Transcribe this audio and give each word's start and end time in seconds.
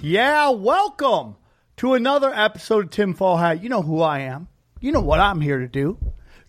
Yeah, 0.00 0.50
welcome 0.50 1.34
to 1.78 1.94
another 1.94 2.32
episode 2.32 2.84
of 2.84 2.90
Tinfoil 2.90 3.36
Hat. 3.36 3.62
You 3.62 3.68
know 3.68 3.82
who 3.82 4.00
I 4.00 4.20
am. 4.20 4.46
You 4.80 4.92
know 4.92 5.00
what 5.00 5.18
I'm 5.18 5.40
here 5.40 5.58
to 5.58 5.66
do. 5.66 5.98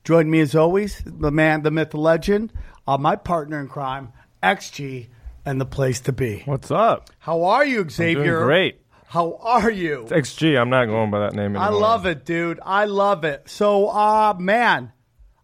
Join 0.04 0.30
me 0.30 0.40
as 0.42 0.54
always, 0.54 1.02
the 1.04 1.32
man, 1.32 1.64
the 1.64 1.72
myth, 1.72 1.90
the 1.90 1.98
legend, 1.98 2.54
uh, 2.88 3.00
my 3.00 3.16
partner 3.16 3.60
in 3.60 3.68
crime, 3.68 4.14
XG, 4.44 5.08
and 5.46 5.60
the 5.60 5.66
place 5.66 6.00
to 6.02 6.12
be. 6.12 6.44
What's 6.46 6.70
up? 6.70 7.10
How 7.18 7.44
are 7.46 7.66
you, 7.66 7.78
Doing 7.78 7.90
Xavier? 7.90 8.44
great. 8.44 8.82
How 9.08 9.40
are 9.42 9.72
you? 9.72 10.06
XG. 10.10 10.56
I'm 10.60 10.70
not 10.70 10.86
going 10.86 11.10
by 11.10 11.22
that 11.22 11.34
name 11.34 11.56
anymore. 11.56 11.64
I 11.64 11.70
love 11.70 12.06
it, 12.06 12.26
dude. 12.26 12.60
I 12.64 12.86
love 12.86 13.24
it. 13.24 13.50
So, 13.50 13.88
uh, 13.88 14.36
man, 14.38 14.94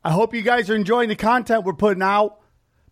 I 0.03 0.11
hope 0.11 0.35
you 0.35 0.43
guys 0.43 0.69
are 0.69 0.75
enjoying 0.75 1.09
the 1.09 1.15
content 1.15 1.63
we're 1.63 1.73
putting 1.73 2.03
out 2.03 2.39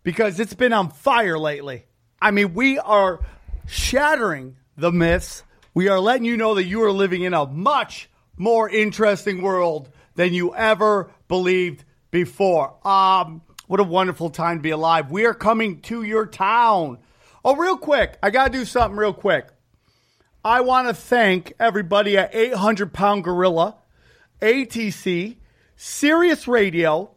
because 0.02 0.40
it's 0.40 0.54
been 0.54 0.72
on 0.72 0.90
fire 0.90 1.38
lately. 1.38 1.84
I 2.20 2.32
mean, 2.32 2.54
we 2.54 2.80
are 2.80 3.20
shattering 3.66 4.56
the 4.76 4.92
myths. 4.92 5.42
We 5.72 5.88
are 5.88 6.00
letting 6.00 6.24
you 6.24 6.36
know 6.36 6.54
that 6.54 6.64
you 6.64 6.82
are 6.82 6.92
living 6.92 7.22
in 7.22 7.34
a 7.34 7.46
much 7.46 8.08
more 8.36 8.68
interesting 8.68 9.42
world 9.42 9.90
than 10.14 10.32
you 10.32 10.54
ever 10.54 11.10
believed 11.28 11.84
before. 12.10 12.74
Um, 12.86 13.42
what 13.66 13.80
a 13.80 13.84
wonderful 13.84 14.30
time 14.30 14.58
to 14.58 14.62
be 14.62 14.70
alive. 14.70 15.10
We 15.10 15.26
are 15.26 15.34
coming 15.34 15.80
to 15.82 16.02
your 16.02 16.26
town. 16.26 16.98
Oh, 17.44 17.56
real 17.56 17.76
quick, 17.76 18.18
I 18.22 18.30
got 18.30 18.46
to 18.46 18.58
do 18.58 18.64
something 18.64 18.96
real 18.96 19.12
quick. 19.12 19.48
I 20.44 20.60
want 20.60 20.88
to 20.88 20.94
thank 20.94 21.54
everybody 21.58 22.18
at 22.18 22.34
800 22.34 22.92
Pound 22.92 23.24
Gorilla, 23.24 23.76
ATC, 24.42 25.36
Sirius 25.76 26.46
Radio 26.46 27.10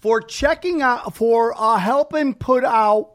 for 0.00 0.20
checking 0.20 0.82
out, 0.82 1.14
for 1.14 1.54
uh, 1.56 1.78
helping 1.78 2.34
put 2.34 2.64
out 2.64 3.12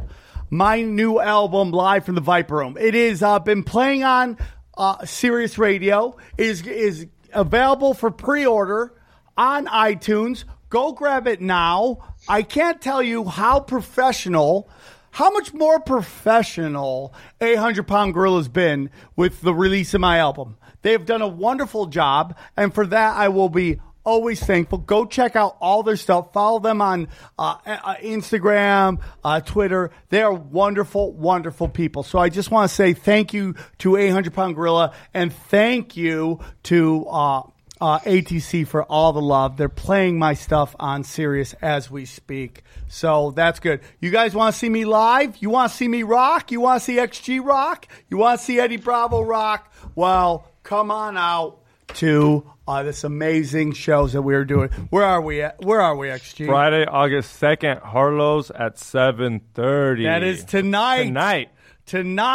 my 0.50 0.81
new 0.81 1.20
album 1.20 1.72
live 1.72 2.06
from 2.06 2.16
the 2.16 2.22
Viper 2.22 2.56
Room. 2.56 2.78
It 2.80 2.95
is 2.95 3.22
uh, 3.22 3.40
been 3.40 3.64
playing 3.64 4.03
on 4.03 4.38
uh, 4.78 5.06
Sirius 5.06 5.58
Radio. 5.58 6.16
It 6.38 6.45
is 6.45 6.67
is 6.67 7.08
available 7.34 7.94
for 7.94 8.12
pre-order 8.12 8.94
on 9.36 9.66
iTunes. 9.68 10.45
Go 10.70 10.92
grab 10.92 11.28
it 11.28 11.42
now. 11.42 12.14
I 12.28 12.44
can't 12.44 12.81
tell 12.81 13.02
you 13.02 13.25
how 13.25 13.59
professional, 13.59 14.70
how 15.12 15.31
much 15.31 15.53
more 15.53 15.80
professional 15.80 17.14
800 17.41 17.88
Pound 17.88 18.14
Gorilla's 18.14 18.50
been 18.50 18.90
with 19.16 19.41
the 19.41 19.53
release 19.53 19.94
of 19.94 20.02
my 20.02 20.18
album. 20.18 20.58
They've 20.81 21.06
done 21.06 21.22
a 21.22 21.28
wonderful 21.28 21.88
job, 21.88 22.38
and 22.56 22.74
for 22.74 22.85
that 22.88 23.18
I 23.18 23.29
will 23.29 23.50
be 23.50 23.79
always 24.07 24.40
thankful. 24.40 24.78
Go 24.78 25.06
check 25.06 25.35
out 25.35 25.57
all 25.59 25.84
their 25.84 25.97
stuff. 25.97 26.31
Follow 26.31 26.59
them 26.59 26.81
on 26.81 27.09
uh, 27.38 27.57
uh, 27.66 27.95
Instagram, 27.95 29.01
uh, 29.22 29.41
Twitter. 29.41 29.91
They 30.09 30.22
are 30.22 30.34
wonderful, 30.34 31.12
wonderful 31.12 31.68
people. 31.68 32.03
So 32.03 32.17
I 32.17 32.29
just 32.29 32.50
want 32.50 32.69
to 32.69 32.73
say 32.75 32.94
thank 32.94 33.34
you 33.34 33.56
to 33.79 33.97
800 33.97 34.34
Pound 34.34 34.56
Gorilla 34.56 34.96
and 35.13 35.34
thank 35.34 35.97
you 35.97 36.40
to 36.63 37.06
uh, 37.07 37.41
uh, 37.81 38.00
ATC 38.00 38.66
for 38.66 38.84
all 38.84 39.12
the 39.12 39.22
love. 39.22 39.57
They're 39.57 39.67
playing 39.67 40.17
my 40.17 40.35
stuff 40.35 40.73
on 40.79 41.03
Sirius 41.03 41.53
as 41.62 41.91
we 41.91 42.06
speak. 42.06 42.63
So 42.88 43.31
that's 43.31 43.59
good. 43.59 43.81
You 44.00 44.09
guys 44.09 44.34
want 44.34 44.53
to 44.53 44.57
see 44.57 44.69
me 44.69 44.85
live? 44.85 45.35
You 45.41 45.50
want 45.50 45.72
to 45.72 45.78
see 45.78 45.88
me 45.90 46.03
rock? 46.03 46.50
You 46.50 46.62
want 46.62 46.79
to 46.79 46.85
see 46.85 46.96
XG 46.96 47.46
rock? 47.46 47.90
You 48.09 48.16
want 48.16 48.40
to 48.40 48.46
see 48.46 48.57
Eddie 48.57 48.78
Bravo 48.78 49.22
rock? 49.22 49.73
Well, 49.96 50.50
come 50.63 50.91
on 50.91 51.17
out 51.17 51.59
to 51.96 52.50
uh, 52.67 52.83
this 52.83 53.03
amazing 53.03 53.73
shows 53.73 54.13
that 54.13 54.22
we 54.22 54.35
are 54.35 54.45
doing. 54.45 54.69
Where 54.89 55.05
are 55.05 55.22
we 55.22 55.41
at? 55.41 55.63
Where 55.63 55.81
are 55.81 55.95
we, 55.95 56.07
XG? 56.09 56.45
Friday, 56.47 56.85
August 56.85 57.41
2nd, 57.41 57.81
Harlow's 57.81 58.51
at 58.51 58.75
7.30. 58.75 60.03
That 60.03 60.23
is 60.23 60.44
tonight. 60.44 61.05
Tonight. 61.05 61.50
Tonight. 61.85 62.28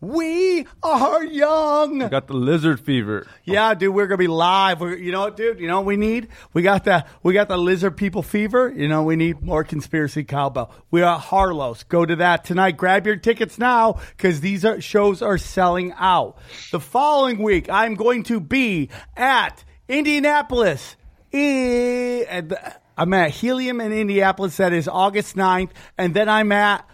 We 0.00 0.64
are 0.82 1.24
young. 1.24 1.98
We 1.98 2.08
Got 2.08 2.28
the 2.28 2.34
lizard 2.34 2.78
fever. 2.78 3.26
Yeah, 3.44 3.74
dude, 3.74 3.92
we're 3.92 4.06
gonna 4.06 4.18
be 4.18 4.28
live. 4.28 4.80
We're, 4.80 4.96
you 4.96 5.10
know 5.10 5.22
what, 5.22 5.36
dude? 5.36 5.58
You 5.58 5.66
know 5.66 5.78
what 5.78 5.86
we 5.86 5.96
need? 5.96 6.28
We 6.52 6.62
got 6.62 6.84
the 6.84 7.04
we 7.24 7.34
got 7.34 7.48
the 7.48 7.56
lizard 7.56 7.96
people 7.96 8.22
fever. 8.22 8.72
You 8.74 8.86
know, 8.86 9.02
we 9.02 9.16
need 9.16 9.42
more 9.42 9.64
conspiracy 9.64 10.22
cowbell. 10.22 10.72
We 10.92 11.02
are 11.02 11.16
at 11.16 11.20
Harlow's. 11.20 11.82
Go 11.82 12.06
to 12.06 12.14
that 12.16 12.44
tonight. 12.44 12.76
Grab 12.76 13.06
your 13.06 13.16
tickets 13.16 13.58
now 13.58 13.98
because 14.16 14.40
these 14.40 14.64
are 14.64 14.80
shows 14.80 15.20
are 15.20 15.38
selling 15.38 15.92
out. 15.98 16.38
The 16.70 16.80
following 16.80 17.42
week, 17.42 17.68
I'm 17.68 17.94
going 17.94 18.22
to 18.24 18.38
be 18.38 18.90
at 19.16 19.64
Indianapolis. 19.88 20.96
Eh, 21.32 22.24
and 22.28 22.56
I'm 22.96 23.12
at 23.14 23.30
Helium 23.30 23.80
in 23.80 23.92
Indianapolis. 23.92 24.56
That 24.58 24.72
is 24.72 24.86
August 24.86 25.36
9th. 25.36 25.70
And 25.96 26.14
then 26.14 26.28
I'm 26.28 26.52
at 26.52 26.88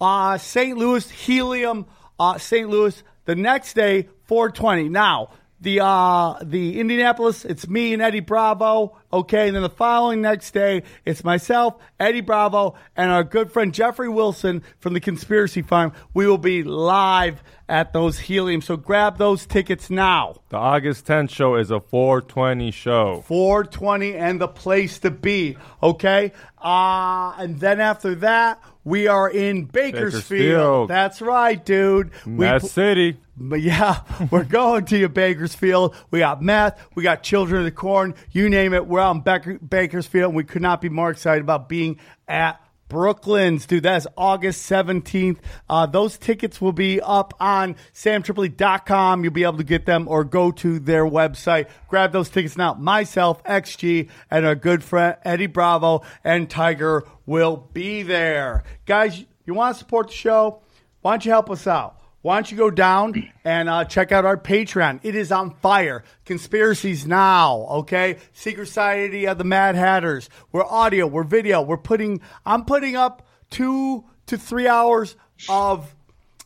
uh, 0.00 0.38
St. 0.38 0.76
Louis, 0.76 1.08
Helium, 1.10 1.86
uh, 2.18 2.38
St. 2.38 2.68
Louis. 2.68 3.02
The 3.24 3.34
next 3.34 3.74
day, 3.74 4.08
420. 4.24 4.88
Now, 4.88 5.30
the 5.60 5.80
uh, 5.80 6.38
the 6.42 6.78
Indianapolis, 6.78 7.44
it's 7.44 7.66
me 7.66 7.94
and 7.94 8.02
Eddie 8.02 8.20
Bravo. 8.20 8.96
Okay, 9.12 9.46
and 9.46 9.56
then 9.56 9.62
the 9.62 9.70
following 9.70 10.20
next 10.20 10.50
day, 10.52 10.82
it's 11.04 11.24
myself, 11.24 11.76
Eddie 11.98 12.20
Bravo, 12.20 12.74
and 12.94 13.10
our 13.10 13.24
good 13.24 13.50
friend 13.50 13.72
Jeffrey 13.72 14.08
Wilson 14.08 14.62
from 14.80 14.92
the 14.92 15.00
Conspiracy 15.00 15.62
Farm. 15.62 15.92
We 16.12 16.26
will 16.26 16.38
be 16.38 16.62
live 16.62 17.42
at 17.68 17.92
those 17.92 18.18
Helium. 18.18 18.60
So 18.60 18.76
grab 18.76 19.16
those 19.16 19.46
tickets 19.46 19.88
now. 19.88 20.36
The 20.50 20.58
August 20.58 21.06
10th 21.06 21.30
show 21.30 21.56
is 21.56 21.70
a 21.70 21.80
420 21.80 22.70
show. 22.70 23.24
420 23.26 24.14
and 24.14 24.40
the 24.40 24.48
place 24.48 24.98
to 25.00 25.10
be. 25.10 25.56
Okay. 25.82 26.32
Uh, 26.62 27.34
and 27.38 27.58
then 27.58 27.80
after 27.80 28.14
that, 28.16 28.62
we 28.86 29.08
are 29.08 29.28
in 29.28 29.64
Bakersfield. 29.64 30.12
Bakersfield. 30.12 30.90
That's 30.90 31.20
right, 31.20 31.62
dude. 31.62 32.12
We 32.24 32.46
pl- 32.46 32.60
City. 32.60 33.16
but 33.36 33.60
yeah, 33.60 34.00
we're 34.30 34.44
going 34.44 34.84
to 34.86 34.96
you, 34.96 35.08
Bakersfield. 35.08 35.94
We 36.12 36.20
got 36.20 36.40
meth. 36.40 36.80
We 36.94 37.02
got 37.02 37.22
Children 37.24 37.58
of 37.62 37.64
the 37.64 37.72
Corn. 37.72 38.14
You 38.30 38.48
name 38.48 38.72
it. 38.72 38.86
We're 38.86 39.00
out 39.00 39.16
in 39.16 39.20
Baker- 39.22 39.58
Bakersfield. 39.58 40.28
And 40.30 40.36
we 40.36 40.44
could 40.44 40.62
not 40.62 40.80
be 40.80 40.88
more 40.88 41.10
excited 41.10 41.40
about 41.42 41.68
being 41.68 41.98
at 42.28 42.60
Brooklyn's, 42.88 43.66
dude. 43.66 43.82
That's 43.82 44.06
August 44.16 44.68
17th. 44.70 45.38
Uh, 45.68 45.86
those 45.86 46.18
tickets 46.18 46.60
will 46.60 46.72
be 46.72 47.00
up 47.00 47.34
on 47.40 47.76
samtripoli.com. 47.92 49.24
You'll 49.24 49.32
be 49.32 49.42
able 49.44 49.58
to 49.58 49.64
get 49.64 49.86
them 49.86 50.06
or 50.08 50.24
go 50.24 50.50
to 50.52 50.78
their 50.78 51.04
website. 51.04 51.68
Grab 51.88 52.12
those 52.12 52.28
tickets 52.28 52.56
now. 52.56 52.74
Myself, 52.74 53.42
XG, 53.44 54.08
and 54.30 54.46
our 54.46 54.54
good 54.54 54.84
friend 54.84 55.16
Eddie 55.24 55.46
Bravo 55.46 56.02
and 56.22 56.48
Tiger 56.48 57.04
will 57.26 57.56
be 57.72 58.02
there. 58.02 58.64
Guys, 58.84 59.24
you 59.44 59.54
want 59.54 59.74
to 59.74 59.78
support 59.78 60.08
the 60.08 60.14
show? 60.14 60.62
Why 61.02 61.12
don't 61.12 61.24
you 61.24 61.30
help 61.30 61.50
us 61.50 61.66
out? 61.66 62.00
Why 62.26 62.38
don't 62.38 62.50
you 62.50 62.56
go 62.56 62.72
down 62.72 63.30
and 63.44 63.68
uh, 63.68 63.84
check 63.84 64.10
out 64.10 64.24
our 64.24 64.36
Patreon? 64.36 64.98
It 65.04 65.14
is 65.14 65.30
on 65.30 65.54
fire. 65.54 66.02
Conspiracies 66.24 67.06
now, 67.06 67.68
okay? 67.70 68.16
Secret 68.32 68.66
Society 68.66 69.28
of 69.28 69.38
the 69.38 69.44
Mad 69.44 69.76
Hatters. 69.76 70.28
We're 70.50 70.64
audio, 70.64 71.06
we're 71.06 71.22
video, 71.22 71.62
we're 71.62 71.76
putting. 71.76 72.20
I'm 72.44 72.64
putting 72.64 72.96
up 72.96 73.28
two 73.48 74.06
to 74.26 74.36
three 74.36 74.66
hours 74.66 75.14
of 75.48 75.94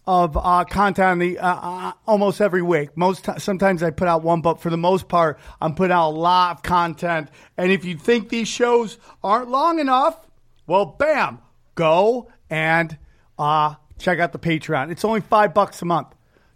of 0.06 0.36
uh, 0.36 0.64
content 0.64 1.08
on 1.12 1.18
the, 1.18 1.38
uh, 1.38 1.48
uh, 1.48 1.92
almost 2.06 2.42
every 2.42 2.60
week. 2.60 2.94
Most 2.94 3.24
ti- 3.24 3.38
sometimes 3.38 3.82
I 3.82 3.88
put 3.88 4.06
out 4.06 4.22
one, 4.22 4.42
but 4.42 4.60
for 4.60 4.68
the 4.68 4.76
most 4.76 5.08
part, 5.08 5.38
I'm 5.62 5.74
putting 5.74 5.92
out 5.92 6.10
a 6.10 6.12
lot 6.12 6.58
of 6.58 6.62
content. 6.62 7.30
And 7.56 7.72
if 7.72 7.86
you 7.86 7.96
think 7.96 8.28
these 8.28 8.48
shows 8.48 8.98
aren't 9.24 9.48
long 9.48 9.78
enough, 9.78 10.28
well, 10.66 10.84
bam, 10.84 11.38
go 11.74 12.30
and 12.50 12.98
uh, 13.38 13.76
check 14.00 14.18
out 14.18 14.32
the 14.32 14.38
Patreon. 14.38 14.90
It's 14.90 15.04
only 15.04 15.20
five 15.20 15.54
bucks 15.54 15.80
a 15.82 15.84
month. 15.84 16.08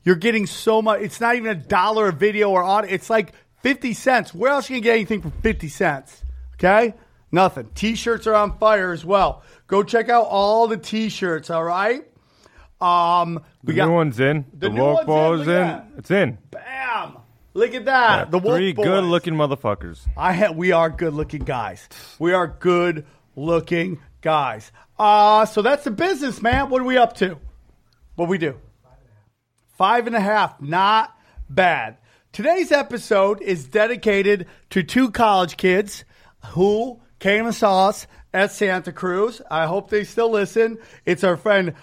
You're 0.02 0.16
getting 0.16 0.46
so 0.46 0.82
much. 0.82 1.00
It's 1.00 1.20
not 1.20 1.36
even 1.36 1.50
a 1.50 1.54
dollar 1.54 2.08
a 2.08 2.12
video 2.12 2.50
or 2.50 2.62
audio. 2.62 2.90
It's 2.90 3.08
like 3.08 3.32
50 3.62 3.94
cents. 3.94 4.34
Where 4.34 4.50
else 4.50 4.68
you 4.68 4.76
can 4.76 4.82
get 4.82 4.94
anything 4.94 5.22
for 5.22 5.30
50 5.30 5.68
cents? 5.68 6.22
Okay? 6.54 6.94
Nothing. 7.32 7.68
T 7.74 7.94
shirts 7.94 8.26
are 8.26 8.34
on 8.34 8.58
fire 8.58 8.92
as 8.92 9.04
well. 9.04 9.42
Go 9.66 9.82
check 9.82 10.08
out 10.08 10.26
all 10.26 10.66
the 10.68 10.76
t 10.76 11.08
shirts, 11.08 11.50
all 11.50 11.64
right? 11.64 12.04
Um, 12.80 13.42
The 13.62 13.72
got 13.72 13.86
new 13.88 13.94
one's 13.94 14.20
in. 14.20 14.44
The 14.52 14.68
The, 14.68 14.74
woke 14.74 15.06
one's 15.06 15.48
in, 15.48 15.48
in. 15.68 15.82
It's 15.96 16.10
in. 16.10 16.38
Bam! 16.50 17.18
Look 17.54 17.72
at 17.74 17.84
that. 17.86 18.30
the 18.30 18.38
Wolf 18.38 18.56
Three 18.56 18.72
good 18.72 19.04
looking 19.04 19.34
motherfuckers. 19.34 20.00
I 20.16 20.32
ha- 20.32 20.50
we 20.52 20.72
are 20.72 20.90
good 20.90 21.14
looking 21.14 21.44
guys. 21.44 21.88
We 22.18 22.32
are 22.34 22.46
good 22.48 23.06
looking 23.36 24.00
guys. 24.20 24.70
Uh, 24.98 25.44
so 25.46 25.62
that's 25.62 25.84
the 25.84 25.90
business, 25.90 26.40
man. 26.40 26.70
What 26.70 26.82
are 26.82 26.86
we 26.86 26.96
up 26.96 27.14
to? 27.16 27.38
What 28.14 28.28
we 28.28 28.38
do? 28.38 28.56
Five 29.76 30.06
and 30.06 30.14
a 30.14 30.20
half. 30.20 30.60
Not 30.60 31.16
bad. 31.48 31.96
Today's 32.32 32.70
episode 32.72 33.42
is 33.42 33.66
dedicated 33.66 34.46
to 34.70 34.82
two 34.82 35.10
college 35.10 35.56
kids 35.56 36.04
who 36.48 37.00
came 37.18 37.46
and 37.46 37.54
saw 37.54 37.88
us 37.88 38.06
at 38.32 38.52
Santa 38.52 38.92
Cruz. 38.92 39.40
I 39.50 39.66
hope 39.66 39.90
they 39.90 40.04
still 40.04 40.30
listen. 40.30 40.78
It's 41.04 41.24
our 41.24 41.36
friend 41.36 41.74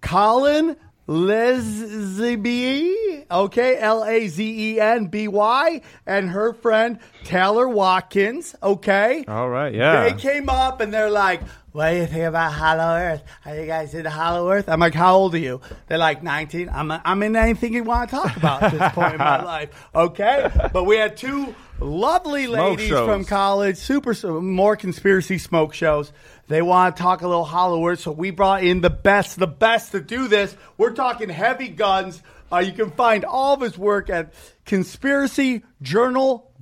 Colin 0.00 0.76
Lazenby, 1.10 2.94
okay, 3.30 3.78
L 3.78 4.04
A 4.04 4.28
Z 4.28 4.74
E 4.74 4.80
N 4.80 5.06
B 5.06 5.26
Y, 5.26 5.80
and 6.06 6.30
her 6.30 6.52
friend 6.52 7.00
Taylor 7.24 7.68
Watkins, 7.68 8.54
okay? 8.62 9.24
All 9.26 9.48
right, 9.48 9.74
yeah. 9.74 10.04
They 10.04 10.12
came 10.12 10.48
up 10.48 10.80
and 10.80 10.94
they're 10.94 11.10
like, 11.10 11.40
what 11.72 11.90
do 11.90 11.96
you 11.96 12.06
think 12.06 12.24
about 12.24 12.52
Hollow 12.52 12.96
Earth? 12.96 13.22
Are 13.44 13.54
you 13.54 13.66
guys 13.66 13.94
into 13.94 14.10
Hollow 14.10 14.50
Earth? 14.50 14.68
I'm 14.68 14.80
like, 14.80 14.94
how 14.94 15.16
old 15.16 15.34
are 15.34 15.38
you? 15.38 15.60
They're 15.86 15.98
like 15.98 16.22
19. 16.22 16.68
I'm, 16.68 16.90
I'm 16.90 17.22
in 17.22 17.36
anything 17.36 17.74
you 17.74 17.84
want 17.84 18.10
to 18.10 18.16
talk 18.16 18.36
about 18.36 18.62
at 18.62 18.72
this 18.72 18.92
point 18.92 19.12
in 19.12 19.18
my 19.18 19.42
life. 19.44 19.88
Okay? 19.94 20.50
But 20.72 20.84
we 20.84 20.96
had 20.96 21.16
two 21.16 21.54
lovely 21.78 22.46
Smoke 22.46 22.56
ladies 22.70 22.88
shows. 22.88 23.06
from 23.06 23.24
college, 23.24 23.76
super, 23.76 24.14
more 24.40 24.76
conspiracy 24.76 25.38
smoke 25.38 25.72
shows. 25.74 26.12
They 26.48 26.62
want 26.62 26.96
to 26.96 27.02
talk 27.02 27.22
a 27.22 27.28
little 27.28 27.44
Hollow 27.44 27.86
Earth, 27.86 28.00
so 28.00 28.10
we 28.10 28.30
brought 28.32 28.64
in 28.64 28.80
the 28.80 28.90
best, 28.90 29.38
the 29.38 29.46
best 29.46 29.92
to 29.92 30.00
do 30.00 30.26
this. 30.26 30.56
We're 30.76 30.94
talking 30.94 31.28
heavy 31.28 31.68
guns. 31.68 32.20
Uh, 32.52 32.58
you 32.58 32.72
can 32.72 32.90
find 32.90 33.24
all 33.24 33.54
of 33.54 33.60
his 33.60 33.78
work 33.78 34.10
at 34.10 34.32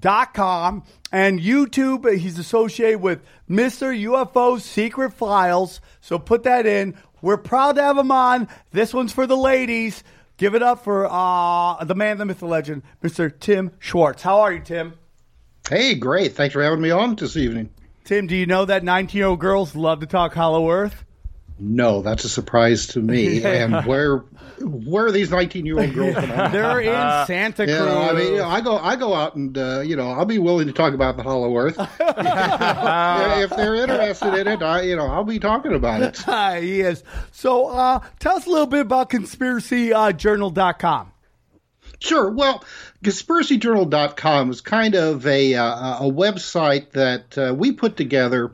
conspiracyjournal.com 0.01 0.85
and 1.13 1.41
YouTube. 1.41 2.19
He's 2.19 2.39
associated 2.39 3.01
with 3.01 3.21
Mr. 3.49 3.99
UFO 4.05 4.61
Secret 4.61 5.13
Files. 5.13 5.81
So 6.01 6.19
put 6.19 6.43
that 6.45 6.67
in. 6.67 6.97
We're 7.21 7.37
proud 7.37 7.77
to 7.77 7.83
have 7.83 7.99
him 7.99 8.13
on. 8.13 8.49
This 8.71 8.95
one's 8.95 9.13
for 9.13 9.27
the 9.27 9.37
ladies. 9.37 10.05
Give 10.37 10.55
it 10.55 10.63
up 10.63 10.85
for 10.85 11.07
uh, 11.11 11.85
the 11.85 11.97
man, 11.97 12.19
the 12.19 12.25
myth, 12.25 12.39
the 12.39 12.47
legend, 12.47 12.83
Mr. 13.03 13.33
Tim 13.39 13.73
Swartz. 13.81 14.23
How 14.23 14.41
are 14.41 14.53
you, 14.53 14.61
Tim? 14.61 14.95
Hey, 15.69 15.95
great. 15.95 16.35
Thanks 16.35 16.53
for 16.53 16.63
having 16.63 16.81
me 16.81 16.91
on 16.91 17.17
this 17.17 17.37
evening. 17.37 17.71
Tim, 18.05 18.27
do 18.27 18.37
you 18.37 18.47
know 18.47 18.65
that 18.65 18.85
19 18.85 19.19
year 19.19 19.27
old 19.27 19.41
girls 19.41 19.75
love 19.75 20.01
to 20.01 20.07
talk 20.07 20.33
Hollow 20.33 20.71
Earth? 20.71 21.05
No, 21.61 22.03
that's 22.03 22.25
a 22.25 22.29
surprise 22.29 22.89
to 22.89 23.01
me. 23.01 23.43
And 23.45 23.85
where 23.85 24.19
where 24.61 25.07
are 25.07 25.13
these 25.13 25.31
19 25.31 25.67
year 25.67 25.79
old 25.79 25.95
girls 25.95 26.15
from? 26.15 26.29
They're 26.53 26.81
in 26.81 27.27
Santa 27.27 27.67
You 27.67 27.77
Cruz. 27.77 27.87
know, 27.87 28.01
I 28.01 28.13
mean, 28.13 28.33
you 28.33 28.39
know, 28.39 28.49
I 28.49 28.61
go, 28.61 28.77
I 28.77 28.97
go 28.97 29.15
out 29.15 29.37
and 29.37 29.57
uh, 29.57 29.81
you 29.81 29.97
know, 29.97 30.11
I'll 30.11 30.25
be 30.25 30.39
willing 30.39 30.67
to 30.69 30.73
talk 30.73 30.95
about 30.95 31.17
the 31.17 31.23
Hollow 31.23 31.57
Earth 31.57 31.77
if 31.79 33.51
they're 33.51 33.75
interested 33.77 34.35
in 34.35 34.49
it. 34.49 34.63
I, 34.63 34.83
you 34.83 34.97
know, 34.97 35.07
I'll 35.07 35.25
be 35.25 35.39
talking 35.39 35.75
about 35.75 36.03
it. 36.03 36.19
Hi, 36.19 36.61
he 36.61 36.81
is. 36.81 37.03
So, 37.33 37.69
uh, 37.69 38.01
tell 38.19 38.37
us 38.37 38.47
a 38.47 38.51
little 38.51 38.67
bit 38.67 38.81
about 38.83 39.11
conspiracyjournal.com. 39.11 41.13
Sure. 42.01 42.31
Well, 42.31 42.65
conspiracyjournal.com 43.03 44.51
is 44.51 44.61
kind 44.61 44.95
of 44.95 45.27
a 45.27 45.55
uh, 45.55 46.07
a 46.07 46.11
website 46.11 46.91
that 46.93 47.39
uh, 47.39 47.55
we 47.55 47.73
put 47.73 47.97
together 47.97 48.53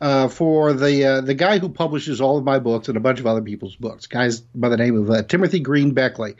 uh, 0.00 0.28
for 0.28 0.72
the 0.72 1.04
uh, 1.04 1.20
the 1.20 1.34
guy 1.34 1.58
who 1.58 1.68
publishes 1.68 2.20
all 2.20 2.38
of 2.38 2.44
my 2.44 2.58
books 2.58 2.88
and 2.88 2.96
a 2.96 3.00
bunch 3.00 3.20
of 3.20 3.26
other 3.26 3.42
people's 3.42 3.76
books, 3.76 4.06
guys 4.06 4.40
by 4.40 4.68
the 4.68 4.76
name 4.76 4.96
of 4.96 5.10
uh, 5.10 5.22
Timothy 5.22 5.60
Green 5.60 5.92
Beckley. 5.92 6.34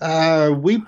Uh, 0.00 0.54
we 0.56 0.82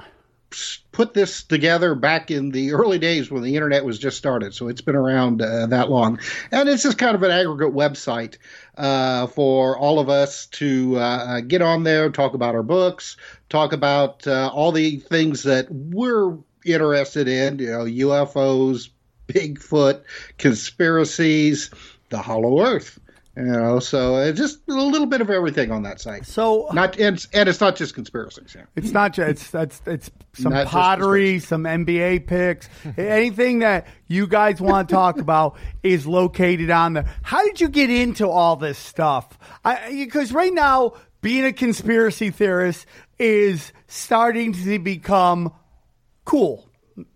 put 0.91 1.15
this 1.15 1.45
together 1.45 1.95
back 1.95 2.31
in 2.31 2.51
the 2.51 2.73
early 2.73 2.99
days 2.99 3.31
when 3.31 3.43
the 3.43 3.55
internet 3.55 3.85
was 3.85 3.99
just 3.99 4.19
started, 4.19 4.53
so 4.53 4.69
it's 4.69 4.81
been 4.81 4.97
around 4.97 5.41
uh, 5.41 5.67
that 5.67 5.89
long, 5.91 6.19
and 6.51 6.69
it's 6.69 6.83
just 6.83 6.99
kind 6.99 7.15
of 7.15 7.23
an 7.23 7.31
aggregate 7.31 7.75
website 7.75 8.37
uh, 8.77 9.27
for 9.29 9.79
all 9.79 10.01
of 10.01 10.09
us 10.09 10.47
to 10.47 10.97
uh, 10.97 11.41
get 11.41 11.63
on 11.63 11.85
there, 11.85 12.11
talk 12.11 12.35
about 12.35 12.55
our 12.55 12.63
books, 12.63 13.17
talk 13.49 13.73
about 13.73 14.27
uh, 14.27 14.51
all 14.53 14.73
the 14.73 14.99
things 14.99 15.45
that 15.45 15.69
we're 15.71 16.37
interested 16.65 17.29
in, 17.29 17.59
you 17.59 17.71
know, 17.71 17.85
UFOs, 17.85 18.91
Bigfoot, 19.29 20.03
conspiracies, 20.39 21.71
the 22.11 22.19
Hollow 22.19 22.61
Earth. 22.61 22.99
You 23.37 23.45
know, 23.45 23.79
so 23.79 24.17
uh, 24.17 24.33
just 24.33 24.59
a 24.69 24.73
little 24.73 25.07
bit 25.07 25.21
of 25.21 25.31
everything 25.31 25.71
on 25.71 25.85
that 25.85 26.01
site. 26.01 26.27
So, 26.27 26.69
Not 26.73 26.99
and, 26.99 27.25
and 27.33 27.49
it's 27.49 27.61
not 27.61 27.77
just 27.77 27.95
conspiracies. 27.95 28.55
Yeah. 28.55 28.65
It's 28.75 28.91
not 28.91 29.13
just 29.15 29.31
it's 29.31 29.51
that's 29.51 29.81
it's 29.87 30.11
some 30.33 30.53
Not 30.53 30.67
pottery, 30.67 31.39
some 31.39 31.63
NBA 31.63 32.27
picks, 32.27 32.69
anything 32.99 33.61
that 33.61 33.87
you 34.09 34.27
guys 34.27 34.61
want 34.61 34.89
to 34.89 34.95
talk 34.95 35.19
about 35.21 35.57
is 35.85 36.07
located 36.07 36.71
on 36.71 36.95
there. 36.95 37.15
How 37.23 37.43
did 37.45 37.61
you 37.61 37.69
get 37.69 37.89
into 37.89 38.29
all 38.29 38.57
this 38.57 38.79
stuff? 38.79 39.39
Because 39.89 40.33
right 40.33 40.53
now, 40.53 40.95
being 41.23 41.45
a 41.45 41.53
conspiracy 41.53 42.31
theorist 42.31 42.85
is 43.19 43.73
starting 43.87 44.53
to 44.55 44.79
become 44.81 45.53
cool. 46.25 46.70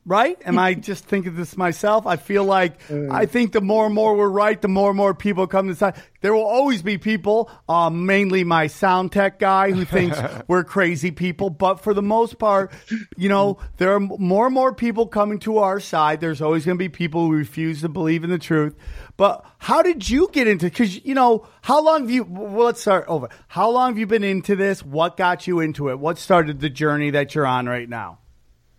Right? 0.06 0.36
Am 0.44 0.58
I 0.58 0.74
just 0.74 1.04
thinking 1.04 1.34
this 1.34 1.56
myself? 1.56 2.06
I 2.06 2.16
feel 2.16 2.44
like 2.44 2.78
I 2.90 3.24
think 3.26 3.52
the 3.52 3.60
more 3.60 3.86
and 3.86 3.94
more 3.94 4.14
we're 4.14 4.28
right, 4.28 4.60
the 4.60 4.68
more 4.68 4.90
and 4.90 4.96
more 4.96 5.14
people 5.14 5.46
come 5.46 5.68
to 5.68 5.74
side. 5.74 5.96
There 6.20 6.34
will 6.34 6.44
always 6.46 6.82
be 6.82 6.98
people, 6.98 7.50
uh, 7.68 7.90
mainly 7.90 8.44
my 8.44 8.66
sound 8.66 9.12
tech 9.12 9.38
guy, 9.38 9.72
who 9.72 9.84
thinks 9.84 10.18
we're 10.48 10.64
crazy 10.64 11.10
people. 11.10 11.50
But 11.50 11.80
for 11.80 11.94
the 11.94 12.02
most 12.02 12.38
part, 12.38 12.72
you 13.16 13.28
know, 13.28 13.58
there 13.78 13.94
are 13.94 14.00
more 14.00 14.46
and 14.46 14.54
more 14.54 14.74
people 14.74 15.06
coming 15.06 15.38
to 15.40 15.58
our 15.58 15.80
side. 15.80 16.20
There's 16.20 16.42
always 16.42 16.64
going 16.64 16.76
to 16.76 16.82
be 16.82 16.88
people 16.88 17.26
who 17.26 17.32
refuse 17.32 17.80
to 17.80 17.88
believe 17.88 18.24
in 18.24 18.30
the 18.30 18.38
truth. 18.38 18.74
But 19.16 19.44
how 19.58 19.82
did 19.82 20.08
you 20.08 20.28
get 20.32 20.48
into? 20.48 20.66
Because 20.66 21.04
you 21.04 21.14
know, 21.14 21.46
how 21.62 21.82
long 21.82 22.02
have 22.02 22.10
you? 22.10 22.24
Well, 22.24 22.66
let's 22.66 22.80
start 22.80 23.04
over. 23.08 23.28
How 23.48 23.70
long 23.70 23.92
have 23.92 23.98
you 23.98 24.06
been 24.06 24.24
into 24.24 24.56
this? 24.56 24.84
What 24.84 25.16
got 25.16 25.46
you 25.46 25.60
into 25.60 25.90
it? 25.90 25.98
What 25.98 26.18
started 26.18 26.60
the 26.60 26.70
journey 26.70 27.10
that 27.10 27.34
you're 27.34 27.46
on 27.46 27.66
right 27.66 27.88
now? 27.88 28.18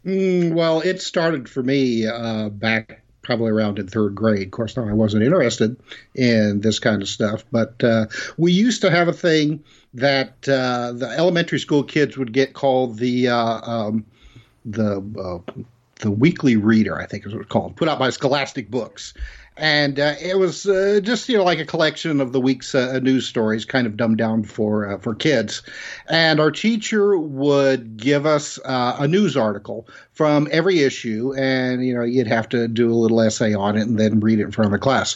Mm, 0.05 0.53
well, 0.53 0.81
it 0.81 1.01
started 1.01 1.49
for 1.49 1.63
me 1.63 2.05
uh, 2.05 2.49
back 2.49 3.01
probably 3.23 3.49
around 3.49 3.79
in 3.79 3.87
third 3.87 4.13
grade. 4.13 4.47
Of 4.47 4.51
course, 4.51 4.77
no, 4.77 4.87
I 4.87 4.93
wasn't 4.93 5.23
interested 5.23 5.75
in 6.13 6.61
this 6.61 6.77
kind 6.77 7.01
of 7.01 7.09
stuff, 7.09 7.43
but 7.51 7.83
uh, 7.83 8.05
we 8.37 8.51
used 8.51 8.81
to 8.81 8.91
have 8.91 9.07
a 9.07 9.13
thing 9.13 9.63
that 9.95 10.47
uh, 10.47 10.91
the 10.91 11.11
elementary 11.17 11.59
school 11.59 11.83
kids 11.83 12.17
would 12.17 12.33
get 12.33 12.53
called 12.53 12.99
the 12.99 13.29
uh, 13.29 13.61
um, 13.63 14.05
the 14.63 15.03
uh, 15.19 15.63
the 16.01 16.11
Weekly 16.11 16.55
Reader, 16.55 17.01
I 17.01 17.07
think 17.07 17.25
is 17.25 17.33
what 17.33 17.41
it's 17.41 17.51
called, 17.51 17.75
put 17.75 17.87
out 17.87 17.97
by 17.97 18.11
Scholastic 18.11 18.69
Books. 18.69 19.13
And 19.57 19.99
uh, 19.99 20.15
it 20.21 20.37
was 20.37 20.65
uh, 20.65 20.99
just 21.01 21.29
you 21.29 21.37
know 21.37 21.43
like 21.43 21.59
a 21.59 21.65
collection 21.65 22.19
of 22.19 22.33
the 22.33 22.41
week's 22.41 22.75
uh, 22.75 22.99
news 22.99 23.25
stories, 23.25 23.63
kind 23.63 23.87
of 23.87 23.95
dumbed 23.95 24.17
down 24.17 24.43
for 24.43 24.89
uh, 24.89 24.97
for 24.97 25.15
kids. 25.15 25.61
And 26.09 26.39
our 26.41 26.51
teacher 26.51 27.17
would 27.17 27.95
give 27.95 28.25
us 28.25 28.59
uh, 28.65 28.97
a 28.99 29.07
news 29.07 29.37
article 29.37 29.87
from 30.11 30.49
every 30.51 30.79
issue, 30.79 31.33
and 31.37 31.85
you 31.85 31.93
know 31.93 32.03
you'd 32.03 32.27
have 32.27 32.49
to 32.49 32.67
do 32.67 32.91
a 32.91 32.95
little 32.95 33.21
essay 33.21 33.53
on 33.53 33.77
it 33.77 33.83
and 33.83 33.97
then 33.97 34.19
read 34.19 34.39
it 34.39 34.43
in 34.43 34.51
front 34.51 34.67
of 34.67 34.71
the 34.73 34.79
class. 34.79 35.15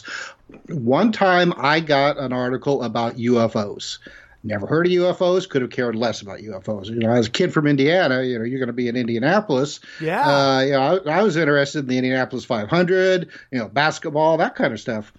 One 0.68 1.12
time, 1.12 1.52
I 1.58 1.80
got 1.80 2.18
an 2.18 2.32
article 2.32 2.82
about 2.82 3.16
UFOs. 3.16 3.98
Never 4.42 4.66
heard 4.66 4.86
of 4.86 4.92
UFOs. 4.92 5.48
Could 5.48 5.62
have 5.62 5.70
cared 5.70 5.96
less 5.96 6.22
about 6.22 6.38
UFOs. 6.38 6.88
You 6.88 7.00
know, 7.00 7.10
as 7.10 7.26
a 7.26 7.30
kid 7.30 7.52
from 7.52 7.66
Indiana, 7.66 8.22
you 8.22 8.38
know, 8.38 8.44
you're 8.44 8.58
going 8.58 8.68
to 8.68 8.72
be 8.72 8.88
in 8.88 8.96
Indianapolis. 8.96 9.80
Yeah. 10.00 10.26
Uh, 10.26 10.60
you 10.60 10.72
know, 10.72 11.00
I, 11.06 11.18
I 11.18 11.22
was 11.22 11.36
interested 11.36 11.80
in 11.80 11.86
the 11.86 11.98
Indianapolis 11.98 12.44
500. 12.46 13.28
You 13.50 13.58
know, 13.58 13.68
basketball, 13.68 14.38
that 14.38 14.54
kind 14.54 14.72
of 14.72 14.80
stuff. 14.80 15.12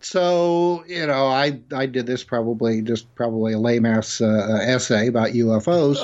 So 0.00 0.84
you 0.86 1.06
know, 1.06 1.26
I 1.26 1.60
I 1.72 1.86
did 1.86 2.06
this 2.06 2.22
probably 2.22 2.82
just 2.82 3.12
probably 3.14 3.52
a 3.52 3.58
lame 3.58 3.84
ass 3.84 4.20
uh, 4.20 4.60
essay 4.62 5.08
about 5.08 5.30
UFOs, 5.30 5.98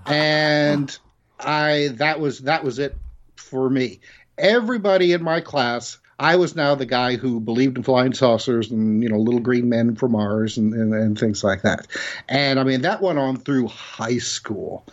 and 0.06 0.96
I 1.40 1.88
that 1.94 2.20
was 2.20 2.40
that 2.40 2.62
was 2.62 2.78
it 2.78 2.96
for 3.34 3.68
me. 3.68 4.00
Everybody 4.38 5.12
in 5.12 5.24
my 5.24 5.40
class 5.40 5.98
I 6.18 6.36
was 6.36 6.56
now 6.56 6.74
the 6.74 6.86
guy 6.86 7.16
who 7.16 7.40
believed 7.40 7.76
in 7.76 7.82
flying 7.82 8.14
saucers 8.14 8.70
and 8.70 9.02
you 9.02 9.08
know 9.08 9.18
little 9.18 9.40
green 9.40 9.68
men 9.68 9.94
from 9.96 10.12
Mars 10.12 10.56
and, 10.56 10.72
and, 10.72 10.94
and 10.94 11.18
things 11.18 11.44
like 11.44 11.62
that. 11.62 11.86
And 12.28 12.58
I 12.58 12.64
mean 12.64 12.82
that 12.82 13.02
went 13.02 13.18
on 13.18 13.36
through 13.36 13.68
high 13.68 14.18
school. 14.18 14.86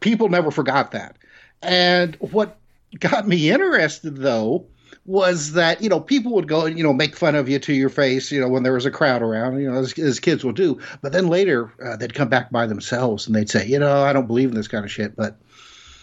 People 0.00 0.28
never 0.28 0.50
forgot 0.50 0.92
that. 0.92 1.16
And 1.62 2.16
what 2.16 2.58
got 2.98 3.28
me 3.28 3.50
interested 3.50 4.16
though 4.16 4.66
was 5.06 5.52
that 5.52 5.80
you 5.82 5.88
know 5.88 6.00
people 6.00 6.32
would 6.32 6.48
go 6.48 6.66
and 6.66 6.76
you 6.76 6.84
know 6.84 6.92
make 6.92 7.16
fun 7.16 7.34
of 7.34 7.48
you 7.48 7.58
to 7.58 7.72
your 7.72 7.88
face 7.88 8.30
you 8.30 8.40
know 8.40 8.48
when 8.48 8.64
there 8.64 8.72
was 8.72 8.84
a 8.86 8.90
crowd 8.90 9.22
around 9.22 9.58
you 9.60 9.70
know 9.70 9.78
as, 9.78 9.96
as 9.98 10.20
kids 10.20 10.44
will 10.44 10.52
do 10.52 10.78
but 11.00 11.12
then 11.12 11.28
later 11.28 11.72
uh, 11.84 11.96
they'd 11.96 12.14
come 12.14 12.28
back 12.28 12.50
by 12.50 12.66
themselves 12.66 13.26
and 13.26 13.34
they'd 13.34 13.48
say 13.48 13.66
you 13.66 13.78
know 13.78 14.02
i 14.02 14.12
don't 14.12 14.26
believe 14.26 14.50
in 14.50 14.54
this 14.54 14.68
kind 14.68 14.84
of 14.84 14.90
shit 14.90 15.16
but 15.16 15.38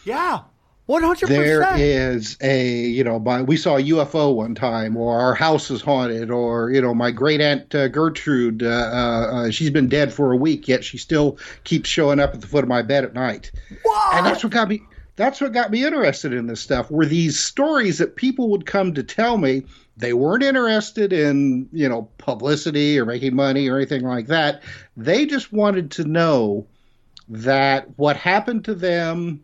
Yeah. 0.06 0.40
One 0.88 1.04
hundred 1.04 1.28
there 1.28 1.68
is 1.78 2.38
a 2.40 2.66
you 2.66 3.04
know 3.04 3.18
we 3.18 3.58
saw 3.58 3.76
a 3.76 3.84
UFO 3.84 4.34
one 4.34 4.56
time 4.56 4.96
or 4.96 5.20
our 5.20 5.36
house 5.36 5.70
is 5.70 5.82
haunted 5.82 6.32
or 6.32 6.72
you 6.72 6.82
know 6.82 6.94
my 6.94 7.12
great 7.12 7.42
aunt 7.42 7.76
uh, 7.76 7.90
Gertrude 7.90 8.64
uh, 8.64 8.68
uh, 8.70 9.52
she's 9.52 9.70
been 9.70 9.90
dead 9.90 10.14
for 10.14 10.32
a 10.32 10.38
week 10.38 10.70
yet 10.70 10.86
she 10.86 10.98
still 10.98 11.38
keeps 11.66 11.90
showing 11.90 12.22
up 12.22 12.34
at 12.34 12.40
the 12.40 12.48
foot 12.48 12.64
of 12.64 12.70
my 12.70 12.84
bed 12.84 13.04
at 13.04 13.14
night. 13.14 13.52
And 14.14 14.26
that's 14.26 14.46
what? 14.46 14.54
got 14.54 14.70
me 14.70 14.82
that's 15.18 15.42
what 15.42 15.52
got 15.52 15.72
me 15.72 15.84
interested 15.84 16.32
in 16.32 16.48
this 16.48 16.62
stuff 16.62 16.90
were 16.90 17.06
these 17.06 17.38
stories 17.38 17.98
that 17.98 18.16
people 18.16 18.50
would 18.52 18.66
come 18.66 18.94
to 18.94 19.04
tell 19.04 19.38
me 19.38 19.64
they 19.98 20.14
weren't 20.14 20.44
interested 20.44 21.12
in 21.12 21.68
you 21.74 21.90
know 21.90 22.08
publicity 22.18 22.98
or 22.98 23.06
making 23.06 23.36
money 23.36 23.68
or 23.68 23.76
anything 23.76 24.04
like 24.04 24.28
that. 24.28 24.64
They 24.96 25.26
just 25.26 25.52
wanted 25.52 25.92
to 25.92 26.06
know 26.06 26.66
that 27.28 27.90
what 27.98 28.16
happened 28.16 28.64
to 28.64 28.74
them 28.74 29.44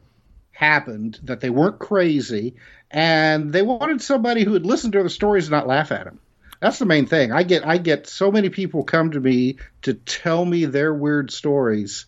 happened, 0.54 1.20
that 1.24 1.42
they 1.42 1.50
weren't 1.50 1.80
crazy, 1.80 2.56
and 2.90 3.52
they 3.52 3.62
wanted 3.62 4.02
somebody 4.02 4.44
who 4.44 4.52
would 4.52 4.66
listen 4.66 4.92
to 4.94 5.04
the 5.04 5.10
stories 5.10 5.46
and 5.46 5.52
not 5.52 5.68
laugh 5.68 5.92
at 5.92 6.06
them. 6.06 6.20
That's 6.62 6.80
the 6.80 6.86
main 6.86 7.08
thing. 7.08 7.34
I 7.34 7.44
get 7.44 7.68
I 7.68 7.78
get 7.78 8.08
so 8.08 8.32
many 8.32 8.50
people 8.50 8.86
come 8.86 9.12
to 9.12 9.20
me 9.20 9.58
to 9.82 9.94
tell 9.94 10.46
me 10.46 10.64
their 10.64 10.94
weird 10.94 11.30
stories 11.30 12.06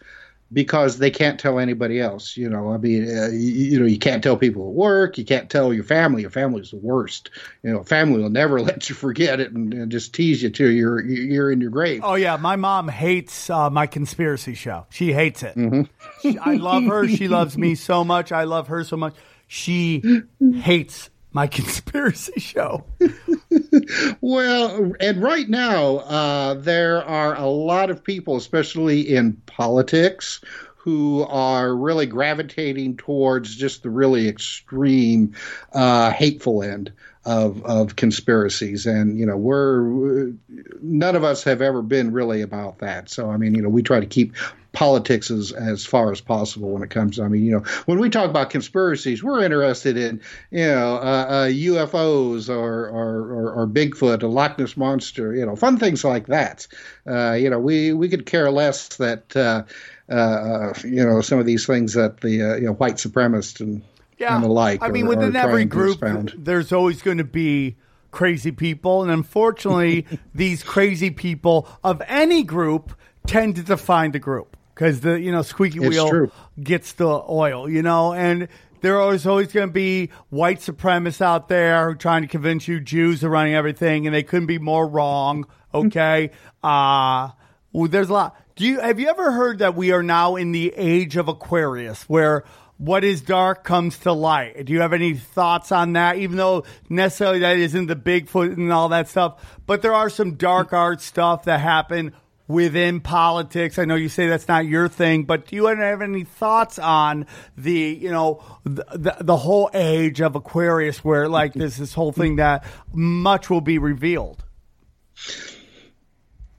because 0.55 0.99
they 0.99 1.11
can't 1.11 1.37
tell 1.37 1.59
anybody 1.59 1.99
else. 1.99 2.37
You 2.37 2.49
know, 2.49 2.71
I 2.71 2.77
mean, 2.77 3.03
uh, 3.05 3.27
you, 3.27 3.37
you, 3.39 3.79
know, 3.79 3.85
you 3.85 3.99
can't 3.99 4.23
tell 4.23 4.37
people 4.37 4.69
at 4.69 4.73
work. 4.73 5.17
You 5.17 5.25
can't 5.25 5.49
tell 5.49 5.73
your 5.73 5.83
family. 5.83 6.21
Your 6.21 6.31
family's 6.31 6.71
the 6.71 6.77
worst. 6.77 7.29
You 7.61 7.73
know, 7.73 7.83
family 7.83 8.21
will 8.21 8.29
never 8.29 8.61
let 8.69 8.87
you 8.87 8.95
forget 8.95 9.41
it 9.41 9.51
and, 9.51 9.73
and 9.73 9.91
just 9.91 10.15
tease 10.15 10.41
you 10.41 10.49
till 10.49 10.71
you're 10.71 11.03
you're 11.03 11.51
in 11.51 11.59
your 11.59 11.71
grave. 11.71 12.01
Oh 12.03 12.15
yeah, 12.15 12.37
my 12.37 12.55
mom 12.55 12.87
hates 12.87 13.49
uh, 13.49 13.69
my 13.69 13.85
conspiracy 13.85 14.53
show. 14.53 14.87
She 14.89 15.11
hates 15.11 15.43
it. 15.43 15.57
Mm-hmm. 15.57 15.81
She, 16.21 16.39
I 16.39 16.53
love 16.53 16.85
her. 16.85 17.05
She 17.09 17.27
loves 17.27 17.57
me 17.57 17.75
so 17.75 18.05
much. 18.05 18.31
I 18.31 18.45
love 18.45 18.69
her 18.69 18.85
so 18.85 18.95
much. 18.95 19.13
She 19.47 20.01
hates 20.55 21.09
my 21.35 21.45
conspiracy 21.59 22.39
show. 22.39 22.85
well, 24.21 24.93
and 24.99 25.21
right 25.21 25.47
now, 25.47 25.97
uh, 25.97 26.53
there 26.55 27.03
are 27.03 27.35
a 27.35 27.45
lot 27.45 27.91
of 27.91 28.03
people, 28.03 28.37
especially 28.37 29.01
in 29.01 29.33
politics, 29.45 30.39
who 30.77 31.23
are 31.23 31.75
really 31.75 32.05
gravitating 32.05 32.95
towards 32.95 33.55
just 33.55 33.83
the 33.83 33.89
really 33.89 34.29
extreme, 34.29 35.35
uh, 35.73 36.09
hateful 36.11 36.63
end 36.63 36.93
of 37.25 37.65
of 37.65 37.95
conspiracies 37.95 38.85
and 38.85 39.19
you 39.19 39.25
know 39.25 39.35
we're 39.35 40.31
none 40.79 41.15
of 41.15 41.23
us 41.23 41.43
have 41.43 41.59
ever 41.59 41.81
been 41.81 42.11
really 42.11 42.43
about 42.43 42.77
that 42.77 43.09
so 43.09 43.31
i 43.31 43.35
mean 43.35 43.55
you 43.55 43.63
know 43.63 43.69
we 43.69 43.81
try 43.81 43.99
to 43.99 44.05
keep 44.05 44.35
politics 44.75 45.31
as 45.31 45.51
as 45.51 45.85
far 45.85 46.11
as 46.11 46.21
possible 46.21 46.69
when 46.69 46.83
it 46.83 46.89
comes 46.89 47.19
i 47.19 47.27
mean 47.27 47.43
you 47.43 47.51
know 47.51 47.63
when 47.85 47.97
we 47.97 48.09
talk 48.09 48.29
about 48.29 48.49
conspiracies 48.51 49.23
we're 49.23 49.43
interested 49.43 49.97
in 49.97 50.21
you 50.51 50.67
know 50.67 50.95
uh, 50.97 51.25
uh, 51.27 51.47
ufos 51.47 52.49
or, 52.49 52.87
or, 52.89 53.31
or 53.33 53.51
or 53.53 53.67
bigfoot 53.67 54.21
a 54.21 54.27
loch 54.27 54.59
ness 54.59 54.77
monster 54.77 55.33
you 55.33 55.45
know 55.45 55.55
fun 55.55 55.77
things 55.77 56.03
like 56.03 56.27
that 56.27 56.67
uh, 57.07 57.31
you 57.31 57.49
know 57.49 57.59
we 57.59 57.93
we 57.93 58.09
could 58.09 58.25
care 58.25 58.51
less 58.51 58.97
that 58.97 59.35
uh, 59.35 59.63
uh, 60.09 60.73
you 60.83 61.03
know 61.03 61.21
some 61.21 61.39
of 61.39 61.45
these 61.45 61.65
things 61.65 61.93
that 61.93 62.21
the 62.21 62.41
uh, 62.41 62.55
you 62.55 62.65
know 62.65 62.73
white 62.73 62.95
supremacists 62.95 63.59
and 63.61 63.81
yeah. 64.17 64.35
and 64.35 64.43
the 64.43 64.49
like. 64.49 64.81
I 64.81 64.89
mean, 64.89 65.05
are, 65.05 65.09
within 65.09 65.35
are 65.35 65.47
every 65.47 65.65
group, 65.65 66.03
there's 66.37 66.71
always 66.71 67.01
going 67.01 67.17
to 67.17 67.23
be 67.23 67.75
crazy 68.11 68.51
people, 68.51 69.01
and 69.01 69.11
unfortunately, 69.11 70.05
these 70.35 70.63
crazy 70.63 71.09
people 71.09 71.67
of 71.83 72.01
any 72.07 72.43
group 72.43 72.93
tend 73.25 73.55
to 73.55 73.63
define 73.63 74.11
the 74.11 74.19
group 74.19 74.55
because 74.75 74.99
the 74.99 75.19
you 75.19 75.31
know 75.31 75.41
squeaky 75.41 75.79
It's 75.79 75.87
wheel 75.89 76.09
true. 76.09 76.31
gets 76.61 76.93
the 76.93 77.07
oil, 77.07 77.69
you 77.69 77.81
know, 77.81 78.13
and. 78.13 78.47
There 78.81 79.01
is 79.13 79.25
always 79.25 79.51
going 79.51 79.69
to 79.69 79.73
be 79.73 80.11
white 80.29 80.59
supremacists 80.59 81.19
out 81.19 81.47
there 81.47 81.89
who 81.89 81.95
trying 81.95 82.21
to 82.21 82.27
convince 82.27 82.67
you 82.67 82.79
Jews 82.79 83.23
are 83.23 83.29
running 83.29 83.55
everything, 83.55 84.05
and 84.05 84.13
they 84.13 84.21
couldn't 84.21 84.45
be 84.45 84.59
more 84.59 84.87
wrong. 84.87 85.45
Okay, 85.73 86.29
uh, 86.63 87.29
well, 87.73 87.87
there's 87.89 88.09
a 88.09 88.13
lot. 88.13 88.35
Do 88.55 88.65
you 88.65 88.79
have 88.79 88.99
you 88.99 89.09
ever 89.09 89.31
heard 89.31 89.59
that 89.59 89.75
we 89.75 89.91
are 89.91 90.03
now 90.03 90.35
in 90.35 90.51
the 90.51 90.71
age 90.75 91.17
of 91.17 91.27
Aquarius, 91.27 92.03
where 92.03 92.43
what 92.77 93.03
is 93.03 93.21
dark 93.21 93.63
comes 93.63 93.97
to 93.99 94.11
light. 94.11 94.65
Do 94.65 94.73
you 94.73 94.81
have 94.81 94.93
any 94.93 95.13
thoughts 95.15 95.71
on 95.71 95.93
that? 95.93 96.17
Even 96.17 96.37
though 96.37 96.63
necessarily 96.89 97.39
that 97.39 97.57
isn't 97.57 97.87
the 97.87 97.95
Bigfoot 97.95 98.53
and 98.57 98.71
all 98.71 98.89
that 98.89 99.07
stuff, 99.07 99.59
but 99.65 99.81
there 99.81 99.93
are 99.93 100.09
some 100.09 100.35
dark 100.35 100.73
art 100.73 101.01
stuff 101.01 101.45
that 101.45 101.59
happen 101.59 102.13
within 102.47 102.99
politics. 102.99 103.79
I 103.79 103.85
know 103.85 103.95
you 103.95 104.09
say 104.09 104.27
that's 104.27 104.47
not 104.47 104.65
your 104.65 104.87
thing, 104.87 105.23
but 105.23 105.47
do 105.47 105.55
you 105.55 105.65
have 105.65 106.01
any 106.01 106.23
thoughts 106.23 106.77
on 106.79 107.25
the, 107.57 107.71
you 107.71 108.11
know, 108.11 108.43
the, 108.63 108.85
the, 108.93 109.17
the 109.21 109.37
whole 109.37 109.69
age 109.73 110.21
of 110.21 110.35
Aquarius 110.35 111.03
where 111.03 111.27
like 111.27 111.51
mm-hmm. 111.51 111.61
there's 111.61 111.77
this 111.77 111.93
whole 111.93 112.11
thing 112.11 112.37
that 112.37 112.65
much 112.93 113.49
will 113.49 113.61
be 113.61 113.77
revealed? 113.77 114.43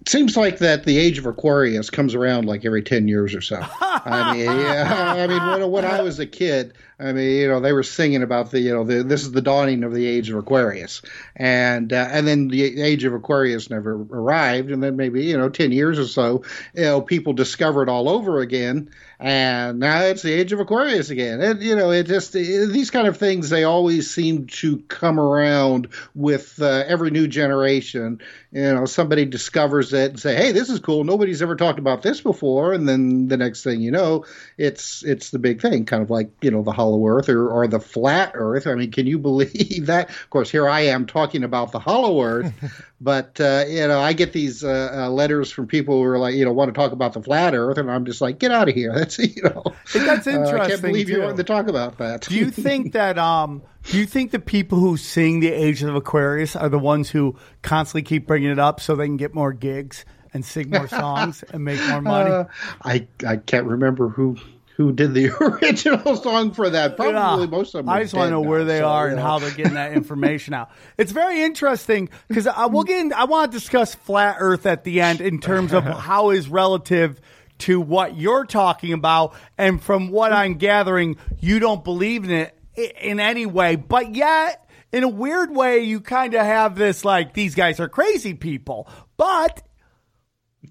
seems 0.08 0.36
like 0.36 0.58
that 0.58 0.84
the 0.84 0.98
age 0.98 1.18
of 1.18 1.26
Aquarius 1.26 1.90
comes 1.90 2.14
around 2.14 2.46
like 2.46 2.64
every 2.64 2.82
10 2.82 3.08
years 3.08 3.34
or 3.34 3.40
so. 3.40 3.58
I 3.80 4.34
mean, 4.34 4.44
yeah, 4.44 5.14
I 5.16 5.26
mean, 5.26 5.60
when, 5.60 5.70
when 5.70 5.84
I 5.84 6.00
was 6.02 6.18
a 6.18 6.26
kid, 6.26 6.74
I 6.98 7.12
mean, 7.12 7.30
you 7.30 7.48
know, 7.48 7.60
they 7.60 7.74
were 7.74 7.82
singing 7.82 8.22
about 8.22 8.50
the, 8.50 8.60
you 8.60 8.72
know, 8.72 8.84
the, 8.84 9.02
this 9.02 9.22
is 9.22 9.32
the 9.32 9.42
dawning 9.42 9.84
of 9.84 9.92
the 9.92 10.06
age 10.06 10.30
of 10.30 10.38
Aquarius. 10.38 11.02
And, 11.34 11.92
uh, 11.92 12.08
and 12.10 12.26
then 12.26 12.48
the 12.48 12.82
age 12.82 13.04
of 13.04 13.12
Aquarius 13.12 13.68
never 13.68 13.94
arrived. 13.94 14.70
And 14.70 14.82
then 14.82 14.96
maybe, 14.96 15.24
you 15.24 15.36
know, 15.36 15.50
10 15.50 15.72
years 15.72 15.98
or 15.98 16.06
so, 16.06 16.44
you 16.74 16.82
know, 16.82 17.02
people 17.02 17.34
discover 17.34 17.82
it 17.82 17.90
all 17.90 18.08
over 18.08 18.40
again. 18.40 18.88
And 19.18 19.78
now 19.80 20.02
it's 20.02 20.22
the 20.22 20.32
age 20.32 20.52
of 20.52 20.60
Aquarius 20.60 21.08
again. 21.08 21.40
And, 21.40 21.62
you 21.62 21.74
know, 21.74 21.90
it 21.90 22.04
just, 22.04 22.32
these 22.32 22.90
kind 22.90 23.06
of 23.06 23.16
things, 23.16 23.48
they 23.48 23.64
always 23.64 24.10
seem 24.10 24.46
to 24.46 24.78
come 24.80 25.18
around 25.18 25.88
with 26.14 26.60
uh, 26.60 26.84
every 26.86 27.10
new 27.10 27.26
generation. 27.26 28.20
You 28.52 28.74
know, 28.74 28.84
somebody 28.84 29.24
discovers 29.24 29.92
it 29.92 30.10
and 30.10 30.20
say, 30.20 30.34
hey, 30.34 30.52
this 30.52 30.68
is 30.68 30.80
cool. 30.80 31.04
Nobody's 31.04 31.40
ever 31.40 31.56
talked 31.56 31.78
about 31.78 32.02
this 32.02 32.20
before. 32.20 32.74
And 32.74 32.86
then 32.86 33.28
the 33.28 33.38
next 33.38 33.62
thing 33.62 33.80
you 33.80 33.90
know, 33.90 34.26
it's, 34.58 35.02
it's 35.02 35.30
the 35.30 35.38
big 35.38 35.62
thing, 35.62 35.86
kind 35.86 36.02
of 36.02 36.10
like, 36.10 36.30
you 36.42 36.50
know, 36.50 36.62
the 36.62 36.72
hollow 36.86 37.06
earth 37.06 37.28
or, 37.28 37.48
or 37.48 37.66
the 37.66 37.80
flat 37.80 38.32
earth. 38.34 38.66
I 38.66 38.74
mean, 38.74 38.90
can 38.90 39.06
you 39.06 39.18
believe 39.26 39.86
that? 39.86 40.10
Of 40.10 40.30
course, 40.30 40.50
here 40.50 40.68
I 40.68 40.80
am 40.80 41.06
talking 41.06 41.44
about 41.44 41.72
the 41.72 41.78
hollow 41.78 42.22
earth, 42.22 42.52
but, 43.00 43.40
uh, 43.40 43.64
you 43.68 43.86
know, 43.86 44.00
I 44.00 44.12
get 44.12 44.32
these 44.32 44.62
uh, 44.64 44.90
uh, 44.92 45.10
letters 45.10 45.50
from 45.50 45.66
people 45.66 45.96
who 45.96 46.04
are 46.04 46.18
like, 46.18 46.34
you 46.34 46.44
know, 46.44 46.52
want 46.52 46.72
to 46.72 46.78
talk 46.78 46.92
about 46.92 47.12
the 47.12 47.22
flat 47.22 47.54
earth. 47.54 47.78
And 47.78 47.90
I'm 47.90 48.04
just 48.04 48.20
like, 48.20 48.38
get 48.38 48.52
out 48.52 48.68
of 48.68 48.74
here. 48.74 48.92
That's, 48.94 49.18
you 49.18 49.42
know, 49.42 49.62
That's 49.92 50.26
uh, 50.26 50.58
I 50.60 50.68
can't 50.68 50.82
believe 50.82 51.08
you 51.08 51.16
too. 51.16 51.22
wanted 51.22 51.38
to 51.38 51.44
talk 51.44 51.68
about 51.68 51.98
that. 51.98 52.22
Do 52.22 52.34
you 52.36 52.50
think 52.50 52.92
that 52.92 53.18
um 53.18 53.62
do 53.84 53.98
you 53.98 54.06
think 54.06 54.32
the 54.32 54.40
people 54.40 54.78
who 54.80 54.96
sing 54.96 55.40
the 55.40 55.52
Age 55.52 55.82
of 55.82 55.94
Aquarius 55.94 56.56
are 56.56 56.68
the 56.68 56.78
ones 56.78 57.10
who 57.10 57.36
constantly 57.62 58.02
keep 58.02 58.26
bringing 58.26 58.50
it 58.50 58.58
up 58.58 58.80
so 58.80 58.96
they 58.96 59.06
can 59.06 59.16
get 59.16 59.32
more 59.32 59.52
gigs 59.52 60.04
and 60.34 60.44
sing 60.44 60.70
more 60.70 60.88
songs 60.88 61.44
and 61.52 61.64
make 61.64 61.80
more 61.88 62.00
money? 62.00 62.30
Uh, 62.30 62.44
I 62.82 63.06
I 63.24 63.36
can't 63.36 63.66
remember 63.66 64.08
who 64.08 64.36
who 64.76 64.92
did 64.92 65.14
the 65.14 65.30
original 65.40 66.16
song 66.16 66.52
for 66.52 66.68
that. 66.70 66.96
Probably 66.96 67.14
Yeah. 67.44 67.46
most 67.50 67.74
of 67.74 67.84
them. 67.84 67.88
I 67.88 68.02
just 68.02 68.14
want 68.14 68.26
to 68.26 68.30
know 68.32 68.42
where 68.42 68.60
now, 68.60 68.64
they 68.66 68.78
so, 68.80 68.88
are 68.88 69.06
you 69.06 69.12
and 69.12 69.20
how 69.20 69.38
they're 69.38 69.50
getting 69.50 69.74
that 69.74 69.92
information 69.96 70.52
out. 70.54 70.70
It's 70.98 71.12
very 71.12 71.42
interesting 71.42 72.10
because 72.28 72.46
I 72.46 72.66
will 72.66 72.84
get. 72.84 73.00
In, 73.00 73.12
I 73.12 73.24
want 73.24 73.50
to 73.52 73.58
discuss 73.58 73.94
flat 73.94 74.36
Earth 74.38 74.66
at 74.66 74.84
the 74.84 75.00
end 75.00 75.20
in 75.20 75.40
terms 75.40 75.72
of 75.72 75.84
how 75.84 76.30
is 76.30 76.48
relative 76.48 77.20
to 77.58 77.80
what 77.80 78.16
you're 78.16 78.44
talking 78.44 78.92
about, 78.92 79.34
and 79.56 79.82
from 79.82 80.10
what 80.10 80.32
I'm 80.32 80.54
gathering, 80.54 81.16
you 81.40 81.58
don't 81.58 81.82
believe 81.82 82.24
in 82.24 82.30
it 82.30 82.58
in 83.00 83.18
any 83.20 83.46
way, 83.46 83.76
but 83.76 84.14
yet. 84.14 84.62
In 84.92 85.02
a 85.02 85.08
weird 85.08 85.54
way, 85.54 85.80
you 85.80 86.00
kind 86.00 86.32
of 86.32 86.40
have 86.46 86.76
this 86.76 87.04
like 87.04 87.34
these 87.34 87.54
guys 87.54 87.80
are 87.80 87.88
crazy 87.88 88.32
people, 88.34 88.88
but 89.18 89.62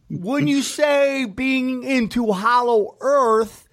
when 0.10 0.48
you 0.48 0.62
say 0.62 1.26
being 1.26 1.84
into 1.84 2.32
Hollow 2.32 2.98
Earth, 3.02 3.65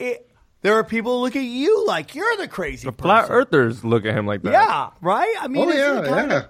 it, 0.00 0.30
there 0.62 0.74
are 0.74 0.84
people 0.84 1.18
who 1.18 1.24
look 1.24 1.36
at 1.36 1.42
you 1.42 1.86
like 1.86 2.14
you're 2.14 2.36
the 2.36 2.48
crazy 2.48 2.86
The 2.88 2.92
flat 2.92 3.26
earthers 3.30 3.84
look 3.84 4.04
at 4.04 4.14
him 4.14 4.26
like 4.26 4.42
that. 4.42 4.52
Yeah, 4.52 4.90
right. 5.00 5.34
I 5.40 5.48
mean, 5.48 5.68
Oh 5.68 5.70
it's 5.70 5.78
yeah, 5.78 6.02
kind 6.06 6.30
yeah. 6.30 6.36
of- 6.38 6.46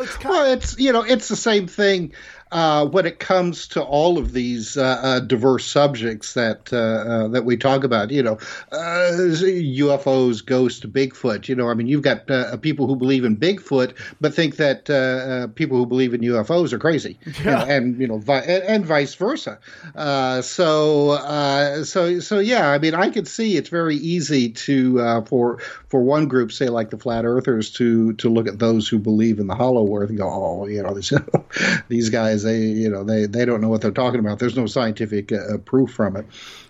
it's 0.00 0.16
kind 0.16 0.28
well, 0.34 0.52
it's 0.52 0.78
you 0.78 0.92
know 0.92 1.02
it's 1.02 1.28
the 1.28 1.36
same 1.36 1.66
thing 1.66 2.12
uh, 2.52 2.86
when 2.86 3.06
it 3.06 3.18
comes 3.18 3.68
to 3.68 3.82
all 3.82 4.18
of 4.18 4.32
these 4.32 4.76
uh, 4.76 5.00
uh, 5.02 5.20
diverse 5.20 5.64
subjects 5.66 6.34
that 6.34 6.72
uh, 6.72 7.28
that 7.28 7.44
we 7.44 7.56
talk 7.56 7.84
about. 7.84 8.10
You 8.10 8.22
know, 8.22 8.38
uh, 8.70 9.10
UFOs, 9.12 10.44
ghosts, 10.44 10.84
Bigfoot. 10.84 11.48
You 11.48 11.56
know, 11.56 11.68
I 11.68 11.74
mean, 11.74 11.86
you've 11.86 12.02
got 12.02 12.30
uh, 12.30 12.56
people 12.58 12.86
who 12.86 12.96
believe 12.96 13.24
in 13.24 13.36
Bigfoot 13.36 13.94
but 14.20 14.34
think 14.34 14.56
that 14.56 14.88
uh, 14.90 14.94
uh, 14.94 15.46
people 15.48 15.76
who 15.76 15.86
believe 15.86 16.14
in 16.14 16.20
UFOs 16.20 16.72
are 16.72 16.78
crazy, 16.78 17.18
You 17.24 17.44
know, 17.44 17.58
and 17.58 18.00
you 18.00 18.06
know, 18.06 18.18
vi- 18.18 18.40
and, 18.40 18.62
and 18.64 18.86
vice 18.86 19.14
versa. 19.14 19.58
Uh, 19.94 20.42
so, 20.42 21.10
uh, 21.10 21.84
so, 21.84 22.20
so 22.20 22.38
yeah. 22.38 22.68
I 22.68 22.78
mean, 22.78 22.94
I 22.94 23.10
could 23.10 23.28
see 23.28 23.56
it's 23.56 23.68
very 23.68 23.96
easy 23.96 24.50
to 24.50 25.00
uh, 25.00 25.24
for 25.24 25.58
for 25.88 26.02
one 26.02 26.28
group, 26.28 26.52
say 26.52 26.68
like 26.68 26.90
the 26.90 26.98
flat 26.98 27.24
earthers, 27.24 27.70
to 27.72 28.12
to 28.14 28.28
look 28.28 28.48
at 28.48 28.58
those 28.58 28.88
who 28.88 28.98
believe 28.98 29.38
in 29.38 29.46
the 29.46 29.54
hollow 29.54 29.94
earth 29.96 30.10
and 30.10 30.18
go, 30.18 30.28
oh, 30.28 30.66
you 30.66 30.82
know, 30.82 30.94
this, 30.94 31.12
these 31.88 32.10
guys, 32.10 32.41
they, 32.42 32.60
you 32.60 32.88
know, 32.88 33.04
they 33.04 33.26
they 33.26 33.44
don't 33.44 33.60
know 33.60 33.68
what 33.68 33.80
they're 33.80 33.90
talking 33.90 34.20
about. 34.20 34.38
There's 34.38 34.56
no 34.56 34.66
scientific 34.66 35.32
uh, 35.32 35.58
proof 35.58 35.90
from 35.90 36.16
it, 36.16 36.26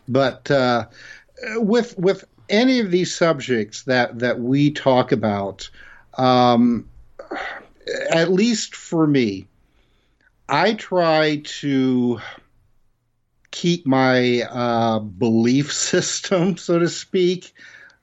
but 0.09 0.51
uh, 0.51 0.87
with 1.57 1.99
with 1.99 2.25
any 2.49 2.81
of 2.81 2.91
these 2.91 3.15
subjects 3.15 3.83
that 3.85 4.19
that 4.19 4.41
we 4.41 4.71
talk 4.71 5.13
about, 5.13 5.69
um, 6.19 6.89
at 8.11 8.31
least 8.31 8.77
for 8.77 9.07
me, 9.07 9.47
I 10.49 10.75
try 10.75 11.43
to 11.45 12.21
keep 13.51 13.87
my 13.87 14.43
uh, 14.43 14.99
belief 14.99 15.73
system, 15.91 16.57
so 16.57 16.79
to 16.79 16.89
speak, 16.89 17.55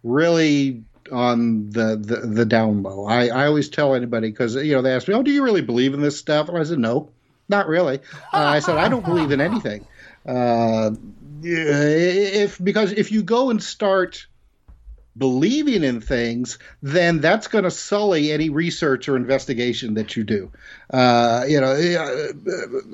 really 0.04 0.84
on 1.12 1.70
the, 1.72 1.96
the, 1.96 2.28
the 2.28 2.46
down 2.46 2.84
low. 2.84 3.06
I, 3.06 3.28
I 3.28 3.46
always 3.48 3.68
tell 3.68 3.96
anybody 3.96 4.30
because 4.30 4.56
you 4.56 4.74
know 4.74 4.82
they 4.82 4.94
ask 4.94 5.08
me, 5.08 5.14
"Oh, 5.14 5.24
do 5.24 5.32
you 5.32 5.44
really 5.44 5.62
believe 5.62 5.94
in 5.94 6.02
this 6.02 6.18
stuff?" 6.18 6.50
And 6.50 6.58
I 6.58 6.64
said, 6.64 6.80
"No, 6.80 7.12
not 7.50 7.68
really." 7.68 8.00
Uh, 8.34 8.38
I 8.38 8.60
said, 8.60 8.78
"I 8.78 8.88
don't 8.90 9.06
believe 9.06 9.32
in 9.32 9.42
anything." 9.42 9.86
Uh, 10.26 10.92
if 11.44 12.64
because 12.64 12.92
if 12.92 13.12
you 13.12 13.24
go 13.24 13.50
and 13.50 13.62
start 13.62 14.28
believing 15.18 15.84
in 15.84 16.00
things, 16.00 16.60
then 16.82 17.20
that's 17.20 17.48
going 17.48 17.66
to 17.66 17.72
sully 17.72 18.32
any 18.32 18.50
research 18.50 19.10
or 19.10 19.18
investigation 19.18 19.96
that 19.96 20.16
you 20.16 20.24
do. 20.24 20.52
Uh, 20.90 21.46
you 21.48 21.60
know, 21.60 21.74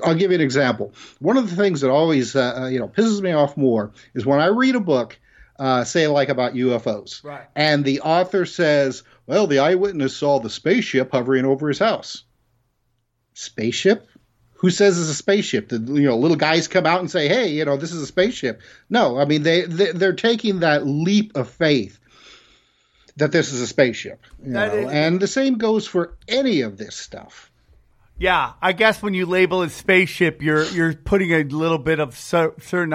I'll 0.04 0.14
give 0.14 0.30
you 0.30 0.34
an 0.34 0.40
example. 0.40 0.92
One 1.20 1.36
of 1.36 1.48
the 1.48 1.56
things 1.56 1.82
that 1.82 1.90
always 1.90 2.34
uh, 2.34 2.68
you 2.72 2.80
know 2.80 2.88
pisses 2.88 3.20
me 3.20 3.32
off 3.32 3.56
more 3.56 3.92
is 4.14 4.26
when 4.26 4.40
I 4.40 4.46
read 4.46 4.74
a 4.74 4.80
book 4.80 5.18
uh, 5.58 5.84
say 5.84 6.06
like 6.06 6.28
about 6.28 6.54
UFOs. 6.54 7.24
Right. 7.24 7.46
And 7.54 7.84
the 7.84 8.00
author 8.00 8.46
says, 8.46 9.02
well, 9.26 9.46
the 9.46 9.60
eyewitness 9.60 10.16
saw 10.16 10.38
the 10.38 10.50
spaceship 10.50 11.12
hovering 11.12 11.44
over 11.44 11.68
his 11.68 11.78
house. 11.78 12.24
Spaceship? 13.34 14.08
Who 14.66 14.72
says 14.72 14.98
it's 14.98 15.08
a 15.08 15.14
spaceship? 15.14 15.68
The 15.68 15.78
you 15.78 16.08
know 16.08 16.16
little 16.16 16.36
guys 16.36 16.66
come 16.66 16.86
out 16.86 16.98
and 16.98 17.08
say, 17.08 17.28
"Hey, 17.28 17.50
you 17.50 17.64
know 17.64 17.76
this 17.76 17.92
is 17.92 18.02
a 18.02 18.06
spaceship." 18.06 18.60
No, 18.90 19.16
I 19.16 19.24
mean 19.24 19.44
they, 19.44 19.62
they 19.62 19.92
they're 19.92 20.12
taking 20.12 20.58
that 20.58 20.84
leap 20.84 21.36
of 21.36 21.48
faith 21.48 22.00
that 23.14 23.30
this 23.30 23.52
is 23.52 23.60
a 23.60 23.68
spaceship, 23.68 24.20
you 24.44 24.54
know? 24.54 24.64
Is- 24.64 24.90
and 24.90 25.20
the 25.20 25.28
same 25.28 25.56
goes 25.56 25.86
for 25.86 26.16
any 26.26 26.62
of 26.62 26.78
this 26.78 26.96
stuff. 26.96 27.52
Yeah, 28.18 28.54
I 28.60 28.72
guess 28.72 29.00
when 29.04 29.14
you 29.14 29.24
label 29.24 29.62
a 29.62 29.70
spaceship, 29.70 30.42
you're 30.42 30.64
you're 30.64 30.94
putting 30.94 31.30
a 31.30 31.44
little 31.44 31.78
bit 31.78 32.00
of 32.00 32.18
certain 32.18 32.92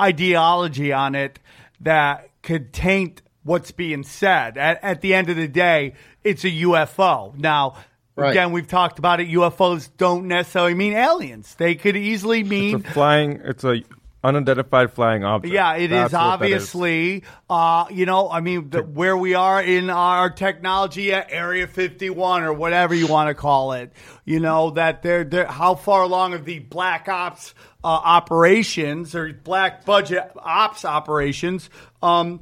ideology 0.00 0.92
on 0.92 1.16
it 1.16 1.40
that 1.80 2.30
could 2.42 2.72
taint 2.72 3.22
what's 3.42 3.72
being 3.72 4.04
said. 4.04 4.56
At, 4.56 4.84
at 4.84 5.00
the 5.00 5.14
end 5.14 5.30
of 5.30 5.36
the 5.36 5.48
day, 5.48 5.94
it's 6.22 6.44
a 6.44 6.50
UFO. 6.50 7.36
Now, 7.36 7.74
Right. 8.18 8.30
again, 8.30 8.52
we've 8.52 8.68
talked 8.68 8.98
about 8.98 9.20
it. 9.20 9.28
UFOs 9.28 9.88
don't 9.96 10.26
necessarily 10.28 10.74
mean 10.74 10.94
aliens. 10.94 11.54
They 11.54 11.74
could 11.74 11.96
easily 11.96 12.40
It's 12.40 12.48
mean 12.48 12.74
a 12.76 12.80
flying. 12.80 13.40
It's 13.44 13.64
a 13.64 13.82
unidentified 14.24 14.92
flying 14.92 15.24
object. 15.24 15.54
Yeah, 15.54 15.76
it 15.76 15.84
is 15.84 16.10
That's 16.10 16.12
what 16.12 16.40
that 16.40 16.46
is. 16.46 16.64
obviously. 16.64 17.22
Uh, 17.48 17.86
you 17.90 18.06
know, 18.06 18.28
I 18.30 18.40
mean, 18.40 18.70
the, 18.70 18.82
where 18.82 19.16
we 19.16 19.34
are 19.34 19.62
in 19.62 19.90
our 19.90 20.30
technology 20.30 21.12
at 21.12 21.28
Area 21.30 21.66
51 21.66 22.42
or 22.42 22.52
whatever 22.52 22.94
you 22.94 23.06
want 23.06 23.28
to 23.28 23.34
call 23.34 23.72
it. 23.72 23.92
You 24.24 24.40
know 24.40 24.70
that 24.70 25.02
they're, 25.02 25.24
they're 25.24 25.46
how 25.46 25.74
far 25.76 26.02
along 26.02 26.34
of 26.34 26.44
the 26.44 26.58
black 26.58 27.08
ops 27.08 27.54
uh, 27.84 27.86
operations 27.86 29.14
or 29.14 29.32
black 29.32 29.84
budget 29.84 30.30
ops 30.36 30.84
operations. 30.84 31.70
Um, 32.02 32.40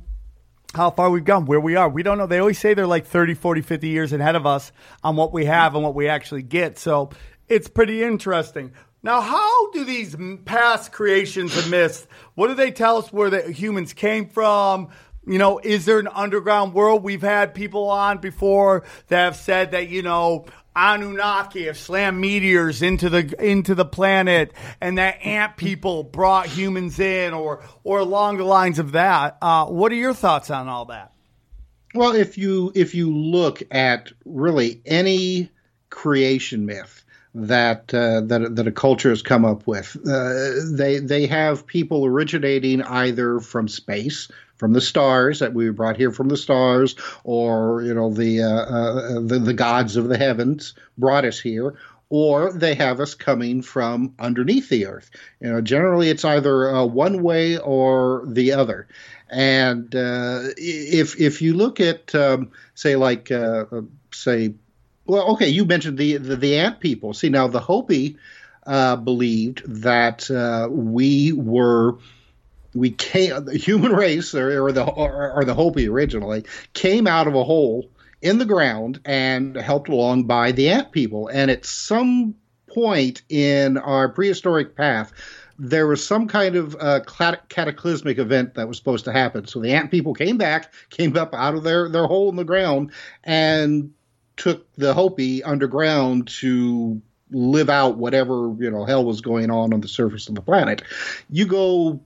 how 0.77 0.91
far 0.91 1.11
we've 1.11 1.25
gone, 1.25 1.47
where 1.47 1.61
we 1.61 1.75
are. 1.77 1.89
We 1.89 2.03
don't 2.03 2.19
know. 2.19 2.27
They 2.27 2.39
always 2.39 2.59
say 2.59 2.75
they're 2.75 2.87
like 2.87 3.07
30, 3.07 3.35
40, 3.35 3.63
50 3.63 3.89
years 3.89 4.13
ahead 4.13 4.37
of 4.37 4.47
us 4.47 4.73
on 5.03 5.17
what 5.17 5.33
we 5.33 5.47
have 5.47 5.75
and 5.75 5.83
what 5.83 5.95
we 5.95 6.09
actually 6.09 6.43
get. 6.43 6.79
So 6.79 7.11
it's 7.49 7.69
pretty 7.69 8.03
interesting. 8.03 8.73
Now, 9.03 9.21
how 9.21 9.71
do 9.73 9.85
these 9.85 10.17
past 10.45 10.93
creations 10.93 11.57
and 11.57 11.71
myths, 11.71 12.07
what 12.35 12.49
do 12.49 12.55
they 12.55 12.71
tell 12.71 12.97
us 12.99 13.13
where 13.13 13.31
the 13.31 13.53
humans 13.53 13.93
came 13.93 14.29
from? 14.29 14.89
You 15.27 15.39
know, 15.39 15.59
is 15.59 15.85
there 15.85 15.99
an 15.99 16.09
underground 16.09 16.75
world? 16.75 17.03
We've 17.03 17.23
had 17.23 17.55
people 17.55 17.89
on 17.89 18.19
before 18.19 18.85
that 19.09 19.25
have 19.25 19.37
said 19.37 19.73
that, 19.73 19.89
you 19.89 20.03
know, 20.03 20.47
Anunnaki 20.77 21.65
have 21.65 21.79
slammed 21.79 22.19
meteors 22.21 22.83
into 22.83 23.09
the 23.09 23.35
into 23.43 23.75
the 23.75 23.87
planet, 23.87 24.53
and 24.81 24.99
that 24.99 25.25
ant 25.25 25.57
people 25.57 26.05
brought 26.05 26.47
humans 26.47 27.01
in, 27.01 27.33
or 27.33 27.65
or 27.83 27.99
along 28.01 28.37
the 28.37 28.45
lines 28.45 28.79
of 28.79 28.93
that. 28.93 29.39
Uh, 29.41 29.67
what 29.67 29.91
are 29.91 29.97
your 29.97 30.15
thoughts 30.15 30.51
on 30.51 30.69
all 30.69 30.85
that? 30.87 31.13
Well, 31.95 32.15
if 32.15 32.37
you 32.37 32.73
if 32.75 32.95
you 32.95 33.11
look 33.11 33.63
at 33.71 34.13
really 34.27 34.83
any 34.85 35.51
creation 35.89 36.67
myth 36.67 37.05
that 37.35 37.95
uh, 37.95 38.21
that 38.23 38.57
that 38.57 38.67
a 38.67 38.73
culture 38.73 39.09
has 39.09 39.23
come 39.23 39.47
up 39.47 39.67
with, 39.67 39.97
uh, 40.07 40.75
they 40.77 40.99
they 40.99 41.27
have 41.27 41.67
people 41.67 42.05
originating 42.05 42.83
either 42.83 43.41
from 43.41 43.67
space, 43.67 44.29
from 44.57 44.73
the 44.73 44.81
stars 44.81 45.41
that 45.41 45.55
we 45.55 45.67
were 45.67 45.73
brought 45.73 45.97
here 45.97 46.11
from 46.11 46.29
the 46.29 46.37
stars, 46.37 46.97
or 47.25 47.83
you 47.83 47.95
know 47.95 48.11
the 48.13 48.43
uh, 48.43 48.49
uh, 48.49 49.21
the, 49.21 49.39
the 49.39 49.55
gods 49.55 49.97
of 49.97 50.09
the 50.09 50.19
heavens 50.19 50.75
brought 50.99 51.25
us 51.25 51.41
here. 51.41 51.77
Or 52.09 52.53
they 52.53 52.77
have 52.77 53.01
us 53.01 53.15
coming 53.15 53.63
from 53.63 54.15
underneath 54.21 54.69
the 54.69 54.87
earth. 54.87 55.11
You 55.41 55.53
know, 55.53 55.61
generally 55.61 56.09
it's 56.09 56.25
either 56.25 56.71
uh, 56.71 56.85
one 56.85 57.21
way 57.21 57.59
or 57.59 58.23
the 58.29 58.53
other. 58.53 58.87
And 59.29 59.93
uh, 59.93 60.43
if 60.57 61.21
if 61.21 61.43
you 61.43 61.55
look 61.55 61.81
at 61.81 62.15
um, 62.15 62.53
say 62.75 62.95
like 62.95 63.33
uh, 63.33 63.65
uh, 63.73 63.83
say 64.13 64.55
well 65.05 65.33
okay 65.33 65.49
you 65.49 65.65
mentioned 65.65 65.99
the 65.99 66.19
the, 66.19 66.37
the 66.37 66.59
ant 66.59 66.79
people 66.79 67.13
see 67.13 67.29
now 67.29 67.49
the 67.49 67.61
Hopi 67.61 68.17
uh, 68.67 68.97
believed 68.97 69.63
that 69.83 70.31
uh, 70.31 70.69
we 70.71 71.33
were 71.33 71.97
we 72.77 72.91
came 72.91 73.45
the 73.45 73.57
human 73.57 73.93
race 73.93 74.35
or, 74.35 74.67
or 74.67 74.73
the 74.73 74.85
or, 74.85 75.33
or 75.33 75.45
the 75.45 75.55
Hopi 75.55 75.89
originally 75.89 76.45
came 76.75 77.07
out 77.07 77.27
of 77.27 77.35
a 77.35 77.45
hole 77.45 77.91
in 78.23 78.39
the 78.39 78.45
ground 78.45 79.01
and 79.05 79.57
helped 79.57 79.89
along 79.89 80.25
by 80.25 80.53
the 80.53 80.69
ant 80.69 80.93
people 80.93 81.29
and 81.29 81.51
at 81.51 81.65
some 81.65 82.35
point 82.69 83.23
in 83.29 83.79
our 83.79 84.09
prehistoric 84.09 84.77
path 84.77 85.13
there 85.59 85.87
was 85.87 86.07
some 86.07 86.29
kind 86.29 86.55
of 86.55 86.77
uh, 86.79 87.01
cataclysmic 87.49 88.19
event 88.19 88.55
that 88.55 88.69
was 88.69 88.77
supposed 88.77 89.07
to 89.07 89.13
happen. 89.13 89.47
So 89.47 89.59
the 89.59 89.73
ant 89.73 89.91
people 89.91 90.13
came 90.13 90.37
back, 90.37 90.71
came 90.91 91.17
up 91.17 91.35
out 91.35 91.55
of 91.55 91.63
their, 91.63 91.89
their 91.89 92.07
hole 92.07 92.29
in 92.29 92.37
the 92.37 92.45
ground, 92.45 92.93
and 93.25 93.95
took 94.37 94.71
the 94.75 94.93
Hopi 94.93 95.43
underground 95.43 96.29
to 96.41 97.01
live 97.31 97.71
out 97.71 97.97
whatever 97.97 98.55
you 98.59 98.71
know 98.71 98.85
hell 98.85 99.05
was 99.05 99.21
going 99.21 99.51
on 99.51 99.73
on 99.73 99.81
the 99.81 99.89
surface 99.89 100.29
of 100.29 100.35
the 100.35 100.43
planet. 100.43 100.83
You 101.31 101.47
go 101.47 102.01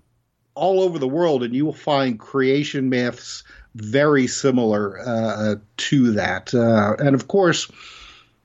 all 0.55 0.81
over 0.83 0.99
the 0.99 1.09
world, 1.09 1.43
and 1.43 1.55
you 1.55 1.65
will 1.65 1.73
find 1.73 2.19
creation 2.19 2.89
myths 2.89 3.45
very 3.75 4.27
similar 4.27 4.99
uh, 4.99 5.57
to 5.77 6.13
that. 6.13 6.53
Uh, 6.53 6.97
and 6.99 7.15
of 7.15 7.29
course, 7.29 7.71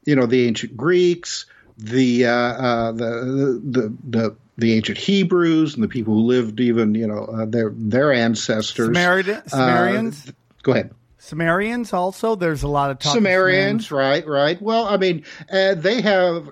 you 0.06 0.15
know 0.15 0.26
the 0.26 0.48
ancient 0.48 0.78
Greeks, 0.78 1.46
the 1.78 2.26
uh, 2.26 2.32
uh, 2.32 2.91
the, 2.91 3.62
the 3.63 3.94
the 4.08 4.36
the 4.58 4.74
ancient 4.74 4.98
Hebrews, 4.98 5.76
and 5.76 5.84
the 5.84 5.88
people 5.88 6.13
who 6.13 6.22
lived 6.22 6.60
even 6.60 6.96
you 6.96 7.08
know 7.08 7.26
uh, 7.26 7.46
their 7.46 7.72
their 7.76 8.13
ancestors. 8.13 8.96
Samarid- 8.96 9.50
Sumerians? 9.50 10.30
Uh, 10.30 10.32
go 10.63 10.72
ahead. 10.72 10.91
Sumerians 11.18 11.91
also. 11.91 12.36
There's 12.36 12.62
a 12.62 12.68
lot 12.68 12.91
of 12.91 13.00
talk 13.00 13.15
of 13.15 13.24
Sumerians, 13.24 13.89
right, 13.91 14.26
right. 14.28 14.62
Well, 14.62 14.86
I 14.86 14.98
mean, 14.98 15.26
uh, 15.52 15.74
they 15.74 16.02
have 16.02 16.52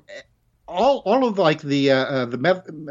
all 0.74 1.02
all 1.06 1.28
of 1.28 1.38
like 1.38 1.62
the 1.62 1.92
uh, 1.92 2.06
uh, 2.06 2.26
the 2.26 2.38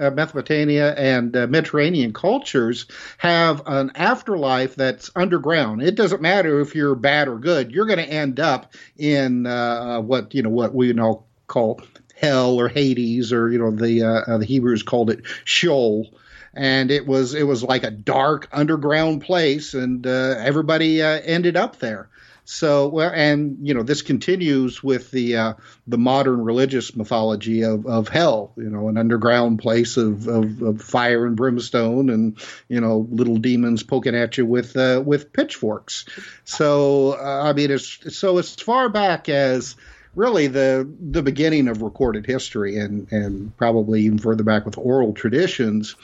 uh, 0.01 0.11
Mesopotamia 0.11 0.95
and 0.95 1.37
uh, 1.37 1.47
Mediterranean 1.47 2.13
cultures 2.13 2.87
have 3.19 3.63
an 3.67 3.93
afterlife 3.95 4.75
that's 4.77 5.11
underground. 5.17 5.83
It 5.83 5.95
doesn't 5.95 6.23
matter 6.23 6.61
if 6.61 6.75
you're 6.75 6.95
bad 6.95 7.29
or 7.29 7.39
good; 7.39 7.73
you're 7.73 7.87
going 7.87 7.99
to 7.99 8.09
end 8.09 8.41
up 8.41 8.73
in 8.97 9.47
uh, 9.47 10.01
what 10.01 10.35
you 10.35 10.43
know 10.43 10.51
what 10.51 10.75
we 10.75 10.93
now 10.93 11.25
call 11.47 11.83
hell 12.17 12.59
or 12.59 12.69
Hades, 12.69 13.33
or 13.33 13.51
you 13.51 13.59
know 13.59 13.71
the 13.71 14.03
uh, 14.03 14.33
uh, 14.33 14.39
the 14.39 14.47
Hebrews 14.47 14.83
called 14.83 15.11
it 15.11 15.27
Sheol. 15.45 16.15
And 16.55 16.91
it 16.91 17.07
was 17.07 17.35
it 17.35 17.45
was 17.45 17.63
like 17.63 17.83
a 17.83 17.91
dark 17.91 18.49
underground 18.53 19.23
place, 19.23 19.73
and 19.73 20.07
uh, 20.07 20.35
everybody 20.39 21.03
uh, 21.03 21.21
ended 21.25 21.57
up 21.57 21.79
there. 21.79 22.11
So, 22.45 22.89
well, 22.89 23.13
and 23.15 23.57
you 23.63 23.73
know, 23.73 23.85
this 23.85 24.03
continues 24.03 24.83
with 24.83 25.11
the 25.13 25.37
uh, 25.37 25.55
the 25.87 25.99
modern 25.99 26.43
religious 26.43 26.97
mythology 26.97 27.63
of, 27.63 27.87
of 27.87 28.09
hell. 28.09 28.53
You 28.57 28.69
know, 28.69 28.89
an 28.89 28.99
underground 28.99 29.61
place 29.61 29.97
of, 29.97 30.27
of, 30.27 30.61
of 30.61 30.83
fire 30.83 31.25
and 31.25 31.37
brimstone, 31.37 32.11
and 32.11 32.39
you 32.69 32.81
know, 32.81 33.07
little 33.11 33.37
demons 33.37 33.85
poking 33.85 34.17
at 34.17 34.39
you 34.39 34.45
with 34.45 34.77
uh, 34.77 35.03
with 35.05 35.33
pitchforks. 35.33 36.05
So, 36.45 37.13
uh, 37.13 37.43
I 37.45 37.53
mean, 37.53 37.71
it's 37.71 38.17
so 38.17 38.39
as 38.39 38.55
far 38.57 38.89
back 38.89 39.29
as 39.29 39.77
really 40.17 40.49
the 40.49 40.91
the 41.01 41.23
beginning 41.23 41.69
of 41.69 41.81
recorded 41.81 42.27
history, 42.27 42.77
and 42.77 43.11
and 43.13 43.57
probably 43.57 44.03
even 44.03 44.19
further 44.19 44.43
back 44.43 44.67
with 44.67 44.79
oral 44.79 45.13
traditions 45.13 45.95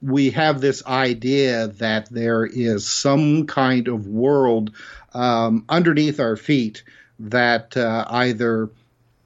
we 0.00 0.30
have 0.30 0.60
this 0.60 0.84
idea 0.86 1.68
that 1.68 2.08
there 2.10 2.44
is 2.44 2.86
some 2.86 3.46
kind 3.46 3.88
of 3.88 4.06
world 4.06 4.70
um, 5.18 5.64
underneath 5.68 6.20
our 6.20 6.36
feet 6.36 6.84
that 7.18 7.76
uh, 7.76 8.04
either 8.08 8.70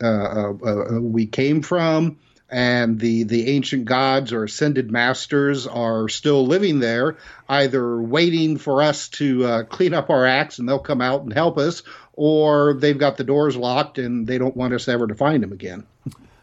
uh, 0.02 0.06
uh, 0.06 1.00
we 1.00 1.26
came 1.26 1.60
from 1.60 2.18
and 2.48 2.98
the 2.98 3.24
the 3.24 3.50
ancient 3.50 3.84
gods 3.84 4.32
or 4.32 4.44
ascended 4.44 4.90
masters 4.90 5.66
are 5.66 6.08
still 6.08 6.46
living 6.46 6.80
there, 6.80 7.16
either 7.48 8.00
waiting 8.00 8.56
for 8.56 8.82
us 8.82 9.08
to 9.08 9.44
uh, 9.44 9.62
clean 9.64 9.92
up 9.92 10.08
our 10.08 10.26
acts 10.26 10.58
and 10.58 10.68
they'll 10.68 10.78
come 10.78 11.02
out 11.02 11.22
and 11.22 11.32
help 11.32 11.58
us, 11.58 11.82
or 12.14 12.74
they've 12.74 12.98
got 12.98 13.18
the 13.18 13.24
doors 13.24 13.54
locked 13.54 13.98
and 13.98 14.26
they 14.26 14.38
don't 14.38 14.56
want 14.56 14.72
us 14.72 14.88
ever 14.88 15.06
to 15.06 15.14
find 15.14 15.42
them 15.42 15.52
again. 15.52 15.86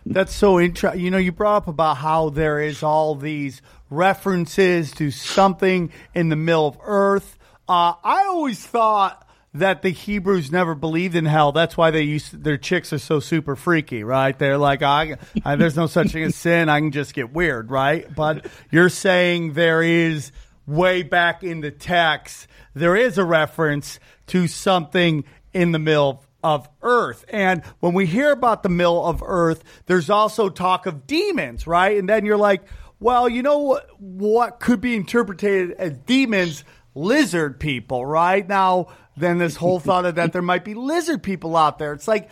That's 0.06 0.34
so 0.34 0.60
interesting. 0.60 1.02
You 1.02 1.12
know, 1.12 1.18
you 1.18 1.32
brought 1.32 1.58
up 1.58 1.68
about 1.68 1.98
how 1.98 2.30
there 2.30 2.60
is 2.60 2.82
all 2.84 3.16
these 3.16 3.62
references 3.90 4.92
to 4.94 5.10
something 5.10 5.92
in 6.14 6.30
the 6.30 6.36
middle 6.36 6.68
of 6.68 6.78
Earth. 6.84 7.38
Uh, 7.68 7.94
I 8.04 8.26
always 8.28 8.66
thought 8.66 9.29
that 9.54 9.82
the 9.82 9.90
Hebrews 9.90 10.52
never 10.52 10.76
believed 10.76 11.16
in 11.16 11.26
hell. 11.26 11.52
That's 11.52 11.76
why 11.76 11.92
they 11.92 12.04
used 12.04 12.44
their 12.44 12.58
chicks 12.58 12.94
are 12.94 13.00
so 13.00 13.20
super 13.20 13.56
freaky, 13.56 14.04
right? 14.04 14.38
They're 14.38 14.58
like, 14.58 14.84
I, 14.84 15.18
I, 15.44 15.56
there's 15.56 15.76
no 15.76 15.88
such 15.88 16.12
thing 16.12 16.24
as 16.24 16.36
sin. 16.36 16.70
I 16.70 16.80
can 16.80 16.92
just 16.92 17.14
get 17.14 17.34
weird, 17.34 17.72
right? 17.72 18.14
But 18.14 18.46
you're 18.72 18.90
saying 18.90 19.54
there 19.54 19.82
is 19.82 20.32
way 20.68 21.02
back 21.02 21.44
in 21.44 21.62
the 21.62 21.72
text, 21.72 22.48
there 22.76 22.96
is 22.96 23.18
a 23.18 23.24
reference 23.24 24.00
to 24.28 24.48
something 24.48 25.24
in 25.52 25.72
the 25.72 25.80
middle 25.80 26.24
of 26.44 26.70
earth. 26.84 27.26
And 27.30 27.64
when 27.80 27.94
we 27.94 28.06
hear 28.06 28.32
about 28.32 28.62
the 28.62 28.70
middle 28.70 29.04
of 29.04 29.24
earth, 29.26 29.64
there's 29.88 30.12
also 30.12 30.50
talk 30.50 30.86
of 30.86 31.08
demons, 31.08 31.66
right? 31.66 31.98
And 31.98 32.08
then 32.08 32.24
you're 32.24 32.38
like, 32.38 32.62
well, 33.00 33.28
you 33.28 33.42
know 33.42 33.60
what, 33.60 33.90
what 34.00 34.60
could 34.60 34.80
be 34.80 34.96
interpreted 34.96 35.72
as 35.72 35.98
demons? 35.98 36.64
Lizard 36.96 37.60
people, 37.60 38.06
right? 38.06 38.48
Now, 38.48 38.88
then 39.20 39.38
this 39.38 39.56
whole 39.56 39.80
thought 39.80 40.06
of 40.06 40.16
that 40.16 40.34
there 40.34 40.42
might 40.42 40.64
be 40.64 40.74
lizard 40.74 41.22
people 41.22 41.56
out 41.56 41.78
there. 41.78 41.94
It's 41.94 42.08
like, 42.08 42.30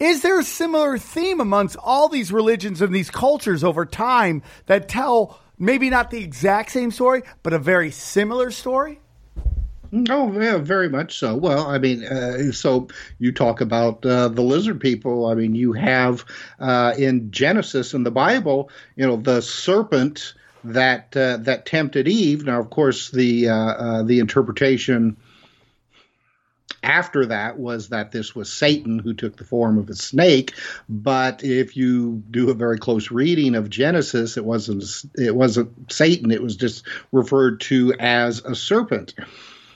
is 0.00 0.22
there 0.22 0.38
a 0.38 0.44
similar 0.44 0.96
theme 0.98 1.40
amongst 1.40 1.76
all 1.76 2.08
these 2.08 2.32
religions 2.32 2.80
and 2.80 2.94
these 2.94 3.10
cultures 3.10 3.64
over 3.64 3.84
time 3.84 4.42
that 4.66 4.88
tell 4.88 5.40
maybe 5.58 5.90
not 5.90 6.10
the 6.10 6.22
exact 6.22 6.70
same 6.70 6.90
story, 6.90 7.22
but 7.42 7.52
a 7.52 7.58
very 7.58 7.90
similar 7.90 8.50
story? 8.50 9.00
Oh, 10.10 10.38
yeah, 10.38 10.58
very 10.58 10.88
much 10.90 11.18
so. 11.18 11.34
Well, 11.34 11.66
I 11.66 11.78
mean, 11.78 12.04
uh, 12.04 12.52
so 12.52 12.88
you 13.18 13.32
talk 13.32 13.60
about 13.62 14.04
uh, 14.04 14.28
the 14.28 14.42
lizard 14.42 14.80
people. 14.80 15.26
I 15.26 15.34
mean, 15.34 15.54
you 15.54 15.72
have 15.72 16.26
uh, 16.60 16.94
in 16.98 17.30
Genesis 17.30 17.94
in 17.94 18.02
the 18.02 18.10
Bible, 18.10 18.70
you 18.96 19.06
know, 19.06 19.16
the 19.16 19.40
serpent 19.40 20.34
that 20.64 21.16
uh, 21.16 21.38
that 21.38 21.64
tempted 21.64 22.06
Eve. 22.06 22.44
Now, 22.44 22.60
of 22.60 22.68
course, 22.68 23.10
the 23.10 23.48
uh, 23.48 23.54
uh, 23.54 24.02
the 24.02 24.18
interpretation 24.18 25.16
after 26.82 27.26
that 27.26 27.58
was 27.58 27.88
that 27.88 28.12
this 28.12 28.34
was 28.34 28.52
Satan 28.52 28.98
who 28.98 29.14
took 29.14 29.36
the 29.36 29.44
form 29.44 29.78
of 29.78 29.88
a 29.88 29.94
snake. 29.94 30.54
But 30.88 31.44
if 31.44 31.76
you 31.76 32.22
do 32.30 32.50
a 32.50 32.54
very 32.54 32.78
close 32.78 33.10
reading 33.10 33.54
of 33.54 33.70
Genesis, 33.70 34.36
it 34.36 34.44
wasn't 34.44 34.84
it 35.16 35.34
wasn't 35.34 35.92
Satan. 35.92 36.30
It 36.30 36.42
was 36.42 36.56
just 36.56 36.86
referred 37.12 37.60
to 37.62 37.94
as 37.98 38.44
a 38.44 38.54
serpent. 38.54 39.14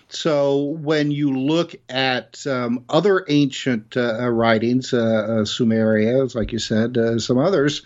So 0.09 0.63
when 0.65 1.11
you 1.11 1.39
look 1.39 1.75
at 1.89 2.47
um, 2.47 2.85
other 2.91 3.25
ancient 3.29 3.97
uh, 3.97 4.29
writings, 4.29 4.93
uh, 4.93 4.99
uh, 4.99 5.45
Sumeria, 5.45 6.35
like 6.35 6.53
you 6.53 6.59
said, 6.59 6.99
uh, 6.99 7.19
some 7.19 7.39
others, 7.39 7.81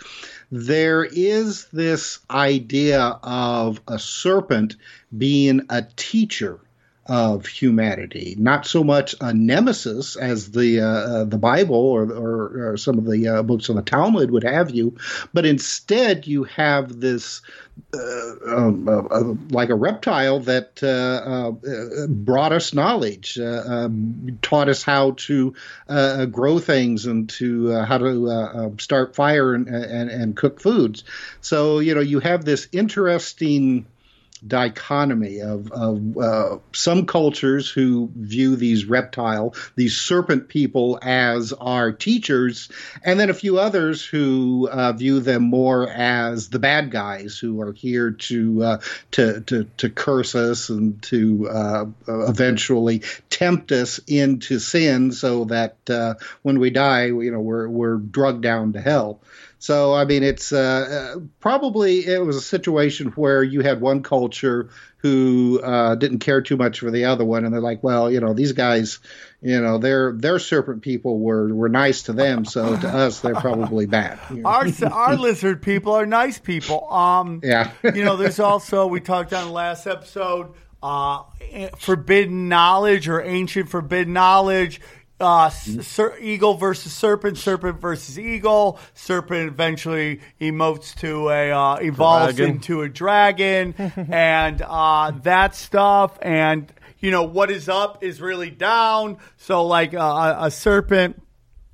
there 0.50 1.04
is 1.04 1.66
this 1.66 2.18
idea 2.28 3.00
of 3.00 3.80
a 3.86 3.98
serpent 4.00 4.74
being 5.16 5.66
a 5.70 5.86
teacher 5.94 6.58
of 7.08 7.46
humanity, 7.46 8.34
not 8.38 8.66
so 8.66 8.82
much 8.82 9.14
a 9.20 9.32
nemesis 9.32 10.16
as 10.16 10.50
the 10.50 10.80
uh, 10.80 10.86
uh, 10.86 11.24
the 11.24 11.38
Bible 11.38 11.76
or, 11.76 12.02
or, 12.04 12.70
or, 12.70 12.76
some 12.76 12.98
of 12.98 13.04
the 13.04 13.28
uh, 13.28 13.42
books 13.42 13.68
of 13.68 13.76
the 13.76 13.82
Talmud 13.82 14.30
would 14.30 14.42
have 14.42 14.70
you, 14.70 14.96
but 15.32 15.46
instead 15.46 16.26
you 16.26 16.44
have 16.44 17.00
this 17.00 17.42
uh, 17.94 18.56
um, 18.56 18.88
uh, 18.88 19.02
uh, 19.02 19.34
like 19.50 19.68
a 19.68 19.74
reptile 19.74 20.40
that 20.40 20.76
brought 22.08 22.52
us 22.52 22.72
knowledge, 22.72 23.38
um, 23.38 24.38
taught 24.42 24.68
us 24.68 24.82
how 24.82 25.12
to 25.12 25.54
grow 26.30 26.58
things 26.58 27.06
and 27.06 27.28
to 27.28 27.72
how 27.82 27.98
to 27.98 28.74
start 28.78 29.14
fire 29.14 29.54
and, 29.54 29.68
and, 29.68 30.10
and 30.10 30.36
cook 30.36 30.60
foods. 30.60 31.04
So 31.40 31.78
you 31.78 31.94
know 31.94 32.00
you 32.00 32.20
have 32.20 32.44
this 32.44 32.66
interesting 32.72 33.86
dichotomy 34.38 35.40
of, 35.40 35.70
of 35.72 36.18
uh, 36.18 36.58
some 36.72 37.06
cultures 37.06 37.70
who 37.70 38.10
view 38.16 38.56
these 38.56 38.84
reptile, 38.84 39.54
these 39.76 39.96
serpent 39.96 40.48
people 40.48 40.98
as 41.02 41.52
our 41.52 41.92
teachers, 41.92 42.68
and 43.04 43.18
then 43.18 43.30
a 43.30 43.34
few 43.34 43.58
others 43.58 44.04
who 44.04 44.68
uh, 44.70 44.92
view 44.92 45.20
them 45.20 45.42
more 45.42 45.88
as 45.88 46.48
the 46.48 46.58
bad 46.58 46.90
guys 46.90 47.38
who 47.38 47.60
are 47.60 47.72
here 47.72 48.10
to 48.10 48.62
uh, 48.62 48.78
to, 49.12 49.40
to, 49.42 49.64
to 49.76 49.90
curse 49.90 50.34
us 50.34 50.68
and 50.68 51.02
to 51.02 51.48
uh, 51.48 51.84
eventually 52.08 53.02
tempt 53.30 53.72
us 53.72 54.00
into 54.06 54.58
sin, 54.58 55.12
so 55.12 55.44
that 55.44 55.76
uh, 55.90 56.14
when 56.42 56.58
we 56.58 56.70
die, 56.70 57.06
you 57.06 57.30
know, 57.30 57.40
we're 57.40 57.68
we're 57.68 57.96
drugged 57.96 58.42
down 58.42 58.72
to 58.72 58.80
hell. 58.80 59.20
So 59.58 59.94
I 59.94 60.04
mean, 60.04 60.22
it's 60.22 60.52
uh, 60.52 61.14
uh, 61.16 61.20
probably 61.40 62.06
it 62.06 62.24
was 62.24 62.36
a 62.36 62.42
situation 62.42 63.08
where 63.12 63.42
you 63.42 63.62
had 63.62 63.80
one 63.80 64.02
culture 64.02 64.68
who 64.98 65.60
uh, 65.62 65.94
didn't 65.94 66.18
care 66.18 66.42
too 66.42 66.56
much 66.56 66.80
for 66.80 66.90
the 66.90 67.06
other 67.06 67.24
one, 67.24 67.44
and 67.44 67.54
they're 67.54 67.60
like, 67.60 67.82
well, 67.82 68.10
you 68.10 68.20
know, 68.20 68.34
these 68.34 68.52
guys, 68.52 68.98
you 69.40 69.60
know, 69.60 69.78
their 69.78 70.12
their 70.12 70.38
serpent 70.38 70.82
people 70.82 71.18
were 71.20 71.52
were 71.54 71.70
nice 71.70 72.02
to 72.02 72.12
them, 72.12 72.44
so 72.44 72.76
to 72.76 72.88
us 72.88 73.20
they're 73.20 73.34
probably 73.34 73.86
bad. 73.86 74.18
You 74.30 74.42
know? 74.42 74.48
Our 74.48 74.66
our 74.90 75.16
lizard 75.16 75.62
people 75.62 75.92
are 75.92 76.06
nice 76.06 76.38
people. 76.38 76.92
Um, 76.92 77.40
yeah, 77.42 77.70
you 77.82 78.04
know, 78.04 78.16
there's 78.16 78.40
also 78.40 78.86
we 78.86 79.00
talked 79.00 79.32
on 79.32 79.46
the 79.46 79.52
last 79.52 79.86
episode. 79.86 80.52
Uh, 80.82 81.22
forbidden 81.78 82.48
knowledge 82.48 83.08
or 83.08 83.20
ancient 83.22 83.68
forbidden 83.68 84.12
knowledge 84.12 84.80
uh, 85.18 85.48
ser- 85.50 86.18
eagle 86.20 86.54
versus 86.54 86.92
serpent, 86.92 87.38
serpent 87.38 87.80
versus 87.80 88.18
eagle. 88.18 88.78
Serpent 88.94 89.48
eventually 89.48 90.20
emotes 90.40 90.94
to 90.96 91.30
a 91.30 91.50
uh, 91.50 91.76
evolves 91.76 92.36
Dragon. 92.36 92.56
into 92.56 92.82
a 92.82 92.88
dragon, 92.88 93.74
and 93.78 94.62
uh, 94.62 95.12
that 95.22 95.54
stuff. 95.54 96.18
And 96.20 96.70
you 96.98 97.10
know 97.10 97.22
what 97.22 97.50
is 97.50 97.68
up 97.68 98.04
is 98.04 98.20
really 98.20 98.50
down. 98.50 99.18
So 99.38 99.64
like 99.64 99.94
uh, 99.94 100.36
a, 100.40 100.46
a 100.46 100.50
serpent, 100.50 101.22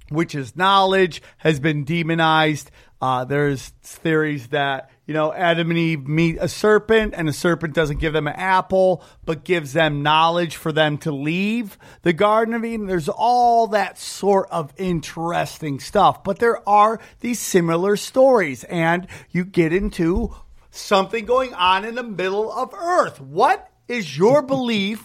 which 0.08 0.34
is 0.34 0.56
knowledge, 0.56 1.22
has 1.38 1.58
been 1.58 1.84
demonized. 1.84 2.70
Uh, 3.00 3.24
there's 3.24 3.68
theories 3.82 4.48
that 4.48 4.90
you 5.06 5.14
know 5.14 5.32
Adam 5.32 5.70
and 5.70 5.78
Eve 5.78 6.06
meet 6.06 6.38
a 6.40 6.48
serpent, 6.48 7.14
and 7.16 7.26
the 7.26 7.32
serpent 7.32 7.74
doesn't 7.74 7.98
give 7.98 8.12
them 8.12 8.26
an 8.26 8.34
apple, 8.36 9.02
but 9.24 9.44
gives 9.44 9.72
them 9.72 10.02
knowledge 10.02 10.56
for 10.56 10.72
them 10.72 10.98
to 10.98 11.12
leave 11.12 11.76
the 12.02 12.12
Garden 12.12 12.54
of 12.54 12.64
Eden. 12.64 12.86
There's 12.86 13.08
all 13.08 13.68
that 13.68 13.98
sort 13.98 14.48
of 14.50 14.72
interesting 14.76 15.80
stuff, 15.80 16.22
but 16.22 16.38
there 16.38 16.66
are 16.68 17.00
these 17.20 17.40
similar 17.40 17.96
stories, 17.96 18.64
and 18.64 19.06
you 19.30 19.44
get 19.44 19.72
into 19.72 20.34
something 20.70 21.24
going 21.24 21.54
on 21.54 21.84
in 21.84 21.94
the 21.94 22.02
middle 22.02 22.50
of 22.50 22.72
Earth. 22.74 23.20
What 23.20 23.70
is 23.88 24.16
your 24.16 24.42
belief? 24.42 25.04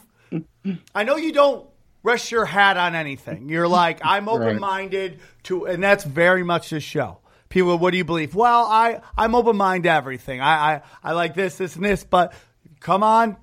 I 0.94 1.04
know 1.04 1.16
you 1.16 1.32
don't 1.32 1.68
rest 2.04 2.32
your 2.32 2.46
hat 2.46 2.78
on 2.78 2.96
anything. 2.96 3.50
You're 3.50 3.68
like, 3.68 4.00
I'm 4.04 4.30
open 4.30 4.60
minded 4.60 5.20
to, 5.44 5.66
and 5.66 5.84
that's 5.84 6.04
very 6.04 6.44
much 6.44 6.70
this 6.70 6.84
show. 6.84 7.20
People, 7.50 7.78
what 7.78 7.92
do 7.92 7.98
you 7.98 8.06
believe? 8.06 8.36
Well, 8.36 8.66
I, 8.66 9.02
I'm 9.18 9.36
open 9.36 9.56
minded 9.58 9.88
to 9.88 9.94
everything. 9.94 10.42
I, 10.42 10.76
I, 10.76 10.82
I 11.04 11.12
like 11.14 11.34
this, 11.34 11.58
this, 11.58 11.76
and 11.76 11.86
this, 11.86 12.04
but 12.04 12.34
come 12.80 13.04
on, 13.04 13.38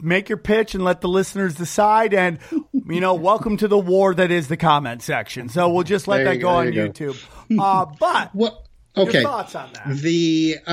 make 0.00 0.28
your 0.28 0.38
pitch 0.38 0.74
and 0.74 0.84
let 0.84 1.00
the 1.00 1.08
listeners 1.08 1.54
decide. 1.56 2.14
And, 2.14 2.38
you 2.72 3.00
know, 3.00 3.14
welcome 3.14 3.56
to 3.58 3.68
the 3.68 3.78
war 3.78 4.14
that 4.14 4.30
is 4.30 4.48
the 4.48 4.56
comment 4.56 5.02
section. 5.02 5.48
So 5.48 5.68
we'll 5.68 5.82
just 5.84 6.06
let 6.08 6.18
There 6.18 6.26
that 6.26 6.34
you 6.36 6.40
go 6.42 6.48
go, 6.48 6.54
on 6.56 6.64
there 6.66 6.86
you 6.86 6.92
go. 6.92 7.12
YouTube. 7.12 7.58
Uh, 7.58 7.86
but 7.98 8.30
Well, 8.34 8.64
your 8.96 9.08
okay. 9.08 9.22
thoughts 9.22 9.54
on 9.54 9.72
that? 9.74 9.96
The 9.96 10.56
uh, 10.66 10.70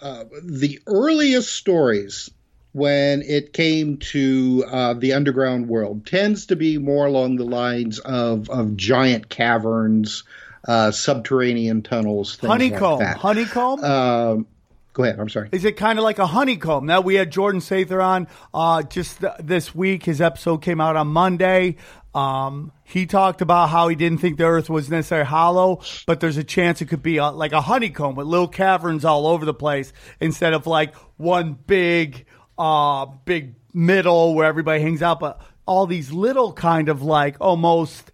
uh, 0.00 0.24
the 0.42 0.80
earliest 0.86 1.52
stories 1.52 2.30
when 2.72 3.22
it 3.22 3.52
came 3.52 3.98
to 3.98 4.64
uh, 4.66 4.94
the 4.94 5.12
underground 5.12 5.68
world 5.68 6.06
tends 6.06 6.46
to 6.46 6.56
be 6.56 6.78
more 6.78 7.06
along 7.06 7.36
the 7.36 7.44
lines 7.44 7.98
of 8.00 8.48
of 8.50 8.76
giant 8.76 9.28
caverns, 9.28 10.24
uh, 10.66 10.90
subterranean 10.90 11.82
tunnels, 11.82 12.36
things 12.36 12.50
honeycomb. 12.50 12.98
like 12.98 13.08
that. 13.08 13.16
Honeycomb? 13.18 13.84
Um, 13.84 14.46
go 14.92 15.04
ahead. 15.04 15.18
I'm 15.18 15.28
sorry. 15.28 15.48
Is 15.52 15.64
it 15.64 15.76
kind 15.76 15.98
of 15.98 16.04
like 16.04 16.18
a 16.18 16.26
honeycomb? 16.26 16.86
Now 16.86 17.00
we 17.00 17.14
had 17.16 17.30
Jordan 17.30 17.60
Sather 17.60 18.02
on 18.02 18.28
uh, 18.54 18.82
just 18.82 19.20
th- 19.20 19.32
this 19.40 19.74
week. 19.74 20.04
His 20.04 20.20
episode 20.20 20.58
came 20.58 20.80
out 20.80 20.96
on 20.96 21.08
Monday. 21.08 21.76
Um, 22.14 22.72
he 22.84 23.06
talked 23.06 23.40
about 23.40 23.70
how 23.70 23.88
he 23.88 23.96
didn't 23.96 24.18
think 24.18 24.36
the 24.36 24.44
Earth 24.44 24.68
was 24.68 24.90
necessarily 24.90 25.26
hollow, 25.26 25.80
but 26.06 26.20
there's 26.20 26.36
a 26.36 26.44
chance 26.44 26.82
it 26.82 26.86
could 26.86 27.02
be 27.02 27.18
uh 27.18 27.32
like 27.32 27.52
a 27.52 27.62
honeycomb 27.62 28.16
with 28.16 28.26
little 28.26 28.48
caverns 28.48 29.04
all 29.04 29.26
over 29.26 29.46
the 29.46 29.54
place 29.54 29.94
instead 30.20 30.52
of 30.52 30.66
like 30.66 30.94
one 31.16 31.54
big, 31.66 32.26
uh, 32.58 33.06
big 33.24 33.54
middle 33.72 34.34
where 34.34 34.46
everybody 34.46 34.82
hangs 34.82 35.00
out. 35.00 35.20
But 35.20 35.40
all 35.64 35.86
these 35.86 36.12
little 36.12 36.52
kind 36.52 36.90
of 36.90 37.02
like 37.02 37.36
almost 37.40 38.11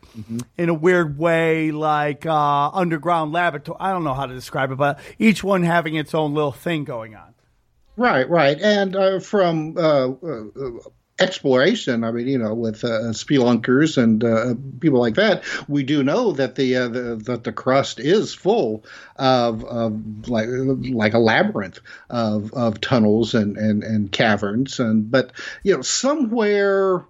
in 0.56 0.68
a 0.68 0.74
weird 0.74 1.18
way 1.18 1.70
like 1.70 2.26
uh, 2.26 2.70
underground 2.70 3.32
laboratory. 3.32 3.78
I 3.80 3.92
don't 3.92 4.04
know 4.04 4.14
how 4.14 4.26
to 4.26 4.34
describe 4.34 4.70
it, 4.70 4.76
but 4.76 4.98
each 5.18 5.44
one 5.44 5.62
having 5.62 5.94
its 5.94 6.14
own 6.14 6.34
little 6.34 6.52
thing 6.52 6.84
going 6.84 7.14
on. 7.14 7.34
Right, 7.96 8.28
right, 8.30 8.60
and 8.60 8.94
uh, 8.94 9.18
from 9.18 9.76
uh, 9.76 10.08
uh, 10.10 10.44
exploration, 11.18 12.04
I 12.04 12.12
mean, 12.12 12.28
you 12.28 12.38
know, 12.38 12.54
with 12.54 12.84
uh, 12.84 13.10
spelunkers 13.12 14.00
and 14.00 14.22
uh, 14.22 14.54
people 14.78 15.00
like 15.00 15.16
that, 15.16 15.42
we 15.68 15.82
do 15.82 16.04
know 16.04 16.32
that 16.32 16.54
the, 16.54 16.76
uh, 16.76 16.88
the 16.88 17.16
that 17.24 17.44
the 17.44 17.52
crust 17.52 17.98
is 17.98 18.32
full 18.32 18.84
of, 19.16 19.64
of 19.64 20.28
like 20.28 20.46
like 20.48 21.14
a 21.14 21.18
labyrinth 21.18 21.80
of, 22.08 22.52
of 22.54 22.80
tunnels 22.80 23.34
and, 23.34 23.56
and, 23.56 23.82
and 23.82 24.12
caverns, 24.12 24.78
and 24.78 25.10
but 25.10 25.32
you 25.64 25.74
know, 25.74 25.82
somewhere 25.82 27.04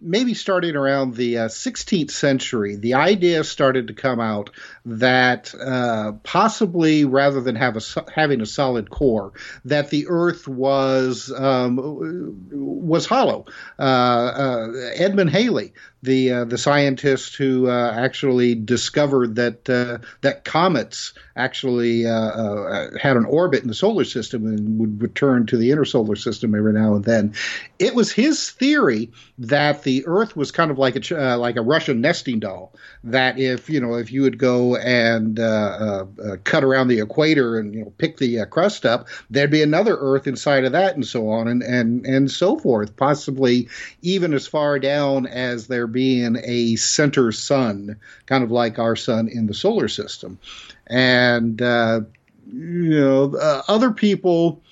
maybe 0.00 0.34
starting 0.34 0.76
around 0.76 1.14
the 1.14 1.38
uh, 1.38 1.48
16th 1.48 2.10
century, 2.10 2.76
the 2.76 2.94
idea 2.94 3.44
started 3.44 3.88
to 3.88 3.94
come 3.94 4.20
out 4.20 4.50
that 4.86 5.54
uh, 5.54 6.12
possibly 6.22 7.04
rather 7.04 7.40
than 7.40 7.56
have 7.56 7.76
a 7.76 7.80
having 8.14 8.40
a 8.40 8.46
solid 8.46 8.90
core, 8.90 9.32
that 9.64 9.90
the 9.90 10.06
Earth 10.08 10.48
was 10.48 11.32
um, 11.36 12.38
was 12.50 13.06
hollow. 13.06 13.46
Uh, 13.78 13.82
uh 13.82 14.68
Edmund 14.94 15.30
Halley, 15.30 15.72
the 16.02 16.32
uh, 16.32 16.44
the 16.44 16.58
scientist 16.58 17.36
who 17.36 17.68
uh, 17.68 17.92
actually 17.94 18.54
discovered 18.54 19.36
that 19.36 19.64
that 20.22 20.44
comets 20.44 21.12
actually 21.36 22.02
had 22.02 23.16
an 23.16 23.24
orbit 23.26 23.62
in 23.62 23.68
the 23.68 23.74
solar 23.74 24.04
system 24.04 24.46
and 24.46 24.78
would 24.78 25.02
return 25.02 25.46
to 25.46 25.56
the 25.56 25.70
inner 25.70 25.84
solar 25.84 26.16
system 26.16 26.54
every 26.54 26.72
now 26.72 26.94
and 26.94 27.04
then, 27.04 27.34
it 27.78 27.94
was 27.94 28.12
his 28.12 28.50
theory 28.50 29.10
that 29.38 29.82
the 29.82 29.89
Earth 30.06 30.36
was 30.36 30.50
kind 30.50 30.70
of 30.70 30.78
like 30.78 31.10
a 31.10 31.36
like 31.36 31.56
a 31.56 31.62
Russian 31.62 32.00
nesting 32.00 32.40
doll. 32.40 32.72
That 33.04 33.38
if 33.38 33.68
you 33.68 33.80
know 33.80 33.94
if 33.94 34.12
you 34.12 34.22
would 34.22 34.38
go 34.38 34.76
and 34.76 35.38
uh, 35.38 35.42
uh, 35.42 36.06
uh, 36.24 36.36
cut 36.44 36.64
around 36.64 36.88
the 36.88 37.00
equator 37.00 37.58
and 37.58 37.74
you 37.74 37.84
know 37.84 37.92
pick 37.98 38.16
the 38.18 38.40
uh, 38.40 38.44
crust 38.46 38.86
up, 38.86 39.08
there'd 39.30 39.50
be 39.50 39.62
another 39.62 39.96
Earth 39.98 40.26
inside 40.26 40.64
of 40.64 40.72
that, 40.72 40.94
and 40.94 41.06
so 41.06 41.28
on 41.28 41.48
and 41.48 41.62
and 41.62 42.06
and 42.06 42.30
so 42.30 42.58
forth. 42.58 42.96
Possibly 42.96 43.68
even 44.02 44.34
as 44.34 44.46
far 44.46 44.78
down 44.78 45.26
as 45.26 45.66
there 45.66 45.86
being 45.86 46.36
a 46.44 46.76
center 46.76 47.32
sun, 47.32 47.96
kind 48.26 48.44
of 48.44 48.50
like 48.50 48.78
our 48.78 48.96
sun 48.96 49.28
in 49.28 49.46
the 49.46 49.54
solar 49.54 49.88
system, 49.88 50.38
and 50.86 51.60
uh, 51.62 52.00
you 52.52 53.00
know 53.00 53.34
uh, 53.36 53.62
other 53.68 53.90
people 53.90 54.62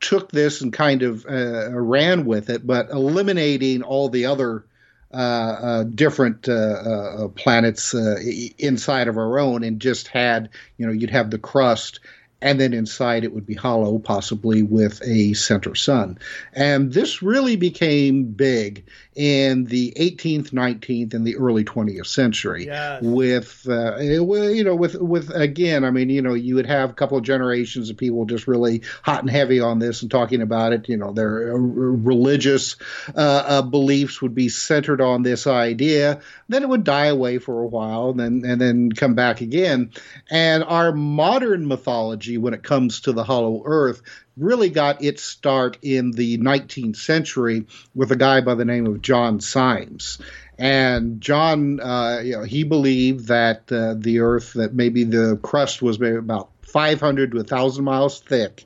took 0.00 0.30
this 0.30 0.60
and 0.60 0.72
kind 0.72 1.02
of 1.02 1.24
ran 1.24 2.24
with 2.24 2.50
it, 2.50 2.66
but 2.66 2.90
eliminating 2.90 3.82
all 3.82 4.08
the 4.08 4.26
other 4.26 4.64
uh, 5.12 5.16
uh, 5.16 5.82
different 5.84 6.50
uh, 6.50 6.52
uh 6.52 7.28
planets 7.28 7.94
uh, 7.94 8.16
inside 8.58 9.08
of 9.08 9.16
our 9.16 9.38
own, 9.38 9.64
and 9.64 9.80
just 9.80 10.08
had 10.08 10.50
you 10.76 10.86
know 10.86 10.92
you'd 10.92 11.08
have 11.08 11.30
the 11.30 11.38
crust 11.38 12.00
and 12.40 12.60
then 12.60 12.72
inside 12.72 13.24
it 13.24 13.32
would 13.32 13.46
be 13.46 13.54
hollow, 13.54 13.98
possibly 13.98 14.62
with 14.62 15.02
a 15.02 15.34
center 15.34 15.74
sun. 15.74 16.18
And 16.52 16.92
this 16.92 17.22
really 17.22 17.56
became 17.56 18.24
big 18.24 18.84
in 19.18 19.64
the 19.64 19.92
18th, 19.96 20.50
19th, 20.50 21.12
and 21.12 21.26
the 21.26 21.36
early 21.36 21.64
20th 21.64 22.06
century. 22.06 22.66
Yes. 22.66 23.02
With 23.02 23.66
uh, 23.68 23.96
you 23.98 24.62
know, 24.62 24.76
with 24.76 24.94
with 24.94 25.34
again, 25.34 25.84
I 25.84 25.90
mean, 25.90 26.08
you 26.08 26.22
know, 26.22 26.34
you 26.34 26.54
would 26.54 26.66
have 26.66 26.90
a 26.90 26.92
couple 26.92 27.18
of 27.18 27.24
generations 27.24 27.90
of 27.90 27.96
people 27.96 28.24
just 28.26 28.46
really 28.46 28.82
hot 29.02 29.22
and 29.22 29.30
heavy 29.30 29.58
on 29.58 29.80
this 29.80 30.02
and 30.02 30.10
talking 30.10 30.40
about 30.40 30.72
it. 30.72 30.88
You 30.88 30.96
know, 30.96 31.12
their 31.12 31.52
uh, 31.52 31.58
religious 31.58 32.76
uh, 33.16 33.42
uh, 33.46 33.62
beliefs 33.62 34.22
would 34.22 34.36
be 34.36 34.48
centered 34.48 35.00
on 35.00 35.22
this 35.22 35.48
idea. 35.48 36.20
Then 36.48 36.62
it 36.62 36.68
would 36.68 36.84
die 36.84 37.06
away 37.06 37.38
for 37.38 37.60
a 37.60 37.66
while, 37.66 38.10
and 38.10 38.20
then 38.20 38.42
and 38.48 38.60
then 38.60 38.92
come 38.92 39.14
back 39.14 39.40
again. 39.40 39.90
And 40.30 40.62
our 40.62 40.92
modern 40.92 41.66
mythology, 41.66 42.27
when 42.36 42.52
it 42.52 42.62
comes 42.62 43.00
to 43.02 43.12
the 43.12 43.24
Hollow 43.24 43.62
Earth, 43.64 44.02
really 44.36 44.68
got 44.68 45.02
its 45.02 45.22
start 45.22 45.78
in 45.82 46.10
the 46.10 46.38
19th 46.38 46.96
century 46.96 47.66
with 47.94 48.12
a 48.12 48.16
guy 48.16 48.40
by 48.40 48.54
the 48.54 48.64
name 48.64 48.86
of 48.86 49.00
John 49.00 49.40
Symmes. 49.40 50.18
And 50.58 51.20
John, 51.20 51.80
uh, 51.80 52.20
you 52.24 52.32
know, 52.32 52.42
he 52.42 52.64
believed 52.64 53.28
that 53.28 53.70
uh, 53.70 53.94
the 53.96 54.20
Earth, 54.20 54.54
that 54.54 54.74
maybe 54.74 55.04
the 55.04 55.38
crust 55.40 55.80
was 55.80 56.00
maybe 56.00 56.16
about 56.16 56.50
500 56.62 57.30
to 57.30 57.36
1,000 57.38 57.84
miles 57.84 58.20
thick, 58.20 58.64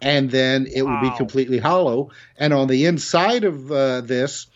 and 0.00 0.30
then 0.30 0.66
it 0.66 0.82
wow. 0.82 1.00
would 1.00 1.10
be 1.10 1.16
completely 1.16 1.58
hollow. 1.58 2.10
And 2.38 2.52
on 2.52 2.68
the 2.68 2.86
inside 2.86 3.44
of 3.44 3.70
uh, 3.70 4.00
this, 4.00 4.46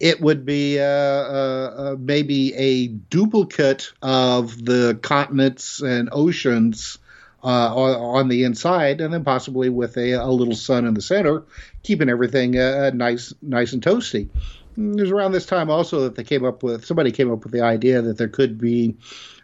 it 0.00 0.20
would 0.20 0.44
be 0.44 0.78
uh, 0.78 0.84
uh, 0.84 1.74
uh, 1.76 1.96
maybe 1.98 2.54
a 2.54 2.86
duplicate 2.86 3.92
of 4.00 4.64
the 4.64 4.98
continents 5.02 5.80
and 5.80 6.08
oceans 6.12 6.98
uh, 7.42 7.74
on, 7.74 8.28
the 8.28 8.44
inside, 8.44 9.00
and 9.00 9.14
then 9.14 9.24
possibly 9.24 9.68
with 9.68 9.96
a, 9.96 10.12
a, 10.12 10.26
little 10.26 10.56
sun 10.56 10.86
in 10.86 10.94
the 10.94 11.02
center, 11.02 11.44
keeping 11.82 12.08
everything 12.08 12.58
uh, 12.58 12.90
nice, 12.92 13.32
nice 13.40 13.72
and 13.72 13.82
toasty. 13.82 14.28
It 14.76 15.00
was 15.00 15.10
around 15.10 15.32
this 15.32 15.46
time 15.46 15.70
also 15.70 16.02
that 16.02 16.16
they 16.16 16.24
came 16.24 16.44
up 16.44 16.62
with 16.62 16.84
somebody 16.84 17.12
came 17.12 17.32
up 17.32 17.44
with 17.44 17.52
the 17.52 17.62
idea 17.62 18.02
that 18.02 18.18
there 18.18 18.28
could 18.28 18.58
be 18.58 18.96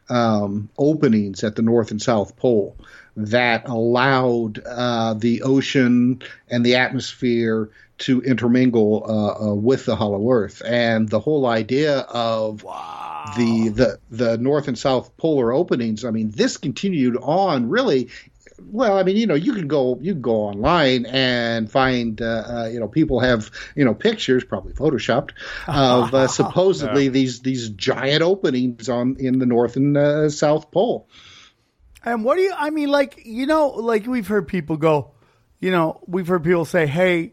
um, 0.09 0.68
openings 0.78 1.44
at 1.44 1.57
the 1.57 1.62
North 1.62 1.90
and 1.90 2.00
South 2.00 2.37
Pole 2.37 2.76
that 3.16 3.68
allowed 3.68 4.61
uh, 4.64 5.14
the 5.14 5.42
ocean 5.42 6.20
and 6.48 6.64
the 6.64 6.76
atmosphere 6.76 7.70
to 7.96 8.20
intermingle 8.22 9.04
uh, 9.09 9.50
uh, 9.50 9.54
with 9.54 9.87
the 9.87 9.96
hollow 9.96 10.30
earth. 10.30 10.62
And 10.64 11.09
the 11.09 11.20
whole 11.20 11.46
idea 11.46 12.00
of 12.00 12.64
wow. 12.64 13.13
The, 13.37 13.68
the 13.70 13.98
the 14.10 14.38
north 14.38 14.68
and 14.68 14.78
south 14.78 15.16
polar 15.16 15.52
openings, 15.52 16.04
I 16.04 16.10
mean, 16.10 16.30
this 16.30 16.56
continued 16.56 17.16
on 17.16 17.68
really 17.68 18.10
well, 18.60 18.96
I 18.96 19.02
mean, 19.02 19.16
you 19.16 19.26
know, 19.26 19.34
you 19.34 19.52
can 19.52 19.68
go 19.68 19.98
you 20.00 20.12
can 20.12 20.22
go 20.22 20.37
online 20.37 21.06
and 21.06 21.70
find 21.70 22.20
uh, 22.20 22.24
uh, 22.24 22.68
you 22.72 22.80
know 22.80 22.88
people 22.88 23.20
have 23.20 23.50
you 23.74 23.84
know 23.84 23.94
pictures, 23.94 24.44
probably 24.44 24.72
photoshopped, 24.72 25.30
of 25.66 26.14
uh, 26.14 26.26
supposedly 26.28 27.08
these 27.08 27.40
these 27.40 27.70
giant 27.70 28.22
openings 28.22 28.88
on 28.88 29.16
in 29.18 29.38
the 29.38 29.46
north 29.46 29.76
and 29.76 29.96
uh, 29.96 30.28
south 30.30 30.70
pole. 30.70 31.08
And 32.04 32.24
what 32.24 32.37
do 32.37 32.42
you? 32.42 32.54
I 32.56 32.70
mean, 32.70 32.90
like 32.90 33.22
you 33.24 33.46
know, 33.46 33.68
like 33.68 34.06
we've 34.06 34.28
heard 34.28 34.46
people 34.46 34.76
go, 34.76 35.12
you 35.60 35.70
know, 35.70 36.00
we've 36.06 36.26
heard 36.26 36.44
people 36.44 36.64
say, 36.64 36.87
hey 36.87 37.32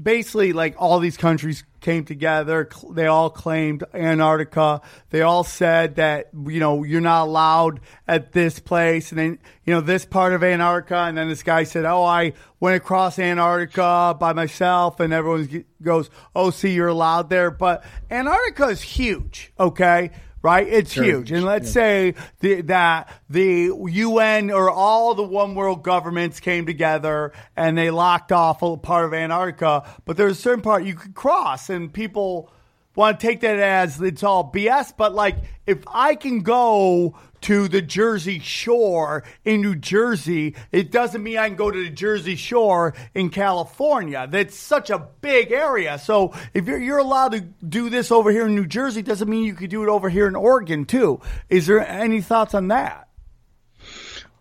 basically 0.00 0.52
like 0.52 0.76
all 0.78 1.00
these 1.00 1.16
countries 1.16 1.64
came 1.80 2.04
together. 2.04 2.68
They 2.90 3.06
all 3.06 3.30
claimed 3.30 3.84
Antarctica. 3.94 4.80
They 5.10 5.22
all 5.22 5.44
said 5.44 5.96
that, 5.96 6.30
you 6.32 6.60
know, 6.60 6.84
you're 6.84 7.00
not 7.00 7.26
allowed 7.26 7.80
at 8.06 8.32
this 8.32 8.58
place. 8.58 9.10
And 9.10 9.18
then, 9.18 9.38
you 9.64 9.74
know, 9.74 9.80
this 9.80 10.04
part 10.04 10.32
of 10.32 10.42
Antarctica. 10.42 10.96
And 10.96 11.16
then 11.16 11.28
this 11.28 11.42
guy 11.42 11.64
said, 11.64 11.84
Oh, 11.84 12.04
I 12.04 12.32
went 12.60 12.76
across 12.76 13.18
Antarctica 13.18 14.16
by 14.18 14.32
myself. 14.32 15.00
And 15.00 15.12
everyone 15.12 15.64
goes, 15.82 16.10
Oh, 16.34 16.50
see, 16.50 16.72
you're 16.72 16.88
allowed 16.88 17.30
there. 17.30 17.50
But 17.50 17.84
Antarctica 18.10 18.66
is 18.68 18.82
huge. 18.82 19.52
Okay 19.58 20.10
right? 20.42 20.66
It's 20.66 20.92
sure. 20.92 21.04
huge. 21.04 21.32
And 21.32 21.44
let's 21.44 21.68
yeah. 21.68 21.72
say 21.72 22.14
the, 22.40 22.60
that 22.62 23.12
the 23.28 23.72
UN 23.90 24.50
or 24.50 24.70
all 24.70 25.14
the 25.14 25.22
one 25.22 25.54
world 25.54 25.82
governments 25.82 26.40
came 26.40 26.66
together 26.66 27.32
and 27.56 27.76
they 27.76 27.90
locked 27.90 28.32
off 28.32 28.62
a 28.62 28.76
part 28.76 29.04
of 29.04 29.14
Antarctica, 29.14 29.88
but 30.04 30.16
there's 30.16 30.38
a 30.38 30.40
certain 30.40 30.62
part 30.62 30.84
you 30.84 30.94
could 30.94 31.14
cross 31.14 31.70
and 31.70 31.92
people 31.92 32.52
want 32.98 33.20
to 33.20 33.26
take 33.26 33.40
that 33.40 33.58
as 33.58 34.00
it's 34.02 34.24
all 34.24 34.50
BS. 34.52 34.92
But 34.96 35.14
like, 35.14 35.36
if 35.66 35.78
I 35.86 36.16
can 36.16 36.40
go 36.40 37.16
to 37.42 37.68
the 37.68 37.80
Jersey 37.80 38.40
Shore 38.40 39.22
in 39.44 39.60
New 39.60 39.76
Jersey, 39.76 40.56
it 40.72 40.90
doesn't 40.90 41.22
mean 41.22 41.38
I 41.38 41.46
can 41.46 41.56
go 41.56 41.70
to 41.70 41.84
the 41.84 41.90
Jersey 41.90 42.34
Shore 42.34 42.94
in 43.14 43.30
California. 43.30 44.26
That's 44.28 44.56
such 44.56 44.90
a 44.90 44.98
big 45.20 45.52
area. 45.52 45.98
So 46.00 46.34
if 46.52 46.66
you're, 46.66 46.80
you're 46.80 46.98
allowed 46.98 47.32
to 47.32 47.40
do 47.40 47.88
this 47.88 48.10
over 48.10 48.32
here 48.32 48.46
in 48.46 48.56
New 48.56 48.66
Jersey, 48.66 49.02
doesn't 49.02 49.28
mean 49.28 49.44
you 49.44 49.54
could 49.54 49.70
do 49.70 49.84
it 49.84 49.88
over 49.88 50.08
here 50.08 50.26
in 50.26 50.34
Oregon 50.34 50.84
too. 50.84 51.20
Is 51.48 51.68
there 51.68 51.86
any 51.86 52.20
thoughts 52.20 52.52
on 52.52 52.68
that? 52.68 53.08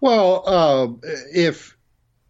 Well, 0.02 0.44
uh, 0.48 0.88
if 1.32 1.77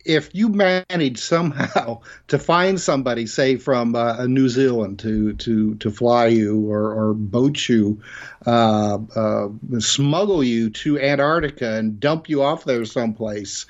if 0.07 0.29
you 0.33 0.49
manage 0.49 1.19
somehow 1.19 1.99
to 2.29 2.39
find 2.39 2.79
somebody, 2.79 3.27
say 3.27 3.57
from 3.57 3.95
uh, 3.95 4.25
New 4.25 4.49
Zealand, 4.49 4.99
to 4.99 5.33
to 5.33 5.75
to 5.75 5.91
fly 5.91 6.27
you 6.27 6.71
or, 6.71 6.93
or 6.93 7.13
boat 7.13 7.67
you, 7.67 8.01
uh, 8.45 8.97
uh, 9.15 9.49
smuggle 9.79 10.43
you 10.43 10.69
to 10.69 10.99
Antarctica 10.99 11.73
and 11.73 11.99
dump 11.99 12.29
you 12.29 12.41
off 12.41 12.63
there 12.63 12.85
someplace. 12.85 13.65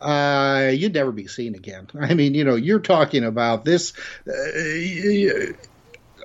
Uh, 0.00 0.72
you'd 0.74 0.94
never 0.94 1.12
be 1.12 1.28
seen 1.28 1.54
again. 1.54 1.86
I 2.00 2.14
mean, 2.14 2.34
you 2.34 2.44
know, 2.44 2.56
you're 2.56 2.80
talking 2.80 3.24
about 3.24 3.64
this. 3.64 3.92
Uh, 4.26 5.52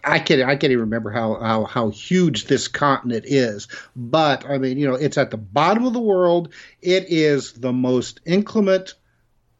I 0.03 0.19
can't 0.19 0.41
I 0.43 0.55
can't 0.55 0.71
even 0.71 0.85
remember 0.85 1.11
how, 1.11 1.35
how 1.35 1.65
how 1.65 1.89
huge 1.89 2.45
this 2.45 2.69
continent 2.69 3.25
is. 3.27 3.67
But 3.95 4.49
I 4.49 4.57
mean, 4.57 4.77
you 4.77 4.87
know, 4.87 4.95
it's 4.95 5.17
at 5.17 5.31
the 5.31 5.37
bottom 5.37 5.85
of 5.85 5.91
the 5.91 5.99
world. 5.99 6.53
It 6.81 7.07
is 7.09 7.51
the 7.51 7.73
most 7.73 8.21
inclement 8.25 8.93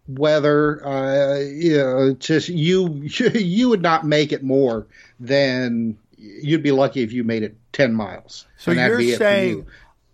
weather 0.08 0.86
uh, 0.86 1.40
you 1.40 1.78
know, 1.78 2.14
just 2.14 2.50
you 2.50 2.94
you 3.34 3.70
would 3.70 3.82
not 3.82 4.06
make 4.06 4.32
it 4.32 4.44
more 4.44 4.88
than 5.20 5.98
you'd 6.18 6.64
be 6.64 6.72
lucky 6.72 7.02
if 7.02 7.12
you 7.12 7.24
made 7.24 7.44
it 7.44 7.56
ten 7.74 7.94
miles. 7.94 8.46
So 8.58 8.72
you're 8.72 8.98
be 8.98 9.12
it 9.12 9.14
for 9.14 9.24
saying, 9.24 9.58
you. 9.58 9.66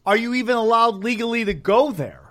are 0.06 0.17
you 0.17 0.34
even 0.34 0.56
allowed 0.56 1.03
legally 1.03 1.45
to 1.45 1.53
go 1.53 1.91
there? 1.91 2.23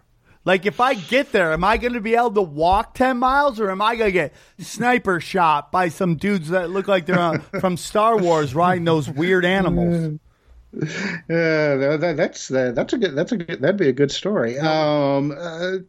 Like, 0.44 0.66
if 0.66 0.80
I 0.80 0.94
get 0.94 1.30
there, 1.30 1.52
am 1.52 1.62
I 1.62 1.76
going 1.76 1.92
to 1.92 2.00
be 2.00 2.16
able 2.16 2.32
to 2.32 2.42
walk 2.42 2.94
10 2.94 3.16
miles 3.16 3.60
or 3.60 3.70
am 3.70 3.80
I 3.80 3.94
going 3.94 4.08
to 4.08 4.12
get 4.12 4.34
sniper 4.58 5.20
shot 5.20 5.70
by 5.70 5.88
some 5.88 6.16
dudes 6.16 6.48
that 6.48 6.70
look 6.70 6.88
like 6.88 7.06
they're 7.06 7.18
uh, 7.18 7.38
from 7.60 7.76
Star 7.76 8.18
Wars 8.18 8.54
riding 8.54 8.84
those 8.84 9.08
weird 9.08 9.44
animals? 9.44 10.18
Yeah, 10.74 11.98
that, 11.98 12.14
that's 12.16 12.50
uh, 12.50 12.72
that's 12.74 12.94
a 12.94 12.96
good 12.96 13.14
that's 13.14 13.30
a 13.30 13.36
good 13.36 13.60
that'd 13.60 13.76
be 13.76 13.90
a 13.90 13.92
good 13.92 14.10
story. 14.10 14.58
Um, 14.58 15.30
uh, 15.30 15.80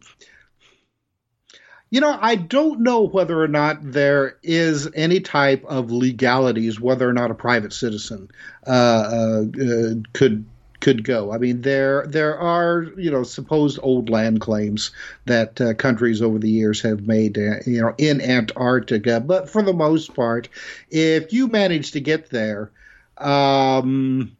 you 1.93 2.01
know, 2.01 2.17
I 2.19 2.33
don't 2.37 2.79
know 2.79 3.05
whether 3.05 3.39
or 3.39 3.47
not 3.47 3.77
there 3.83 4.39
is 4.41 4.89
any 4.95 5.19
type 5.19 5.63
of 5.65 5.91
legalities 5.91 6.79
whether 6.79 7.07
or 7.07 7.13
not 7.13 7.29
a 7.29 7.35
private 7.35 7.71
citizen 7.71 8.31
uh, 8.65 8.71
uh, 8.71 9.43
uh, 9.63 9.93
could 10.13 10.43
could 10.79 11.03
go. 11.03 11.31
I 11.31 11.37
mean, 11.37 11.61
there 11.61 12.07
there 12.07 12.35
are 12.35 12.87
you 12.97 13.11
know 13.11 13.21
supposed 13.21 13.77
old 13.83 14.09
land 14.09 14.41
claims 14.41 14.89
that 15.25 15.61
uh, 15.61 15.75
countries 15.75 16.19
over 16.19 16.39
the 16.39 16.49
years 16.49 16.81
have 16.81 17.05
made 17.05 17.37
uh, 17.37 17.57
you 17.67 17.79
know 17.79 17.93
in 17.99 18.21
Antarctica, 18.21 19.19
but 19.19 19.47
for 19.47 19.61
the 19.61 19.71
most 19.71 20.15
part, 20.15 20.49
if 20.89 21.31
you 21.31 21.47
manage 21.47 21.91
to 21.91 21.99
get 21.99 22.31
there. 22.31 22.71
Um, 23.19 24.35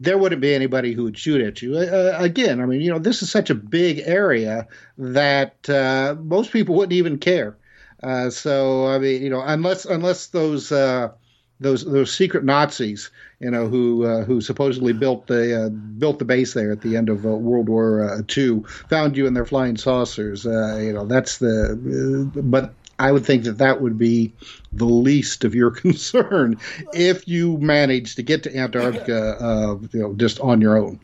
there 0.00 0.18
wouldn't 0.18 0.40
be 0.40 0.54
anybody 0.54 0.92
who 0.92 1.04
would 1.04 1.18
shoot 1.18 1.40
at 1.40 1.60
you. 1.60 1.76
Uh, 1.76 2.16
again, 2.18 2.60
I 2.60 2.66
mean, 2.66 2.80
you 2.80 2.90
know, 2.90 2.98
this 2.98 3.22
is 3.22 3.30
such 3.30 3.50
a 3.50 3.54
big 3.54 4.00
area 4.04 4.68
that 4.96 5.68
uh, 5.68 6.14
most 6.20 6.52
people 6.52 6.76
wouldn't 6.76 6.92
even 6.92 7.18
care. 7.18 7.56
Uh, 8.02 8.30
so, 8.30 8.86
I 8.86 8.98
mean, 8.98 9.22
you 9.22 9.30
know, 9.30 9.42
unless 9.42 9.84
unless 9.84 10.28
those 10.28 10.70
uh, 10.70 11.10
those 11.58 11.84
those 11.84 12.14
secret 12.14 12.44
Nazis, 12.44 13.10
you 13.40 13.50
know, 13.50 13.66
who 13.66 14.04
uh, 14.04 14.24
who 14.24 14.40
supposedly 14.40 14.92
built 14.92 15.26
the 15.26 15.64
uh, 15.64 15.68
built 15.68 16.20
the 16.20 16.24
base 16.24 16.54
there 16.54 16.70
at 16.70 16.82
the 16.82 16.96
end 16.96 17.08
of 17.08 17.24
World 17.24 17.68
War 17.68 18.24
II, 18.36 18.62
found 18.88 19.16
you 19.16 19.26
in 19.26 19.34
their 19.34 19.46
flying 19.46 19.76
saucers. 19.76 20.44
you 20.44 20.92
know, 20.92 21.06
that's 21.06 21.38
the. 21.38 22.30
but 22.36 22.72
I 22.98 23.12
would 23.12 23.24
think 23.24 23.44
that 23.44 23.58
that 23.58 23.80
would 23.80 23.96
be 23.96 24.32
the 24.72 24.84
least 24.84 25.44
of 25.44 25.54
your 25.54 25.70
concern 25.84 26.58
if 26.92 27.26
you 27.28 27.58
manage 27.58 28.16
to 28.16 28.22
get 28.22 28.42
to 28.44 28.56
Antarctica, 28.56 29.36
uh, 29.40 29.78
you 29.92 30.00
know, 30.00 30.14
just 30.14 30.40
on 30.40 30.60
your 30.60 30.76
own. 30.76 31.00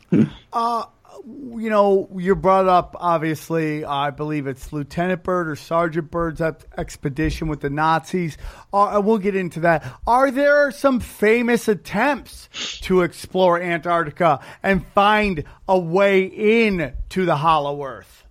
You 1.27 1.71
know, 1.71 2.07
you 2.15 2.35
brought 2.35 2.67
up, 2.67 2.95
obviously, 2.99 3.83
I 3.83 4.11
believe 4.11 4.45
it's 4.45 4.71
Lieutenant 4.71 5.23
Byrd 5.23 5.49
or 5.49 5.55
Sergeant 5.55 6.11
Byrd's 6.11 6.39
expedition 6.41 7.47
with 7.47 7.61
the 7.61 7.69
Nazis. 7.71 8.37
Uh, 8.71 9.01
we'll 9.03 9.17
get 9.17 9.35
into 9.35 9.61
that. 9.61 9.83
Are 10.05 10.29
there 10.29 10.69
some 10.69 10.99
famous 10.99 11.67
attempts 11.67 12.47
to 12.81 13.01
explore 13.01 13.59
Antarctica 13.59 14.39
and 14.61 14.85
find 14.89 15.45
a 15.67 15.79
way 15.79 16.25
in 16.25 16.93
to 17.09 17.25
the 17.25 17.37
Hollow 17.37 17.83
Earth? 17.83 18.24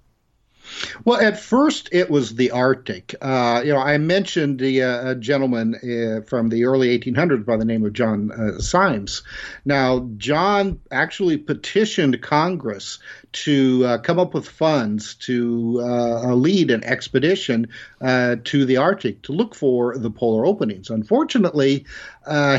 Well, 1.05 1.21
at 1.21 1.39
first 1.39 1.89
it 1.93 2.11
was 2.11 2.35
the 2.35 2.51
Arctic. 2.51 3.15
Uh, 3.21 3.63
you 3.65 3.73
know, 3.73 3.81
I 3.81 3.99
mentioned 3.99 4.59
the 4.59 4.83
uh, 4.83 5.15
gentleman 5.15 5.75
uh, 5.75 6.25
from 6.27 6.49
the 6.49 6.65
early 6.65 6.99
1800s 6.99 7.45
by 7.45 7.57
the 7.57 7.65
name 7.65 7.85
of 7.85 7.93
John 7.93 8.31
uh, 8.33 8.59
Symmes. 8.59 9.23
Now, 9.65 10.09
John 10.17 10.81
actually 10.91 11.39
petitioned 11.39 12.21
Congress 12.23 12.99
to 13.33 13.85
uh, 13.85 13.99
come 13.99 14.19
up 14.19 14.33
with 14.33 14.49
funds 14.49 15.15
to 15.15 15.81
uh, 15.83 16.35
lead 16.35 16.71
an 16.71 16.85
expedition 16.85 17.69
to 18.01 18.65
the 18.65 18.77
Arctic 18.77 19.23
to 19.23 19.33
look 19.33 19.55
for 19.55 19.99
the 19.99 20.11
polar 20.11 20.47
openings. 20.47 20.91
Unfortunately, 20.91 21.85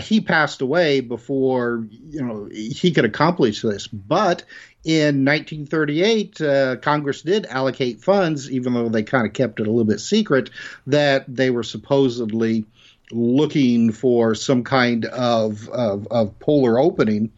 he 0.01 0.21
passed 0.21 0.61
away 0.61 0.99
before 0.99 1.87
you 2.09 2.21
know 2.21 2.49
he 2.51 2.91
could 2.91 3.05
accomplish 3.05 3.61
this, 3.61 3.87
but 3.87 4.43
in 4.85 5.25
1938, 5.25 6.41
uh, 6.41 6.75
Congress 6.77 7.23
did 7.23 7.47
allocate 7.47 8.01
funds, 8.01 8.51
even 8.51 8.75
though 8.75 8.87
they 8.87 9.01
kind 9.01 9.25
of 9.25 9.33
kept 9.33 9.59
it 9.59 9.67
a 9.67 9.69
little 9.69 9.83
bit 9.83 9.99
secret, 9.99 10.51
that 10.85 11.25
they 11.27 11.49
were 11.49 11.63
supposedly 11.63 12.65
looking 13.11 13.91
for 13.91 14.35
some 14.35 14.63
kind 14.63 15.05
of 15.05 15.67
of, 15.69 16.07
of 16.11 16.37
polar 16.39 16.79
opening. 16.79 17.31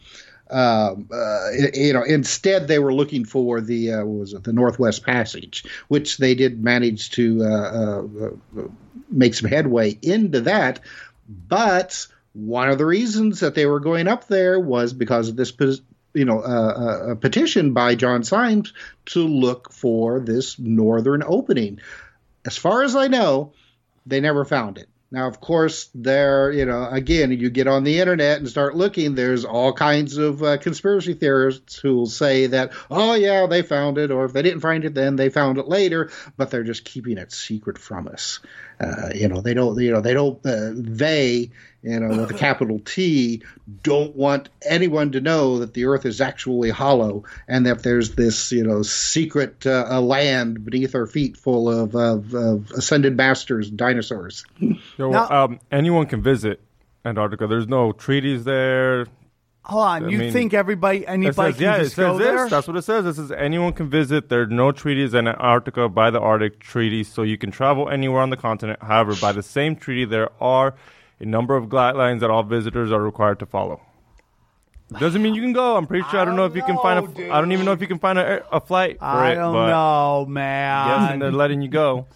Um, 0.50 1.10
uh, 1.12 1.52
you 1.74 1.94
know, 1.94 2.04
instead 2.04 2.68
they 2.68 2.80
were 2.80 2.94
looking 2.94 3.26
for 3.26 3.62
the 3.62 3.94
uh, 3.94 4.04
was 4.04 4.34
it 4.34 4.44
the 4.44 4.54
Northwest 4.54 5.06
Passage, 5.06 5.64
which 5.88 6.18
they 6.18 6.36
did 6.36 6.62
manage 6.62 7.12
to 7.12 7.44
uh, 7.44 8.02
uh, 8.02 8.68
make 9.10 9.34
some 9.34 9.50
headway 9.50 9.98
into 10.02 10.42
that, 10.42 10.82
but 11.28 12.08
one 12.34 12.70
of 12.70 12.78
the 12.78 12.86
reasons 12.86 13.40
that 13.40 13.56
they 13.56 13.66
were 13.66 13.80
going 13.80 14.08
up 14.08 14.28
there 14.28 14.60
was 14.60 14.94
because 14.94 15.30
of 15.30 15.36
this 15.36 15.52
you 16.18 16.26
know, 16.26 16.42
a, 16.42 17.12
a 17.12 17.16
petition 17.16 17.74
by 17.74 17.96
John 17.96 18.24
Symmes 18.24 18.74
to 19.08 19.20
look 19.20 19.72
for 19.72 20.20
this 20.20 20.58
northern 20.60 21.24
opening. 21.26 21.80
As 22.46 22.58
far 22.58 22.84
as 22.84 22.96
I 22.96 23.08
know, 23.08 23.54
they 24.06 24.20
never 24.20 24.46
found 24.46 24.78
it. 24.78 24.90
Now, 25.10 25.28
of 25.28 25.40
course, 25.40 25.90
there, 25.96 26.52
you 26.52 26.66
know, 26.66 26.86
again, 26.90 27.32
you 27.32 27.50
get 27.50 27.68
on 27.68 27.86
the 27.86 28.00
internet 28.00 28.40
and 28.40 28.50
start 28.50 28.76
looking, 28.76 29.16
there's 29.16 29.46
all 29.46 29.72
kinds 29.72 30.18
of 30.18 30.44
uh, 30.44 30.58
conspiracy 30.58 31.14
theorists 31.14 31.78
who 31.78 31.96
will 31.96 32.08
say 32.08 32.48
that, 32.48 32.74
oh, 32.92 33.14
yeah, 33.14 33.48
they 33.48 33.62
found 33.62 33.98
it, 33.98 34.12
or 34.12 34.26
if 34.26 34.34
they 34.34 34.42
didn't 34.42 34.60
find 34.60 34.84
it 34.84 34.94
then, 34.94 35.16
they 35.16 35.30
found 35.30 35.60
it 35.60 35.68
later, 35.70 36.12
but 36.36 36.52
they're 36.52 36.66
just 36.66 36.84
keeping 36.84 37.18
it 37.18 37.32
secret 37.32 37.78
from 37.78 38.10
us. 38.10 38.42
Uh, 38.80 39.10
you 39.16 39.28
know, 39.28 39.42
they 39.42 39.54
don't, 39.54 39.80
you 39.82 39.92
know, 39.92 40.02
they 40.02 40.14
don't, 40.14 40.38
uh, 40.46 40.72
they, 40.74 41.50
you 41.82 42.00
know, 42.00 42.22
with 42.22 42.32
a 42.32 42.34
capital 42.38 42.80
T, 42.80 43.42
don't 43.82 44.16
want 44.16 44.50
anyone 44.62 45.12
to 45.14 45.22
know 45.22 45.60
that 45.60 45.74
the 45.74 45.86
Earth 45.86 46.06
is 46.06 46.22
actually 46.22 46.70
hollow 46.70 47.24
and 47.48 47.66
that 47.66 47.82
there's 47.84 48.16
this, 48.16 48.52
you 48.52 48.64
know, 48.64 48.84
secret 48.84 49.66
uh, 49.66 50.00
land 50.00 50.64
beneath 50.64 50.94
our 50.94 51.08
feet 51.08 51.38
full 51.38 51.70
of, 51.70 51.96
of, 51.96 52.34
of 52.34 52.72
ascended 52.72 53.18
masters, 53.18 53.70
dinosaurs. 53.70 54.46
Yo, 54.60 55.10
Now- 55.12 55.30
um, 55.46 55.60
anyone 55.72 56.06
can 56.06 56.22
visit 56.22 56.62
Antarctica. 57.04 57.48
There's 57.48 57.68
no 57.68 57.92
treaties 57.94 58.44
there. 58.44 59.08
Hold 59.68 59.84
on, 59.86 60.06
I 60.06 60.08
you 60.08 60.18
mean, 60.18 60.32
think 60.32 60.54
everybody, 60.54 61.06
anybody 61.06 61.52
says, 61.52 61.56
can 61.56 61.64
yeah, 61.64 61.76
it 61.76 61.86
says 61.90 61.96
go 61.96 62.18
this. 62.18 62.28
there? 62.28 62.48
That's 62.50 62.68
what 62.70 62.78
it 62.78 62.84
says. 62.84 63.06
It 63.06 63.16
says 63.16 63.32
anyone 63.34 63.74
can 63.74 63.90
visit. 63.90 64.30
There 64.30 64.44
are 64.44 64.48
no 64.48 64.72
treaties 64.72 65.14
in 65.14 65.28
Antarctica 65.28 65.90
by 65.90 66.10
the 66.10 66.22
Arctic 66.22 66.60
Treaty, 66.62 67.04
so 67.04 67.22
you 67.24 67.38
can 67.38 67.52
travel 67.52 67.90
anywhere 67.90 68.22
on 68.22 68.30
the 68.30 68.38
continent. 68.38 68.82
However, 68.82 69.14
by 69.16 69.34
the 69.34 69.44
same 69.44 69.76
treaty, 69.76 70.06
there 70.06 70.30
are 70.42 70.74
a 71.20 71.26
number 71.26 71.58
of 71.58 71.66
guidelines 71.66 72.22
that 72.22 72.30
all 72.30 72.44
visitors 72.44 72.94
are 72.94 73.02
required 73.02 73.40
to 73.40 73.46
follow. 73.46 73.82
Doesn't 75.00 75.22
mean 75.22 75.36
you 75.36 75.42
can 75.42 75.52
go. 75.52 75.76
I'm 75.76 75.86
pretty 75.86 76.08
sure. 76.10 76.22
I, 76.22 76.24
don't 76.24 76.38
know 76.38 76.46
if 76.46 76.56
you 76.56 76.64
can 76.64 76.78
find 76.78 77.00
a. 77.00 77.02
know, 77.28 77.34
I 77.34 77.42
don't 77.42 77.52
even 77.52 77.66
know 77.66 77.74
if 77.74 77.82
you 77.82 77.88
can 77.88 78.00
find 78.00 78.18
a, 78.18 78.48
a 78.56 78.62
flight 78.62 78.98
I 79.02 79.34
it. 79.34 79.36
don't 79.36 79.54
know, 79.54 80.20
Yes, 80.26 80.30
man. 80.30 81.12
and 81.12 81.22
they're 81.22 81.32
letting 81.34 81.62
you 81.62 81.68
go. 81.68 82.08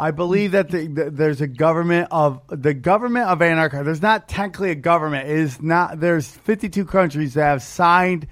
I 0.00 0.12
believe 0.12 0.52
that 0.52 0.70
the, 0.70 0.86
the, 0.86 1.10
there's 1.10 1.42
a 1.42 1.46
government 1.46 2.08
of 2.10 2.40
the 2.48 2.72
government 2.72 3.28
of 3.28 3.42
Antarctica. 3.42 3.84
There's 3.84 4.00
not 4.00 4.28
technically 4.28 4.70
a 4.70 4.74
government. 4.74 5.28
It 5.28 5.36
is 5.36 5.60
not. 5.60 6.00
There's 6.00 6.26
52 6.26 6.86
countries 6.86 7.34
that 7.34 7.44
have 7.44 7.62
signed 7.62 8.26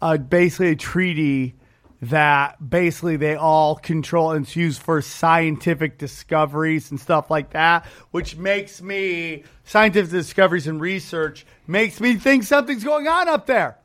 uh, 0.00 0.16
basically 0.16 0.70
a 0.70 0.76
treaty 0.76 1.54
that 2.02 2.68
basically 2.68 3.16
they 3.16 3.36
all 3.36 3.76
control 3.76 4.32
and 4.32 4.44
it's 4.44 4.56
used 4.56 4.82
for 4.82 5.00
scientific 5.00 5.96
discoveries 5.96 6.90
and 6.90 6.98
stuff 6.98 7.30
like 7.30 7.50
that, 7.50 7.86
which 8.10 8.36
makes 8.36 8.82
me 8.82 9.44
scientific 9.62 10.10
discoveries 10.10 10.66
and 10.66 10.80
research 10.80 11.46
makes 11.68 12.00
me 12.00 12.16
think 12.16 12.42
something's 12.42 12.82
going 12.82 13.06
on 13.06 13.28
up 13.28 13.46
there. 13.46 13.78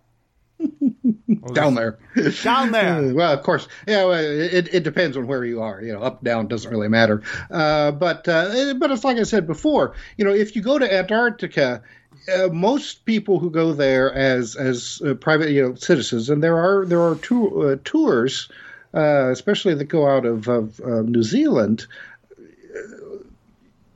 Down 1.54 1.76
there. 1.76 1.98
Down 2.44 2.72
there. 2.72 3.14
well, 3.14 3.34
of 3.34 3.44
course, 3.44 3.68
yeah. 3.88 4.06
Well, 4.06 4.20
it, 4.20 4.74
it 4.74 4.84
depends 4.84 5.18
on 5.18 5.28
where 5.28 5.44
you 5.46 5.62
are. 5.62 5.82
You 5.82 5.94
know, 5.94 6.02
up 6.02 6.24
down 6.24 6.48
doesn't 6.48 6.70
really 6.70 6.88
matter. 6.88 7.24
Uh, 7.50 7.92
but 7.92 8.28
uh, 8.28 8.74
but 8.78 8.92
it's 8.92 9.04
like 9.04 9.18
I 9.18 9.24
said 9.24 9.48
before. 9.48 9.96
You 10.18 10.26
know, 10.26 10.34
if 10.34 10.56
you 10.56 10.62
go 10.62 10.78
to 10.78 10.94
Antarctica. 10.94 11.82
Uh, 12.34 12.48
most 12.48 13.06
people 13.06 13.40
who 13.40 13.50
go 13.50 13.72
there 13.72 14.12
as 14.14 14.56
as 14.58 15.02
uh, 15.06 15.14
private 15.14 15.50
you 15.52 15.62
know 15.62 15.76
citizens, 15.76 16.30
and 16.30 16.44
there 16.44 16.58
are 16.58 16.86
there 16.86 17.02
are 17.02 17.16
two, 17.16 17.62
uh, 17.62 17.76
tours, 17.86 18.50
uh, 18.94 19.30
especially 19.30 19.76
that 19.76 19.86
go 19.86 20.10
out 20.10 20.26
of, 20.26 20.48
of 20.50 20.82
uh, 20.82 21.04
New 21.04 21.24
Zealand. 21.24 21.86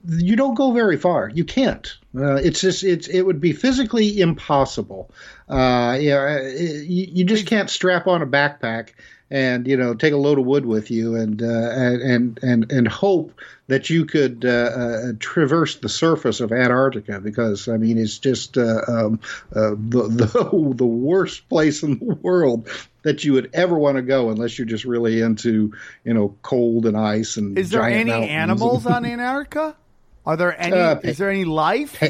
You 0.07 0.35
don't 0.37 0.55
go 0.55 0.71
very 0.71 0.97
far. 0.97 1.29
You 1.29 1.43
can't. 1.43 1.93
Uh, 2.15 2.35
it's 2.35 2.59
just 2.59 2.83
it's 2.83 3.07
it 3.07 3.21
would 3.21 3.39
be 3.39 3.53
physically 3.53 4.19
impossible. 4.19 5.09
Uh, 5.47 5.97
you, 5.99 6.09
know, 6.09 6.37
you, 6.37 7.07
you 7.09 7.23
just 7.23 7.47
can't 7.47 7.69
strap 7.69 8.07
on 8.07 8.21
a 8.21 8.27
backpack 8.27 8.89
and 9.31 9.65
you 9.65 9.77
know 9.77 9.93
take 9.93 10.11
a 10.11 10.17
load 10.17 10.37
of 10.37 10.45
wood 10.45 10.65
with 10.65 10.91
you 10.91 11.15
and 11.15 11.41
uh, 11.41 11.45
and 11.45 12.37
and 12.43 12.71
and 12.71 12.87
hope 12.87 13.39
that 13.67 13.89
you 13.89 14.03
could 14.03 14.43
uh, 14.43 14.49
uh, 14.49 15.11
traverse 15.19 15.77
the 15.77 15.87
surface 15.87 16.41
of 16.41 16.51
Antarctica 16.51 17.21
because 17.21 17.69
I 17.69 17.77
mean 17.77 17.97
it's 17.97 18.19
just 18.19 18.57
uh, 18.57 18.81
um, 18.87 19.21
uh, 19.55 19.71
the, 19.71 20.07
the 20.33 20.73
the 20.75 20.85
worst 20.85 21.47
place 21.47 21.81
in 21.81 21.97
the 21.99 22.15
world 22.15 22.67
that 23.03 23.23
you 23.23 23.33
would 23.33 23.49
ever 23.53 23.79
want 23.79 23.95
to 23.95 24.01
go 24.01 24.29
unless 24.29 24.59
you're 24.59 24.67
just 24.67 24.83
really 24.83 25.21
into 25.21 25.73
you 26.03 26.13
know 26.13 26.35
cold 26.41 26.85
and 26.85 26.97
ice 26.97 27.37
and 27.37 27.57
Is 27.57 27.69
there 27.69 27.83
any 27.83 28.11
animals 28.11 28.85
on 28.85 29.05
Antarctica? 29.05 29.77
Are 30.25 30.37
there 30.37 30.59
any? 30.59 30.75
Uh, 30.75 30.99
is 31.03 31.17
there 31.17 31.29
any 31.29 31.45
life? 31.45 32.01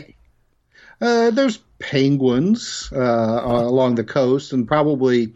Uh, 1.01 1.31
there's 1.31 1.57
penguins 1.79 2.91
uh, 2.95 3.41
along 3.43 3.95
the 3.95 4.03
coast, 4.03 4.53
and 4.53 4.67
probably, 4.67 5.33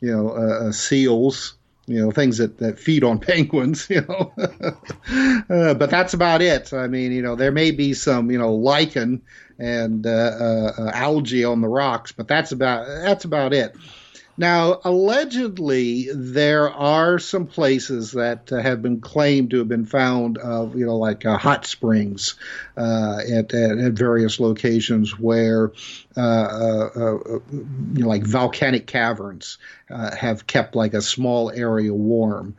you 0.00 0.10
know, 0.10 0.30
uh, 0.30 0.68
uh, 0.68 0.72
seals. 0.72 1.54
You 1.86 2.00
know, 2.00 2.10
things 2.10 2.38
that, 2.38 2.56
that 2.58 2.80
feed 2.80 3.04
on 3.04 3.18
penguins. 3.20 3.88
You 3.90 4.00
know, 4.02 4.32
uh, 5.50 5.74
but 5.74 5.90
that's 5.90 6.14
about 6.14 6.40
it. 6.40 6.72
I 6.72 6.86
mean, 6.86 7.12
you 7.12 7.22
know, 7.22 7.36
there 7.36 7.52
may 7.52 7.70
be 7.70 7.92
some, 7.92 8.30
you 8.30 8.38
know, 8.38 8.54
lichen 8.54 9.22
and 9.58 10.06
uh, 10.06 10.10
uh, 10.10 10.72
uh, 10.78 10.90
algae 10.94 11.44
on 11.44 11.60
the 11.60 11.68
rocks, 11.68 12.12
but 12.12 12.26
that's 12.28 12.52
about 12.52 12.86
that's 12.86 13.24
about 13.24 13.52
it. 13.52 13.76
Now, 14.36 14.80
allegedly, 14.82 16.08
there 16.12 16.68
are 16.68 17.20
some 17.20 17.46
places 17.46 18.12
that 18.12 18.52
uh, 18.52 18.56
have 18.56 18.82
been 18.82 19.00
claimed 19.00 19.50
to 19.50 19.58
have 19.58 19.68
been 19.68 19.86
found 19.86 20.38
of, 20.38 20.76
you 20.76 20.86
know, 20.86 20.96
like 20.96 21.24
uh, 21.24 21.38
hot 21.38 21.66
springs 21.66 22.34
uh, 22.76 23.18
at, 23.32 23.54
at, 23.54 23.78
at 23.78 23.92
various 23.92 24.40
locations 24.40 25.18
where, 25.18 25.72
uh, 26.16 26.20
uh, 26.20 26.90
uh, 26.96 27.18
you 27.52 28.02
know, 28.02 28.08
like 28.08 28.24
volcanic 28.24 28.88
caverns 28.88 29.58
have 29.88 30.46
kept 30.48 30.74
like 30.74 30.94
a 30.94 31.02
small 31.02 31.50
area 31.50 31.94
warm 31.94 32.56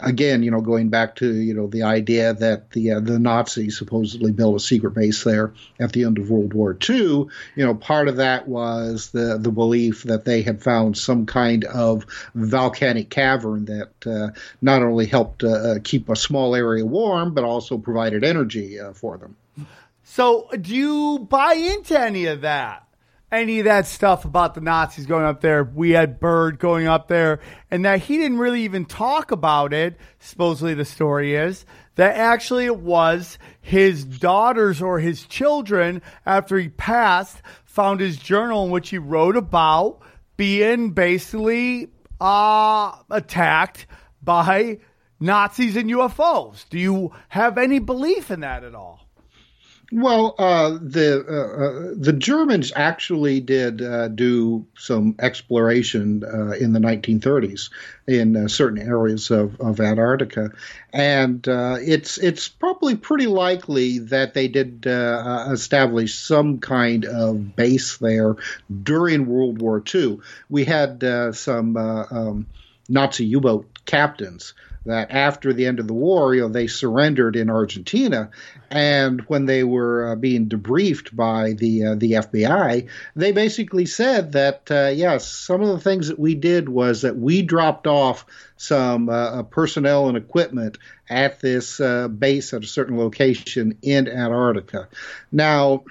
again, 0.00 0.42
you 0.42 0.50
know, 0.50 0.60
going 0.60 0.88
back 0.88 1.16
to 1.16 1.32
you 1.32 1.54
know 1.54 1.66
the 1.66 1.82
idea 1.82 2.34
that 2.34 2.70
the 2.70 2.92
uh, 2.92 3.00
the 3.00 3.18
Nazis 3.18 3.78
supposedly 3.78 4.32
built 4.32 4.56
a 4.56 4.60
secret 4.60 4.92
base 4.92 5.24
there 5.24 5.52
at 5.78 5.92
the 5.92 6.04
end 6.04 6.18
of 6.18 6.30
World 6.30 6.54
War 6.54 6.76
II. 6.88 6.96
You 6.96 7.30
know, 7.56 7.74
part 7.74 8.08
of 8.08 8.16
that 8.16 8.48
was 8.48 9.10
the 9.10 9.38
the 9.38 9.50
belief 9.50 10.04
that 10.04 10.24
they 10.24 10.42
had 10.42 10.62
found 10.62 10.96
some 10.96 11.26
kind 11.26 11.64
of 11.64 12.06
volcanic 12.34 13.10
cavern 13.10 13.66
that 13.66 14.06
uh, 14.06 14.38
not 14.62 14.82
only 14.82 15.06
helped 15.06 15.44
uh, 15.44 15.48
uh, 15.48 15.78
keep 15.82 16.08
a 16.08 16.16
small 16.16 16.54
area 16.54 16.84
warm, 16.84 17.34
but 17.34 17.44
also 17.44 17.78
provided 17.78 18.24
energy 18.24 18.78
uh, 18.78 18.92
for 18.92 19.18
them. 19.18 19.36
So, 20.04 20.48
do 20.58 20.74
you 20.74 21.26
buy 21.28 21.52
into 21.54 21.98
any 21.98 22.26
of 22.26 22.40
that? 22.40 22.87
Any 23.30 23.58
of 23.58 23.66
that 23.66 23.86
stuff 23.86 24.24
about 24.24 24.54
the 24.54 24.62
Nazis 24.62 25.04
going 25.04 25.26
up 25.26 25.42
there? 25.42 25.62
We 25.62 25.90
had 25.90 26.18
Byrd 26.18 26.58
going 26.58 26.86
up 26.86 27.08
there, 27.08 27.40
and 27.70 27.84
that 27.84 28.00
he 28.00 28.16
didn't 28.16 28.38
really 28.38 28.62
even 28.62 28.86
talk 28.86 29.32
about 29.32 29.74
it. 29.74 29.98
Supposedly, 30.18 30.72
the 30.72 30.86
story 30.86 31.34
is 31.34 31.66
that 31.96 32.16
actually 32.16 32.64
it 32.64 32.78
was 32.78 33.38
his 33.60 34.04
daughters 34.04 34.80
or 34.80 34.98
his 34.98 35.24
children, 35.24 36.00
after 36.24 36.56
he 36.56 36.70
passed, 36.70 37.42
found 37.64 38.00
his 38.00 38.16
journal 38.16 38.64
in 38.64 38.70
which 38.70 38.88
he 38.88 38.98
wrote 38.98 39.36
about 39.36 40.00
being 40.38 40.92
basically 40.92 41.88
uh, 42.20 42.92
attacked 43.10 43.86
by 44.22 44.78
Nazis 45.20 45.76
and 45.76 45.90
UFOs. 45.90 46.68
Do 46.70 46.78
you 46.78 47.12
have 47.28 47.58
any 47.58 47.78
belief 47.78 48.30
in 48.30 48.40
that 48.40 48.64
at 48.64 48.74
all? 48.74 49.07
Well, 49.90 50.34
uh, 50.38 50.78
the 50.82 51.24
uh, 51.26 51.32
uh, 51.32 51.94
the 51.96 52.12
Germans 52.12 52.72
actually 52.76 53.40
did 53.40 53.80
uh, 53.80 54.08
do 54.08 54.66
some 54.76 55.14
exploration 55.18 56.24
uh, 56.24 56.50
in 56.50 56.74
the 56.74 56.78
1930s 56.78 57.70
in 58.06 58.50
certain 58.50 58.86
areas 58.86 59.30
of, 59.30 59.58
of 59.60 59.80
Antarctica, 59.80 60.50
and 60.92 61.42
it's 61.46 62.18
it's 62.18 62.48
probably 62.48 62.96
pretty 62.96 63.28
likely 63.28 64.00
that 64.00 64.34
they 64.34 64.48
did 64.48 64.84
establish 64.84 66.14
some 66.16 66.58
kind 66.58 67.06
of 67.06 67.56
base 67.56 67.96
there 67.96 68.36
during 68.82 69.24
World 69.24 69.62
War 69.62 69.82
II. 69.94 70.20
We 70.50 70.66
had 70.66 71.02
some 71.34 71.76
um, 71.78 72.46
Nazi 72.90 73.24
U-boat 73.24 73.66
captains 73.88 74.52
that 74.88 75.10
after 75.10 75.52
the 75.52 75.66
end 75.66 75.80
of 75.80 75.86
the 75.86 75.92
war, 75.92 76.34
you 76.34 76.40
know, 76.40 76.48
they 76.48 76.66
surrendered 76.66 77.36
in 77.36 77.50
Argentina, 77.50 78.30
and 78.70 79.20
when 79.22 79.44
they 79.44 79.64
were 79.64 80.12
uh, 80.12 80.14
being 80.14 80.48
debriefed 80.48 81.14
by 81.14 81.52
the 81.52 81.84
uh, 81.84 81.94
the 81.94 82.12
FBI, 82.12 82.88
they 83.14 83.32
basically 83.32 83.86
said 83.86 84.32
that 84.32 84.70
uh, 84.70 84.90
yes, 84.94 85.28
some 85.28 85.60
of 85.62 85.68
the 85.68 85.80
things 85.80 86.08
that 86.08 86.18
we 86.18 86.34
did 86.34 86.68
was 86.68 87.02
that 87.02 87.16
we 87.16 87.42
dropped 87.42 87.86
off 87.86 88.24
some 88.56 89.08
uh, 89.08 89.42
personnel 89.44 90.08
and 90.08 90.16
equipment 90.16 90.78
at 91.10 91.40
this 91.40 91.80
uh, 91.80 92.08
base 92.08 92.54
at 92.54 92.64
a 92.64 92.66
certain 92.66 92.96
location 92.98 93.78
in 93.82 94.08
Antarctica. 94.08 94.88
Now 95.30 95.84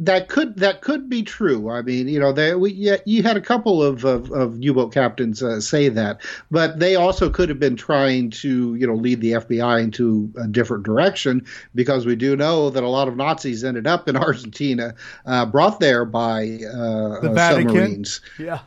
that 0.00 0.28
could 0.28 0.56
that 0.56 0.80
could 0.80 1.10
be 1.10 1.22
true. 1.22 1.70
I 1.70 1.82
mean, 1.82 2.08
you 2.08 2.18
know, 2.18 2.32
they, 2.32 2.54
we, 2.54 2.72
yeah, 2.72 2.96
you 3.04 3.22
had 3.22 3.36
a 3.36 3.40
couple 3.40 3.82
of, 3.82 4.04
of, 4.04 4.32
of 4.32 4.56
U-boat 4.62 4.94
captains 4.94 5.42
uh, 5.42 5.60
say 5.60 5.90
that, 5.90 6.22
but 6.50 6.78
they 6.78 6.96
also 6.96 7.28
could 7.28 7.50
have 7.50 7.60
been 7.60 7.76
trying 7.76 8.30
to, 8.30 8.74
you 8.76 8.86
know, 8.86 8.94
lead 8.94 9.20
the 9.20 9.32
FBI 9.32 9.82
into 9.84 10.32
a 10.38 10.48
different 10.48 10.84
direction 10.84 11.44
because 11.74 12.06
we 12.06 12.16
do 12.16 12.34
know 12.34 12.70
that 12.70 12.82
a 12.82 12.88
lot 12.88 13.08
of 13.08 13.16
Nazis 13.16 13.62
ended 13.62 13.86
up 13.86 14.08
in 14.08 14.16
Argentina, 14.30 14.94
uh, 15.26 15.44
brought 15.44 15.80
there 15.80 16.06
by 16.06 16.44
uh, 16.44 17.20
The 17.20 17.30
uh, 17.30 17.34
Vatican? 17.34 17.68
submarines. 17.68 18.20
Yeah. 18.38 18.60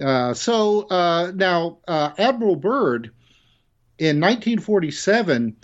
Uh, 0.00 0.34
so 0.34 0.88
uh, 0.88 1.30
now, 1.36 1.78
uh, 1.86 2.10
Admiral 2.18 2.56
Byrd 2.56 3.12
in 3.98 4.18
1947, 4.18 5.54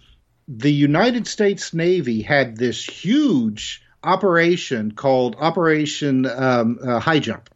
the 0.46 0.72
United 0.72 1.26
States 1.26 1.74
Navy 1.74 2.22
had 2.22 2.56
this 2.56 2.84
huge 2.84 3.82
operation 4.08 4.92
called 4.92 5.36
Operation 5.38 6.26
um, 6.26 6.78
uh, 6.82 6.98
Highjump, 6.98 7.46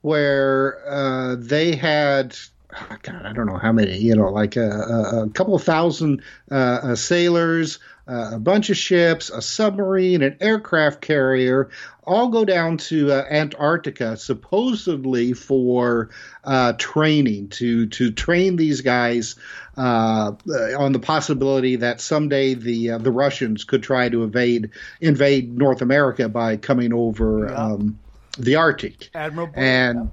where 0.00 0.80
uh, 0.88 1.36
they 1.38 1.76
had. 1.76 2.36
oh, 2.74 2.96
God, 3.02 3.26
I 3.26 3.32
don't 3.32 3.46
know 3.46 3.58
how 3.58 3.72
many, 3.72 3.98
you 3.98 4.16
know, 4.16 4.30
like 4.30 4.56
a, 4.56 4.70
a, 4.70 5.24
a 5.24 5.30
couple 5.30 5.54
of 5.54 5.62
thousand 5.62 6.22
uh, 6.50 6.54
uh, 6.54 6.96
sailors, 6.96 7.78
uh, 8.06 8.30
a 8.34 8.38
bunch 8.38 8.70
of 8.70 8.76
ships, 8.76 9.30
a 9.30 9.40
submarine, 9.40 10.22
an 10.22 10.36
aircraft 10.40 11.00
carrier, 11.00 11.70
all 12.06 12.28
go 12.28 12.44
down 12.44 12.76
to 12.76 13.10
uh, 13.10 13.24
Antarctica, 13.30 14.16
supposedly 14.16 15.32
for 15.32 16.10
uh, 16.44 16.74
training 16.74 17.48
to 17.48 17.86
to 17.86 18.10
train 18.10 18.56
these 18.56 18.82
guys 18.82 19.36
uh, 19.76 20.32
on 20.78 20.92
the 20.92 20.98
possibility 20.98 21.76
that 21.76 22.00
someday 22.00 22.54
the 22.54 22.90
uh, 22.90 22.98
the 22.98 23.10
Russians 23.10 23.64
could 23.64 23.82
try 23.82 24.08
to 24.08 24.22
invade 24.22 24.70
invade 25.00 25.56
North 25.56 25.80
America 25.80 26.28
by 26.28 26.58
coming 26.58 26.92
over 26.92 27.48
um, 27.54 27.98
the 28.38 28.56
Arctic. 28.56 29.10
Admiral 29.14 29.50
and 29.54 30.10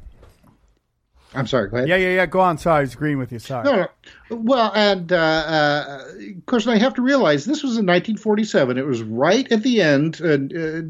I'm 1.33 1.47
sorry. 1.47 1.69
Go 1.69 1.77
ahead. 1.77 1.89
Yeah, 1.89 1.95
yeah, 1.95 2.15
yeah. 2.15 2.25
Go 2.25 2.39
on. 2.41 2.57
Sorry, 2.57 2.79
I 2.79 2.81
was 2.81 2.93
agreeing 2.93 3.17
with 3.17 3.31
you. 3.31 3.39
Sorry. 3.39 3.63
No, 3.63 3.75
no. 3.75 3.87
Well, 4.29 4.71
and 4.73 5.11
uh, 5.11 5.15
uh, 5.15 6.03
of 6.37 6.45
course, 6.45 6.65
I 6.65 6.77
have 6.77 6.93
to 6.95 7.01
realize 7.01 7.43
this 7.43 7.63
was 7.63 7.71
in 7.71 7.85
1947. 7.85 8.77
It 8.77 8.85
was 8.85 9.03
right 9.03 9.51
at 9.51 9.61
the 9.61 9.81
end. 9.81 10.21
Uh, 10.21 10.57
uh, 10.57 10.81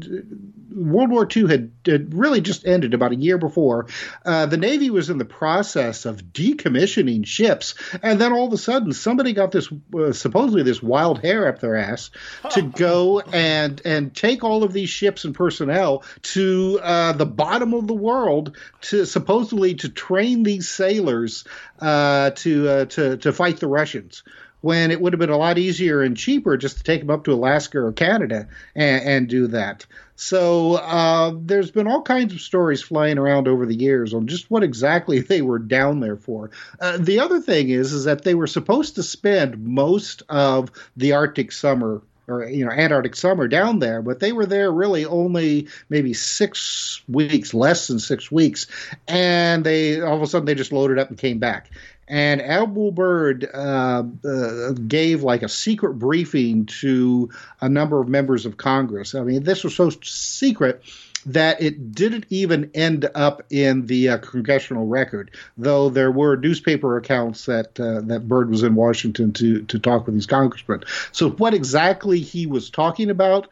World 0.74 1.10
War 1.10 1.28
II 1.34 1.48
had, 1.48 1.70
had 1.84 2.14
really 2.14 2.40
just 2.40 2.66
ended 2.66 2.94
about 2.94 3.12
a 3.12 3.16
year 3.16 3.38
before. 3.38 3.86
Uh, 4.24 4.46
the 4.46 4.56
Navy 4.56 4.90
was 4.90 5.10
in 5.10 5.18
the 5.18 5.24
process 5.24 6.04
of 6.04 6.32
decommissioning 6.32 7.26
ships, 7.26 7.74
and 8.02 8.20
then 8.20 8.32
all 8.32 8.46
of 8.46 8.52
a 8.52 8.58
sudden, 8.58 8.92
somebody 8.92 9.32
got 9.32 9.52
this 9.52 9.68
uh, 9.94 10.12
supposedly 10.12 10.62
this 10.62 10.82
wild 10.82 11.20
hair 11.20 11.48
up 11.48 11.60
their 11.60 11.76
ass 11.76 12.10
to 12.50 12.62
go 12.62 13.20
and 13.20 13.82
and 13.84 14.14
take 14.14 14.44
all 14.44 14.62
of 14.62 14.72
these 14.72 14.88
ships 14.88 15.24
and 15.24 15.34
personnel 15.34 16.04
to 16.22 16.80
uh, 16.82 17.12
the 17.12 17.26
bottom 17.26 17.74
of 17.74 17.86
the 17.86 17.94
world 17.94 18.56
to 18.82 19.04
supposedly 19.04 19.74
to 19.74 19.88
train 19.88 20.42
these 20.42 20.68
sailors 20.68 21.44
uh, 21.80 22.30
to 22.30 22.68
uh, 22.68 22.84
to 23.18 23.32
fight 23.32 23.58
the 23.58 23.66
Russians. 23.66 24.22
When 24.60 24.92
it 24.92 25.00
would 25.00 25.12
have 25.12 25.18
been 25.18 25.28
a 25.28 25.36
lot 25.36 25.58
easier 25.58 26.02
and 26.02 26.16
cheaper 26.16 26.56
just 26.56 26.76
to 26.78 26.84
take 26.84 27.00
them 27.00 27.10
up 27.10 27.24
to 27.24 27.32
Alaska 27.32 27.80
or 27.80 27.92
Canada 27.92 28.46
and, 28.76 29.02
and 29.02 29.28
do 29.28 29.48
that. 29.48 29.84
So 30.14 30.74
uh, 30.74 31.32
there's 31.36 31.72
been 31.72 31.88
all 31.88 32.02
kinds 32.02 32.32
of 32.32 32.40
stories 32.40 32.80
flying 32.80 33.18
around 33.18 33.48
over 33.48 33.66
the 33.66 33.74
years 33.74 34.14
on 34.14 34.28
just 34.28 34.48
what 34.52 34.62
exactly 34.62 35.18
they 35.20 35.42
were 35.42 35.58
down 35.58 35.98
there 35.98 36.16
for. 36.16 36.52
Uh, 36.78 36.96
the 36.98 37.18
other 37.18 37.40
thing 37.40 37.70
is, 37.70 37.92
is 37.92 38.04
that 38.04 38.22
they 38.22 38.36
were 38.36 38.46
supposed 38.46 38.94
to 38.94 39.02
spend 39.02 39.58
most 39.58 40.22
of 40.28 40.70
the 40.96 41.12
Arctic 41.12 41.50
summer 41.50 42.02
or 42.28 42.48
you 42.48 42.64
know 42.64 42.70
Antarctic 42.70 43.16
summer 43.16 43.48
down 43.48 43.78
there, 43.78 44.02
but 44.02 44.20
they 44.20 44.32
were 44.32 44.46
there 44.46 44.70
really 44.70 45.04
only 45.04 45.68
maybe 45.88 46.14
six 46.14 47.02
weeks, 47.08 47.52
less 47.52 47.88
than 47.88 47.98
six 47.98 48.30
weeks, 48.30 48.66
and 49.08 49.64
they 49.64 50.00
all 50.00 50.16
of 50.16 50.22
a 50.22 50.26
sudden 50.26 50.46
they 50.46 50.54
just 50.54 50.72
loaded 50.72 50.98
up 50.98 51.08
and 51.08 51.18
came 51.18 51.38
back. 51.38 51.70
And 52.08 52.42
Admiral 52.42 52.92
Byrd 52.92 53.48
uh, 53.54 54.02
uh, 54.24 54.72
gave 54.72 55.22
like 55.22 55.42
a 55.42 55.48
secret 55.48 55.94
briefing 55.94 56.66
to 56.66 57.30
a 57.60 57.68
number 57.68 58.00
of 58.00 58.08
members 58.08 58.44
of 58.44 58.56
Congress. 58.56 59.14
I 59.14 59.22
mean, 59.22 59.44
this 59.44 59.64
was 59.64 59.74
so 59.74 59.90
secret 60.02 60.82
that 61.26 61.62
it 61.62 61.92
didn't 61.92 62.26
even 62.30 62.70
end 62.74 63.08
up 63.14 63.42
in 63.50 63.86
the 63.86 64.08
uh, 64.08 64.18
congressional 64.18 64.86
record, 64.86 65.30
though 65.56 65.88
there 65.88 66.10
were 66.10 66.36
newspaper 66.36 66.96
accounts 66.96 67.46
that 67.46 67.78
uh, 67.78 68.00
that 68.02 68.26
Byrd 68.26 68.50
was 68.50 68.62
in 68.62 68.74
Washington 68.74 69.32
to 69.34 69.62
to 69.62 69.78
talk 69.78 70.06
with 70.06 70.14
these 70.14 70.26
congressmen. 70.26 70.82
So 71.12 71.30
what 71.30 71.54
exactly 71.54 72.18
he 72.18 72.46
was 72.46 72.70
talking 72.70 73.10
about, 73.10 73.48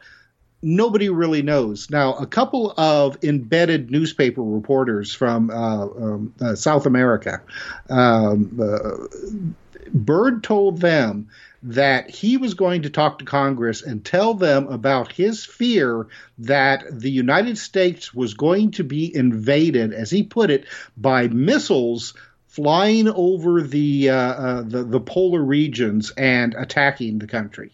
nobody 0.61 1.09
really 1.09 1.41
knows. 1.41 1.89
Now, 1.89 2.13
a 2.13 2.25
couple 2.25 2.73
of 2.77 3.17
embedded 3.23 3.91
newspaper 3.91 4.41
reporters 4.41 5.13
from 5.13 5.49
uh, 5.49 5.85
um, 5.85 6.33
uh, 6.39 6.55
South 6.55 6.85
America, 6.85 7.41
um, 7.89 8.59
uh, 8.61 9.07
Byrd 9.93 10.43
told 10.43 10.79
them 10.79 11.29
that 11.63 12.09
he 12.09 12.37
was 12.37 12.55
going 12.55 12.83
to 12.83 12.89
talk 12.89 13.19
to 13.19 13.25
Congress 13.25 13.83
and 13.83 14.03
tell 14.03 14.33
them 14.33 14.67
about 14.67 15.11
his 15.11 15.45
fear 15.45 16.07
that 16.39 16.83
the 16.91 17.11
United 17.11 17.57
States 17.57 18.13
was 18.13 18.33
going 18.33 18.71
to 18.71 18.83
be 18.83 19.15
invaded, 19.15 19.93
as 19.93 20.09
he 20.09 20.23
put 20.23 20.49
it, 20.49 20.65
by 20.97 21.27
missiles 21.27 22.15
flying 22.47 23.07
over 23.07 23.61
the 23.61 24.09
uh, 24.09 24.15
uh, 24.15 24.61
the, 24.63 24.83
the, 24.83 24.99
polar 24.99 25.41
regions 25.41 26.11
and 26.17 26.53
attacking 26.55 27.19
the 27.19 27.27
country. 27.27 27.71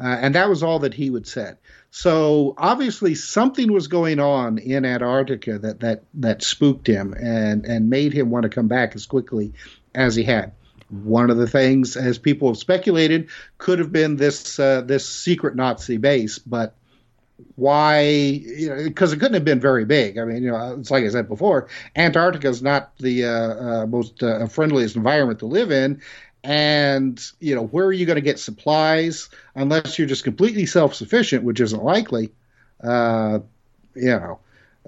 Uh, 0.00 0.16
and 0.20 0.34
that 0.34 0.48
was 0.48 0.62
all 0.62 0.80
that 0.80 0.94
he 0.94 1.10
would 1.10 1.26
said. 1.26 1.58
So 1.90 2.54
obviously 2.58 3.14
something 3.14 3.72
was 3.72 3.88
going 3.88 4.20
on 4.20 4.58
in 4.58 4.84
Antarctica 4.84 5.58
that 5.58 5.80
that 5.80 6.04
that 6.14 6.42
spooked 6.42 6.86
him 6.86 7.14
and 7.14 7.64
and 7.64 7.88
made 7.88 8.12
him 8.12 8.30
want 8.30 8.42
to 8.42 8.48
come 8.48 8.68
back 8.68 8.94
as 8.94 9.06
quickly 9.06 9.52
as 9.94 10.14
he 10.14 10.24
had. 10.24 10.52
One 10.90 11.30
of 11.30 11.36
the 11.36 11.46
things, 11.46 11.96
as 11.96 12.18
people 12.18 12.48
have 12.48 12.56
speculated, 12.56 13.28
could 13.58 13.78
have 13.78 13.92
been 13.92 14.16
this 14.16 14.58
uh, 14.58 14.82
this 14.82 15.08
secret 15.08 15.54
Nazi 15.56 15.96
base, 15.96 16.38
but 16.38 16.74
why? 17.54 18.00
You 18.00 18.68
know, 18.68 18.84
because 18.84 19.12
it 19.12 19.18
couldn't 19.18 19.34
have 19.34 19.44
been 19.44 19.60
very 19.60 19.84
big. 19.84 20.18
I 20.18 20.24
mean, 20.24 20.42
you 20.42 20.50
know, 20.50 20.76
it's 20.78 20.90
like 20.90 21.04
I 21.04 21.08
said 21.08 21.28
before, 21.28 21.68
Antarctica 21.94 22.48
is 22.48 22.62
not 22.62 22.96
the 22.98 23.24
uh, 23.24 23.30
uh, 23.30 23.86
most 23.86 24.22
uh, 24.22 24.46
friendliest 24.46 24.96
environment 24.96 25.38
to 25.40 25.46
live 25.46 25.70
in, 25.70 26.00
and 26.44 27.20
you 27.40 27.54
know, 27.54 27.66
where 27.66 27.86
are 27.86 27.92
you 27.92 28.06
going 28.06 28.16
to 28.16 28.22
get 28.22 28.38
supplies 28.38 29.28
unless 29.54 29.98
you're 29.98 30.08
just 30.08 30.24
completely 30.24 30.66
self 30.66 30.94
sufficient, 30.94 31.44
which 31.44 31.60
isn't 31.60 31.82
likely. 31.82 32.32
Uh, 32.82 33.40
you 33.94 34.06
know. 34.06 34.38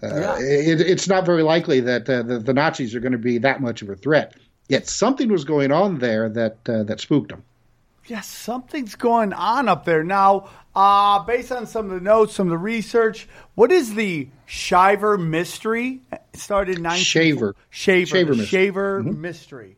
Uh, 0.02 0.08
yeah. 0.08 0.38
it, 0.38 0.80
it's 0.80 1.08
not 1.08 1.26
very 1.26 1.42
likely 1.42 1.80
that 1.80 2.08
uh, 2.08 2.22
the, 2.22 2.38
the 2.38 2.54
Nazis 2.54 2.94
are 2.94 3.00
going 3.00 3.12
to 3.12 3.18
be 3.18 3.36
that 3.36 3.60
much 3.60 3.82
of 3.82 3.90
a 3.90 3.96
threat. 3.96 4.34
Yet 4.66 4.88
something 4.88 5.30
was 5.30 5.44
going 5.44 5.72
on 5.72 5.98
there 5.98 6.28
that 6.30 6.56
uh, 6.66 6.84
that 6.84 7.00
spooked 7.00 7.28
them 7.28 7.44
Yes, 8.10 8.26
something's 8.26 8.96
going 8.96 9.32
on 9.32 9.68
up 9.68 9.84
there 9.84 10.02
now. 10.02 10.48
Uh, 10.74 11.22
based 11.22 11.52
on 11.52 11.66
some 11.66 11.86
of 11.86 11.92
the 11.92 12.00
notes, 12.00 12.34
some 12.34 12.48
of 12.48 12.50
the 12.50 12.58
research, 12.58 13.28
what 13.54 13.70
is 13.70 13.94
the 13.94 14.28
Shiver 14.46 15.16
mystery? 15.16 16.00
It 16.10 16.20
started 16.34 16.78
in 16.78 16.84
19- 16.84 16.96
Shaver. 16.96 17.56
Shaver. 17.70 18.06
Shaver 18.06 18.34
mystery. 18.34 18.46
Shaver 18.46 19.02
mm-hmm. 19.02 19.20
mystery. 19.20 19.76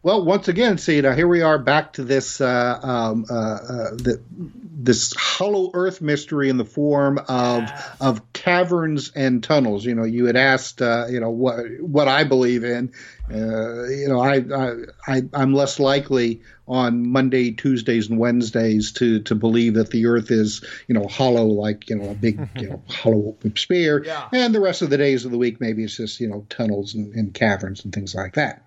Well, 0.00 0.24
once 0.24 0.46
again, 0.46 0.78
see 0.78 1.00
now 1.00 1.12
here 1.12 1.26
we 1.26 1.42
are 1.42 1.58
back 1.58 1.94
to 1.94 2.04
this 2.04 2.40
uh, 2.40 2.78
um, 2.80 3.26
uh, 3.28 3.34
uh, 3.34 3.90
the, 3.90 4.22
this 4.30 5.12
hollow 5.16 5.72
Earth 5.74 6.00
mystery 6.00 6.48
in 6.48 6.56
the 6.56 6.64
form 6.64 7.18
of 7.26 7.68
of 8.00 8.32
caverns 8.32 9.10
and 9.16 9.42
tunnels. 9.42 9.84
You 9.84 9.96
know, 9.96 10.04
you 10.04 10.26
had 10.26 10.36
asked, 10.36 10.80
uh, 10.80 11.06
you 11.10 11.18
know, 11.18 11.30
what 11.30 11.66
what 11.80 12.06
I 12.06 12.22
believe 12.22 12.62
in. 12.62 12.92
Uh, 13.28 13.88
you 13.88 14.08
know, 14.08 14.20
I, 14.20 14.36
I 14.36 15.22
I 15.34 15.42
am 15.42 15.52
less 15.52 15.80
likely 15.80 16.42
on 16.68 17.08
Monday, 17.08 17.50
Tuesdays, 17.50 18.08
and 18.08 18.20
Wednesdays 18.20 18.92
to 18.92 19.20
to 19.22 19.34
believe 19.34 19.74
that 19.74 19.90
the 19.90 20.06
Earth 20.06 20.30
is 20.30 20.64
you 20.86 20.94
know 20.94 21.08
hollow 21.08 21.46
like 21.46 21.90
you 21.90 21.96
know 21.96 22.10
a 22.10 22.14
big 22.14 22.48
you 22.54 22.68
know 22.68 22.82
hollow 22.88 23.36
sphere, 23.56 24.04
yeah. 24.04 24.28
and 24.32 24.54
the 24.54 24.60
rest 24.60 24.82
of 24.82 24.90
the 24.90 24.96
days 24.96 25.24
of 25.24 25.32
the 25.32 25.38
week 25.38 25.60
maybe 25.60 25.82
it's 25.82 25.96
just 25.96 26.20
you 26.20 26.28
know 26.28 26.46
tunnels 26.48 26.94
and, 26.94 27.12
and 27.16 27.34
caverns 27.34 27.84
and 27.84 27.92
things 27.92 28.14
like 28.14 28.34
that. 28.34 28.62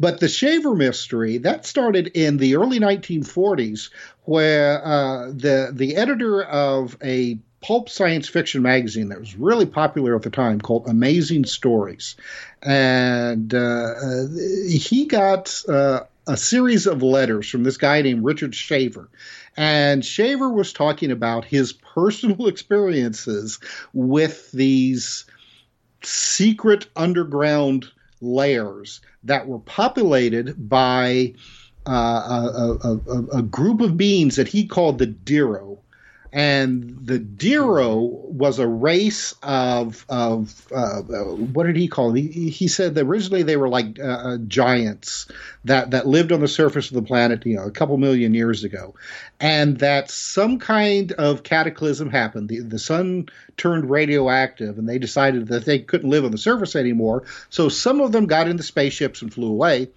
But 0.00 0.18
the 0.18 0.28
Shaver 0.28 0.74
mystery 0.74 1.36
that 1.38 1.66
started 1.66 2.08
in 2.08 2.38
the 2.38 2.56
early 2.56 2.80
1940s, 2.80 3.90
where 4.24 4.82
uh, 4.82 5.26
the 5.26 5.70
the 5.74 5.96
editor 5.96 6.42
of 6.42 6.96
a 7.04 7.38
pulp 7.60 7.90
science 7.90 8.26
fiction 8.26 8.62
magazine 8.62 9.10
that 9.10 9.20
was 9.20 9.36
really 9.36 9.66
popular 9.66 10.16
at 10.16 10.22
the 10.22 10.30
time 10.30 10.58
called 10.58 10.88
Amazing 10.88 11.44
Stories, 11.44 12.16
and 12.62 13.52
uh, 13.54 13.94
he 14.70 15.04
got 15.04 15.62
uh, 15.68 16.00
a 16.26 16.36
series 16.36 16.86
of 16.86 17.02
letters 17.02 17.50
from 17.50 17.62
this 17.62 17.76
guy 17.76 18.00
named 18.00 18.24
Richard 18.24 18.54
Shaver. 18.54 19.10
And 19.54 20.02
Shaver 20.02 20.48
was 20.48 20.72
talking 20.72 21.10
about 21.10 21.44
his 21.44 21.74
personal 21.74 22.46
experiences 22.48 23.58
with 23.92 24.50
these 24.52 25.26
secret 26.02 26.86
underground 26.96 27.90
layers 28.22 29.02
that 29.24 29.46
were 29.46 29.58
populated 29.58 30.68
by 30.68 31.34
uh, 31.86 31.90
a, 31.90 32.88
a, 32.88 33.38
a, 33.38 33.42
group 33.42 33.80
of 33.80 33.96
beings 33.96 34.36
that 34.36 34.48
he 34.48 34.66
called 34.66 34.98
the 34.98 35.06
Dero. 35.06 35.78
And 36.32 36.96
the 37.06 37.18
Dero 37.18 38.00
was 38.30 38.60
a 38.60 38.66
race 38.66 39.34
of 39.42 40.04
of 40.08 40.66
uh, 40.72 41.00
what 41.00 41.66
did 41.66 41.76
he 41.76 41.88
call 41.88 42.12
them? 42.12 42.16
He, 42.16 42.50
he 42.50 42.68
said 42.68 42.94
that 42.94 43.04
originally 43.04 43.42
they 43.42 43.56
were 43.56 43.68
like 43.68 43.98
uh, 43.98 44.02
uh, 44.02 44.36
giants 44.38 45.26
that 45.64 45.90
that 45.90 46.06
lived 46.06 46.30
on 46.30 46.40
the 46.40 46.48
surface 46.48 46.88
of 46.88 46.94
the 46.94 47.02
planet, 47.02 47.44
you 47.44 47.56
know, 47.56 47.64
a 47.64 47.72
couple 47.72 47.96
million 47.96 48.32
years 48.32 48.62
ago, 48.62 48.94
and 49.40 49.78
that 49.78 50.10
some 50.10 50.60
kind 50.60 51.10
of 51.12 51.42
cataclysm 51.42 52.10
happened. 52.10 52.48
The 52.48 52.60
the 52.60 52.78
sun 52.78 53.28
turned 53.56 53.90
radioactive, 53.90 54.78
and 54.78 54.88
they 54.88 54.98
decided 54.98 55.48
that 55.48 55.64
they 55.64 55.80
couldn't 55.80 56.10
live 56.10 56.24
on 56.24 56.30
the 56.30 56.38
surface 56.38 56.76
anymore. 56.76 57.24
So 57.48 57.68
some 57.68 58.00
of 58.00 58.12
them 58.12 58.26
got 58.26 58.46
into 58.46 58.62
spaceships 58.62 59.20
and 59.22 59.34
flew 59.34 59.48
away 59.48 59.88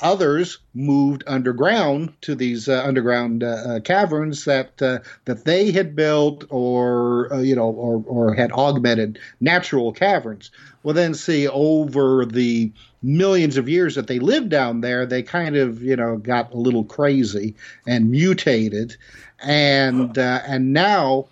Others 0.00 0.58
moved 0.74 1.22
underground 1.26 2.12
to 2.22 2.34
these 2.34 2.68
uh, 2.68 2.82
underground 2.84 3.44
uh, 3.44 3.46
uh, 3.46 3.80
caverns 3.80 4.44
that 4.44 4.82
uh, 4.82 4.98
that 5.24 5.44
they 5.44 5.70
had 5.70 5.94
built, 5.94 6.44
or 6.50 7.32
uh, 7.32 7.38
you 7.38 7.54
know, 7.54 7.70
or, 7.70 8.02
or 8.06 8.34
had 8.34 8.50
augmented 8.52 9.20
natural 9.40 9.92
caverns. 9.92 10.50
Well, 10.82 10.94
then 10.94 11.14
see 11.14 11.46
over 11.46 12.26
the 12.26 12.72
millions 13.02 13.56
of 13.56 13.68
years 13.68 13.94
that 13.94 14.08
they 14.08 14.18
lived 14.18 14.48
down 14.48 14.80
there, 14.80 15.06
they 15.06 15.22
kind 15.22 15.54
of 15.54 15.80
you 15.80 15.94
know 15.94 16.16
got 16.16 16.52
a 16.52 16.58
little 16.58 16.84
crazy 16.84 17.54
and 17.86 18.10
mutated, 18.10 18.96
and 19.40 20.18
uh, 20.18 20.40
and 20.44 20.72
now 20.72 21.28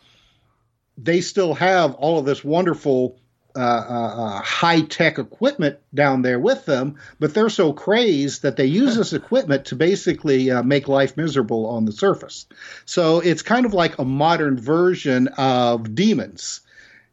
they 0.96 1.20
still 1.20 1.54
have 1.54 1.94
all 1.94 2.18
of 2.18 2.26
this 2.26 2.44
wonderful 2.44 3.18
uh, 3.56 3.58
uh, 3.58 4.14
uh 4.16 4.40
high 4.42 4.80
tech 4.82 5.18
equipment 5.18 5.78
down 5.94 6.22
there 6.22 6.38
with 6.38 6.64
them, 6.64 6.96
but 7.18 7.34
they're 7.34 7.48
so 7.48 7.72
crazed 7.72 8.42
that 8.42 8.56
they 8.56 8.66
use 8.66 8.96
this 8.96 9.12
equipment 9.12 9.64
to 9.66 9.76
basically 9.76 10.50
uh, 10.50 10.62
make 10.62 10.88
life 10.88 11.16
miserable 11.16 11.66
on 11.66 11.84
the 11.84 11.92
surface. 11.92 12.46
So 12.84 13.20
it's 13.20 13.42
kind 13.42 13.66
of 13.66 13.74
like 13.74 13.98
a 13.98 14.04
modern 14.04 14.58
version 14.58 15.28
of 15.36 15.94
demons. 15.94 16.60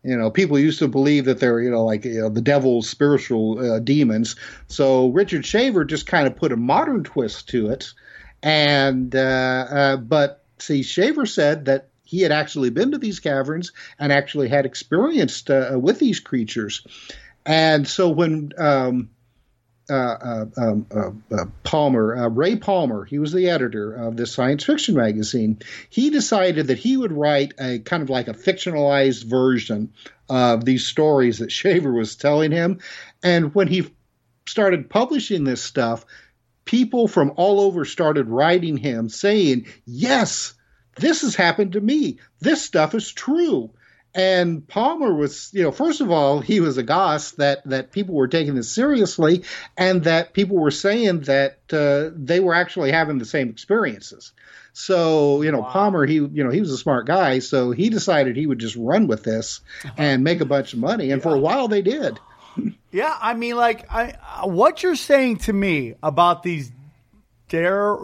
You 0.04 0.16
know, 0.16 0.32
people 0.32 0.58
used 0.58 0.80
to 0.80 0.88
believe 0.88 1.26
that 1.26 1.40
they're, 1.40 1.60
you 1.60 1.70
know, 1.70 1.84
like 1.84 2.06
you 2.06 2.22
know, 2.22 2.30
the 2.30 2.42
devil's 2.42 2.90
spiritual 2.90 3.60
uh, 3.60 3.80
demons. 3.80 4.36
So 4.68 5.10
Richard 5.10 5.46
Shaver 5.46 5.84
just 5.84 6.08
kind 6.08 6.26
of 6.26 6.38
put 6.38 6.54
a 6.54 6.58
modern 6.58 7.04
twist 7.04 7.50
to 7.50 7.70
it. 7.70 7.94
And, 8.42 9.14
uh, 9.14 9.98
but 10.02 10.46
see, 10.60 10.84
Shaver 10.84 11.26
said 11.26 11.66
that 11.66 11.90
he 12.10 12.22
had 12.22 12.32
actually 12.32 12.72
been 12.72 12.90
to 12.92 12.98
these 12.98 13.20
caverns 13.20 13.72
and 14.00 14.12
actually 14.12 14.48
had 14.50 14.66
experienced 14.66 15.52
uh, 15.52 15.78
with 15.80 16.00
these 16.00 16.20
creatures. 16.20 16.84
And 17.46 17.88
so 17.88 18.10
when 18.10 18.52
um, 18.58 19.12
uh, 19.92 19.94
uh 19.94 20.46
um, 20.58 20.88
uh, 20.90 21.36
uh, 21.36 21.46
Palmer, 21.64 22.28
Ray 22.30 22.56
Palmer, 22.56 23.06
he 23.06 23.20
was 23.20 23.32
the 23.32 23.50
editor 23.50 23.94
of 23.94 24.18
this 24.18 24.34
science 24.34 24.64
fiction 24.64 24.96
magazine, 24.96 25.60
he 25.92 26.10
decided 26.10 26.66
that 26.68 26.80
he 26.80 26.98
would 26.98 27.12
write 27.12 27.54
a 27.60 27.78
kind 27.78 28.02
of 28.02 28.10
like 28.10 28.28
a 28.28 28.34
fictionalized 28.34 29.26
version 29.26 29.94
of 30.28 30.66
these 30.66 30.88
stories 30.88 31.38
that 31.38 31.52
Shaver 31.60 31.94
was 31.94 32.16
telling 32.16 32.52
him. 32.52 32.80
And 33.22 33.54
when 33.54 33.68
he 33.68 33.94
started 34.48 34.90
publishing 34.90 35.44
this 35.44 35.62
stuff, 35.62 36.08
people 36.66 37.08
from 37.08 37.34
all 37.36 37.60
over 37.60 37.86
started 37.86 38.30
writing 38.30 38.78
him 38.78 39.10
saying, 39.10 39.68
Yes, 39.86 40.56
this 41.00 41.22
has 41.22 41.36
happened 41.36 41.74
to 41.74 41.82
me. 41.82 42.18
This 42.40 42.62
stuff 42.64 42.94
is 42.96 43.12
true. 43.12 43.72
And 44.16 44.68
Palmer 44.68 45.14
was, 45.14 45.52
you 45.54 45.62
know, 45.62 45.72
first 45.72 46.02
of 46.02 46.10
all, 46.10 46.40
he 46.40 46.60
was 46.60 46.78
aghast 46.78 47.38
that 47.38 47.64
that 47.70 47.92
people 47.92 48.16
were 48.16 48.28
taking 48.28 48.56
this 48.56 48.72
seriously, 48.72 49.44
and 49.78 50.04
that 50.06 50.34
people 50.34 50.58
were 50.58 50.72
saying 50.72 51.22
that 51.22 51.60
uh, 51.72 52.10
they 52.16 52.40
were 52.40 52.56
actually 52.56 52.92
having 52.92 53.20
the 53.20 53.26
same 53.26 53.50
experiences. 53.50 54.34
So, 54.74 55.42
you 55.44 55.52
know, 55.52 55.60
wow. 55.60 55.70
Palmer, 55.70 56.06
he, 56.06 56.16
you 56.16 56.44
know, 56.44 56.50
he 56.50 56.60
was 56.60 56.72
a 56.72 56.78
smart 56.78 57.06
guy, 57.06 57.40
so 57.40 57.72
he 57.72 57.90
decided 57.90 58.36
he 58.36 58.48
would 58.48 58.60
just 58.60 58.76
run 58.76 59.08
with 59.08 59.24
this 59.24 59.62
and 59.98 60.24
make 60.24 60.42
a 60.42 60.46
bunch 60.46 60.74
of 60.74 60.80
money. 60.80 61.12
And 61.12 61.20
yeah. 61.20 61.24
for 61.24 61.36
a 61.36 61.40
while, 61.40 61.68
they 61.68 61.82
did. 61.82 62.20
Yeah, 62.92 63.16
I 63.22 63.36
mean, 63.36 63.56
like, 63.58 63.92
I 63.94 64.16
uh, 64.42 64.48
what 64.48 64.82
you're 64.82 64.96
saying 64.96 65.38
to 65.38 65.54
me 65.54 65.96
about 66.02 66.42
these 66.44 66.72
Dare 67.48 67.96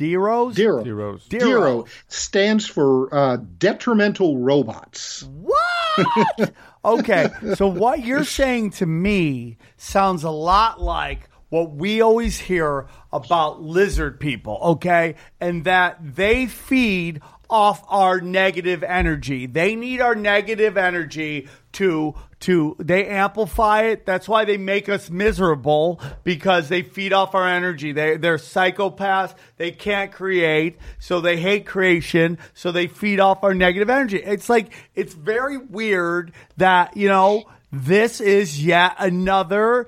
Deros? 0.00 0.54
Dero. 0.54 0.82
Heroes. 0.82 1.28
Dero 1.28 1.86
stands 2.08 2.66
for 2.66 3.14
uh, 3.14 3.36
detrimental 3.58 4.38
robots. 4.38 5.24
What? 5.24 6.52
okay, 6.84 7.28
so 7.54 7.66
what 7.66 8.02
you're 8.02 8.24
saying 8.24 8.70
to 8.70 8.86
me 8.86 9.58
sounds 9.76 10.24
a 10.24 10.30
lot 10.30 10.80
like 10.80 11.28
what 11.50 11.72
we 11.72 12.00
always 12.00 12.38
hear 12.38 12.86
about 13.12 13.60
lizard 13.60 14.18
people, 14.18 14.58
okay? 14.62 15.16
And 15.38 15.64
that 15.64 15.98
they 16.00 16.46
feed 16.46 17.20
off 17.50 17.84
our 17.88 18.22
negative 18.22 18.82
energy. 18.82 19.44
They 19.46 19.76
need 19.76 20.00
our 20.00 20.14
negative 20.14 20.78
energy 20.78 21.48
to 21.72 22.14
to 22.40 22.74
they 22.78 23.06
amplify 23.06 23.82
it. 23.82 24.06
That's 24.06 24.28
why 24.28 24.44
they 24.44 24.56
make 24.56 24.88
us 24.88 25.10
miserable 25.10 26.00
because 26.24 26.68
they 26.68 26.82
feed 26.82 27.12
off 27.12 27.34
our 27.34 27.46
energy. 27.46 27.92
They 27.92 28.16
they're 28.16 28.36
psychopaths. 28.36 29.34
They 29.56 29.70
can't 29.70 30.10
create, 30.10 30.78
so 30.98 31.20
they 31.20 31.36
hate 31.36 31.66
creation, 31.66 32.38
so 32.54 32.72
they 32.72 32.86
feed 32.86 33.20
off 33.20 33.44
our 33.44 33.54
negative 33.54 33.90
energy. 33.90 34.18
It's 34.18 34.48
like 34.48 34.72
it's 34.94 35.14
very 35.14 35.58
weird 35.58 36.32
that, 36.56 36.96
you 36.96 37.08
know, 37.08 37.44
this 37.70 38.20
is 38.20 38.64
yet 38.64 38.96
another 38.98 39.86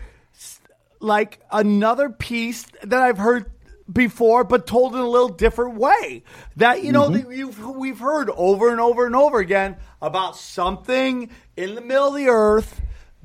like 1.00 1.40
another 1.50 2.08
piece 2.08 2.66
that 2.82 3.00
I've 3.00 3.18
heard 3.18 3.50
before, 3.90 4.44
but 4.44 4.66
told 4.66 4.94
in 4.94 5.00
a 5.00 5.08
little 5.08 5.28
different 5.28 5.76
way. 5.76 6.24
That 6.56 6.82
you 6.82 6.92
know 6.92 7.08
that 7.08 7.30
you've, 7.30 7.58
we've 7.64 7.98
heard 7.98 8.30
over 8.30 8.70
and 8.70 8.80
over 8.80 9.06
and 9.06 9.16
over 9.16 9.38
again 9.38 9.76
about 10.00 10.36
something 10.36 11.30
in 11.56 11.74
the 11.74 11.80
middle 11.80 12.08
of 12.08 12.14
the 12.14 12.28
earth 12.28 12.80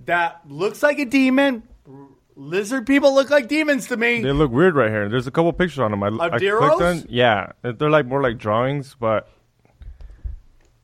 that 0.05 0.41
looks 0.47 0.81
like 0.81 0.99
a 0.99 1.05
demon. 1.05 1.63
Lizard 2.35 2.85
people 2.85 3.15
look 3.15 3.31
like 3.31 3.47
demons 3.47 3.87
to 3.87 3.97
me. 3.97 4.21
They 4.21 4.31
look 4.31 4.51
weird 4.51 4.75
right 4.75 4.91
here. 4.91 5.09
There's 5.09 5.25
a 5.25 5.31
couple 5.31 5.51
pictures 5.53 5.79
on 5.79 5.89
them. 5.91 6.03
I, 6.03 6.07
I 6.07 6.37
clicked 6.37 6.81
on. 6.81 7.05
Yeah, 7.09 7.53
they're 7.63 7.89
like 7.89 8.05
more 8.05 8.21
like 8.21 8.37
drawings, 8.37 8.95
but 8.99 9.27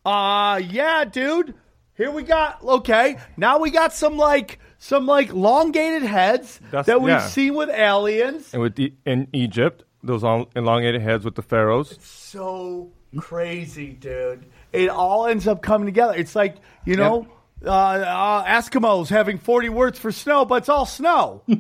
Uh 0.04 0.60
yeah, 0.64 1.06
dude. 1.06 1.54
Here 1.96 2.10
we 2.10 2.24
got 2.24 2.64
okay. 2.64 3.18
Now 3.38 3.60
we 3.60 3.70
got 3.70 3.94
some 3.94 4.18
like 4.18 4.60
some 4.84 5.06
like 5.06 5.30
elongated 5.30 6.04
heads 6.04 6.60
That's- 6.66 6.88
that 6.88 7.02
we've 7.02 7.14
yeah. 7.14 7.26
seen 7.28 7.56
with 7.56 7.70
aliens. 7.70 8.54
and 8.54 8.62
with 8.62 8.76
the, 8.76 8.94
in 9.06 9.30
Egypt, 9.32 9.86
those 10.04 10.24
long, 10.24 10.48
elongated 10.58 11.02
heads 11.02 11.24
with 11.24 11.36
the 11.36 11.42
pharaohs. 11.42 11.98
so 12.02 12.92
crazy, 13.18 13.94
dude. 13.94 14.46
It 14.74 14.90
all 14.90 15.28
ends 15.28 15.48
up 15.48 15.62
coming 15.62 15.86
together. 15.86 16.14
It's 16.16 16.36
like, 16.36 16.58
you 16.84 16.98
know, 16.98 17.28
uh, 17.66 17.70
uh, 17.70 18.44
Eskimos 18.46 19.08
having 19.08 19.38
40 19.38 19.70
words 19.70 19.98
for 20.00 20.12
snow, 20.12 20.44
but 20.44 20.56
it's 20.56 20.70
all 20.70 20.86
snow. 20.86 21.44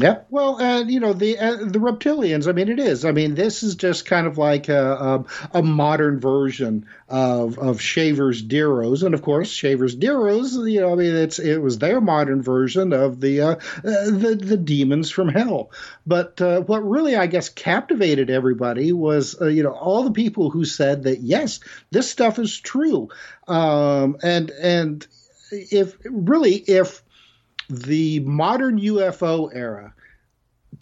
Yeah, 0.00 0.20
well, 0.30 0.84
you 0.86 1.00
know 1.00 1.12
the 1.12 1.38
uh, 1.38 1.56
the 1.56 1.80
reptilians. 1.80 2.46
I 2.48 2.52
mean, 2.52 2.68
it 2.68 2.78
is. 2.78 3.04
I 3.04 3.10
mean, 3.10 3.34
this 3.34 3.64
is 3.64 3.74
just 3.74 4.06
kind 4.06 4.28
of 4.28 4.38
like 4.38 4.68
a, 4.68 5.24
a, 5.52 5.58
a 5.58 5.62
modern 5.62 6.20
version 6.20 6.86
of 7.08 7.58
of 7.58 7.80
Shaver's 7.80 8.40
Deros, 8.40 9.02
and 9.02 9.12
of 9.12 9.22
course, 9.22 9.50
Shaver's 9.50 9.96
Deros. 9.96 10.70
You 10.70 10.82
know, 10.82 10.92
I 10.92 10.94
mean, 10.94 11.16
it's 11.16 11.40
it 11.40 11.58
was 11.58 11.78
their 11.78 12.00
modern 12.00 12.42
version 12.42 12.92
of 12.92 13.20
the 13.20 13.40
uh, 13.40 13.54
the 13.82 14.38
the 14.40 14.56
demons 14.56 15.10
from 15.10 15.30
hell. 15.30 15.72
But 16.06 16.40
uh, 16.40 16.60
what 16.60 16.88
really, 16.88 17.16
I 17.16 17.26
guess, 17.26 17.48
captivated 17.48 18.30
everybody 18.30 18.92
was 18.92 19.40
uh, 19.40 19.46
you 19.46 19.64
know 19.64 19.72
all 19.72 20.04
the 20.04 20.12
people 20.12 20.50
who 20.50 20.64
said 20.64 21.04
that 21.04 21.22
yes, 21.22 21.58
this 21.90 22.08
stuff 22.08 22.38
is 22.38 22.56
true, 22.60 23.08
um, 23.48 24.16
and 24.22 24.50
and 24.50 25.04
if 25.50 25.96
really 26.04 26.54
if 26.54 27.02
the 27.68 28.20
modern 28.20 28.80
UFO 28.80 29.54
era 29.54 29.94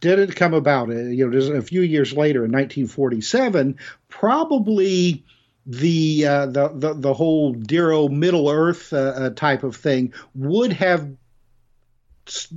didn't 0.01 0.37
come 0.37 0.55
about, 0.55 0.91
uh, 0.91 0.95
you 0.95 1.27
know, 1.27 1.33
just 1.33 1.51
a 1.51 1.63
few 1.63 1.83
years 1.83 2.13
later 2.13 2.45
in 2.45 2.53
1947, 2.53 3.79
probably 4.09 5.25
the 5.67 6.27
uh, 6.27 6.47
the, 6.47 6.69
the 6.69 6.95
the 6.95 7.15
whole 7.15 7.55
Dero 7.55 8.09
Middle 8.09 8.49
Earth 8.49 8.93
uh, 8.93 8.97
uh, 8.97 9.31
type 9.31 9.65
of 9.65 9.75
thing 9.75 10.13
would 10.35 10.73
have 10.73 11.09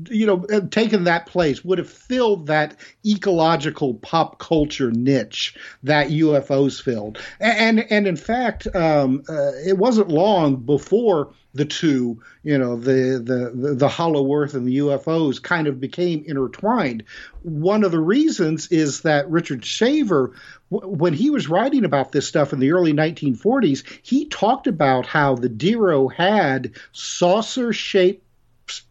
you 0.10 0.26
know 0.26 0.46
taken 0.70 1.04
that 1.04 1.26
place 1.26 1.64
would 1.64 1.78
have 1.78 1.90
filled 1.90 2.48
that 2.48 2.76
ecological 3.06 3.94
pop 3.96 4.40
culture 4.40 4.92
niche 4.92 5.56
that 5.84 6.10
UFOs 6.10 6.82
filled. 6.82 7.20
And 7.40 7.80
and 7.92 8.08
in 8.08 8.16
fact 8.16 8.68
um, 8.76 9.24
uh, 9.30 9.52
it 9.66 9.78
wasn't 9.78 10.10
long 10.10 10.58
before 10.58 11.34
the 11.54 11.66
two 11.66 12.22
you 12.44 12.58
know 12.58 12.76
the, 12.76 13.22
the 13.24 13.52
the 13.54 13.76
the 13.76 13.88
hollow 13.88 14.34
earth 14.36 14.54
and 14.54 14.68
the 14.68 14.78
UFOs 14.78 15.42
kind 15.42 15.68
of 15.68 15.80
became 15.80 16.24
intertwined. 16.26 17.04
One 17.44 17.84
of 17.84 17.92
the 17.92 18.00
reasons 18.00 18.68
is 18.68 19.02
that 19.02 19.30
Richard 19.30 19.64
Shaver 19.66 20.34
w- 20.72 20.96
when 20.96 21.14
he 21.14 21.30
was 21.30 21.50
writing 21.50 21.86
about 21.86 22.12
this 22.12 22.28
stuff 22.28 22.54
in 22.54 22.60
the 22.60 22.72
early 22.72 22.94
1940s 22.94 23.84
he 24.02 24.26
talked 24.28 24.68
about 24.68 25.06
how 25.06 25.36
the 25.36 25.50
Dero 25.50 26.12
had 26.12 26.72
saucer 26.92 27.74
shaped 27.74 28.26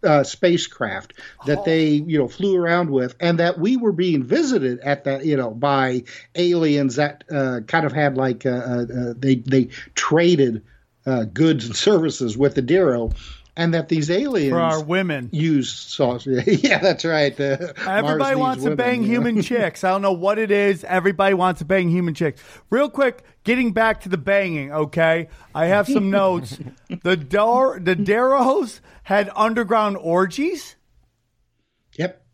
uh, 0.03 0.23
spacecraft 0.23 1.15
that 1.47 1.65
they 1.65 1.89
you 1.89 2.19
know 2.19 2.29
flew 2.29 2.57
around 2.57 2.91
with, 2.91 3.15
and 3.21 3.39
that 3.39 3.59
we 3.59 3.77
were 3.77 3.93
being 3.93 4.23
visited 4.23 4.79
at 4.81 5.05
that 5.05 5.25
you 5.25 5.37
know 5.37 5.51
by 5.51 6.03
aliens 6.35 6.97
that 6.97 7.25
uh, 7.31 7.61
kind 7.67 7.87
of 7.87 7.93
had 7.93 8.17
like 8.17 8.47
uh, 8.47 8.51
uh, 8.51 8.83
uh, 8.83 9.15
they 9.17 9.37
they 9.37 9.69
traded 9.95 10.63
uh, 11.07 11.25
goods 11.25 11.67
and 11.67 11.77
services 11.77 12.37
with 12.37 12.55
the 12.55 12.63
Dero, 12.63 13.15
and 13.59 13.75
that 13.75 13.89
these 13.91 14.11
aliens 14.11 14.53
For 14.53 14.61
our 14.61 14.83
women. 14.83 15.29
use 15.33 15.71
saucer. 15.71 16.41
yeah, 16.47 16.79
that's 16.79 17.05
right. 17.05 17.39
Uh, 17.39 17.73
Everybody 17.87 18.37
wants 18.37 18.63
to 18.63 18.71
women, 18.71 18.77
bang 18.77 19.03
you 19.03 19.09
know? 19.09 19.15
human 19.27 19.43
chicks. 19.51 19.85
I 19.85 19.91
don't 19.91 20.01
know 20.01 20.13
what 20.13 20.39
it 20.39 20.51
is. 20.51 20.85
Everybody 20.85 21.35
wants 21.35 21.59
to 21.59 21.65
bang 21.67 21.91
human 21.91 22.15
chicks. 22.15 22.41
Real 22.71 22.89
quick, 22.89 23.25
getting 23.45 23.73
back 23.73 24.03
to 24.03 24.09
the 24.09 24.17
banging, 24.17 24.73
okay? 24.73 25.29
I 25.55 25.67
have 25.67 25.87
some 25.89 26.09
notes. 26.23 26.59
The 27.03 27.17
Dar- 27.17 27.81
the 27.81 27.97
Daros 27.97 28.81
had 29.03 29.31
underground 29.37 29.97
orgies. 29.99 30.77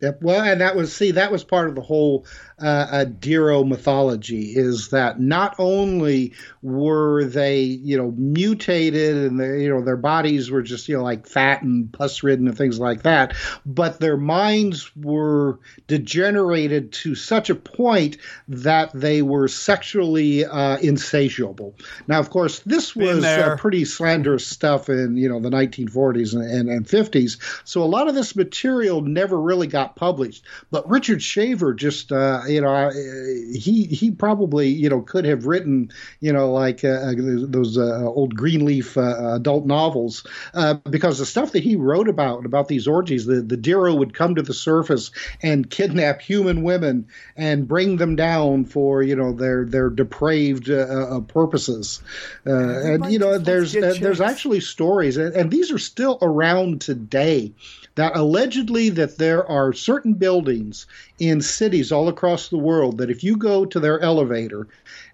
Yep. 0.05 0.21
Well, 0.21 0.43
and 0.43 0.61
that 0.61 0.75
was 0.75 0.95
see 0.95 1.11
that 1.11 1.31
was 1.31 1.43
part 1.43 1.67
of 1.67 1.73
the 1.73 1.81
whole 1.81 2.27
uh, 2.61 2.87
uh, 2.91 3.05
Dero 3.05 3.67
mythology 3.67 4.53
is 4.55 4.89
that 4.89 5.19
not 5.19 5.55
only 5.57 6.33
were 6.61 7.25
they 7.25 7.61
you 7.63 7.97
know 7.97 8.11
mutated 8.11 9.17
and 9.17 9.39
they, 9.39 9.63
you 9.63 9.69
know 9.69 9.81
their 9.81 9.97
bodies 9.97 10.51
were 10.51 10.61
just 10.61 10.87
you 10.87 10.95
know 10.95 11.03
like 11.03 11.27
fat 11.27 11.63
and 11.63 11.91
pus 11.91 12.21
ridden 12.21 12.47
and 12.47 12.55
things 12.55 12.79
like 12.79 13.01
that, 13.01 13.33
but 13.65 13.99
their 13.99 14.15
minds 14.15 14.95
were 14.95 15.59
degenerated 15.87 16.93
to 16.93 17.15
such 17.15 17.49
a 17.49 17.55
point 17.55 18.17
that 18.47 18.91
they 18.93 19.23
were 19.23 19.47
sexually 19.47 20.45
uh, 20.45 20.77
insatiable. 20.77 21.75
Now, 22.07 22.19
of 22.19 22.29
course, 22.29 22.59
this 22.59 22.95
was 22.95 23.23
uh, 23.23 23.55
pretty 23.57 23.85
slanderous 23.85 24.45
stuff 24.45 24.87
in 24.87 25.17
you 25.17 25.29
know 25.29 25.39
the 25.39 25.49
1940s 25.49 26.35
and, 26.35 26.43
and, 26.43 26.69
and 26.69 26.85
50s. 26.85 27.39
So 27.67 27.81
a 27.81 27.85
lot 27.85 28.07
of 28.07 28.13
this 28.13 28.35
material 28.35 29.01
never 29.01 29.41
really 29.41 29.65
got 29.65 29.94
published. 29.95 30.43
But 30.71 30.89
Richard 30.89 31.21
Shaver 31.21 31.73
just 31.73 32.11
uh, 32.11 32.41
you 32.47 32.61
know 32.61 32.73
uh, 32.73 32.91
he 32.93 33.85
he 33.85 34.11
probably 34.11 34.69
you 34.69 34.89
know 34.89 35.01
could 35.01 35.25
have 35.25 35.45
written 35.45 35.91
you 36.19 36.33
know 36.33 36.51
like 36.51 36.83
uh, 36.83 37.13
those 37.15 37.77
uh, 37.77 38.05
old 38.05 38.35
Greenleaf 38.35 38.97
uh, 38.97 39.35
adult 39.35 39.65
novels 39.65 40.25
uh, 40.53 40.75
because 40.89 41.19
the 41.19 41.25
stuff 41.25 41.51
that 41.53 41.63
he 41.63 41.75
wrote 41.75 42.07
about 42.07 42.45
about 42.45 42.67
these 42.67 42.87
orgies, 42.87 43.25
the 43.25 43.41
the 43.41 43.57
Dero 43.57 43.97
would 43.97 44.13
come 44.13 44.35
to 44.35 44.41
the 44.41 44.53
surface 44.53 45.11
and 45.41 45.69
kidnap 45.69 46.21
human 46.21 46.63
women 46.63 47.07
and 47.35 47.67
bring 47.67 47.97
them 47.97 48.15
down 48.15 48.65
for 48.65 49.01
you 49.01 49.15
know 49.15 49.33
their 49.33 49.65
their 49.65 49.89
depraved 49.89 50.69
uh, 50.69 50.75
uh, 50.75 51.19
purposes. 51.21 52.01
Uh, 52.45 52.53
and 52.53 53.11
you 53.11 53.19
know 53.19 53.37
there's 53.37 53.75
uh, 53.75 53.95
there's 53.99 54.21
actually 54.21 54.59
stories 54.59 55.17
and, 55.17 55.35
and 55.35 55.51
these 55.51 55.71
are 55.71 55.79
still 55.79 56.17
around 56.21 56.81
today 56.81 57.53
that 57.95 58.15
allegedly 58.15 58.89
that 58.89 59.17
there 59.17 59.45
are 59.49 59.73
certain 59.73 60.13
buildings 60.13 60.85
in 61.19 61.41
cities 61.41 61.91
all 61.91 62.07
across 62.07 62.49
the 62.49 62.57
world 62.57 62.97
that 62.97 63.09
if 63.09 63.23
you 63.23 63.37
go 63.37 63.65
to 63.65 63.79
their 63.79 63.99
elevator 64.01 64.67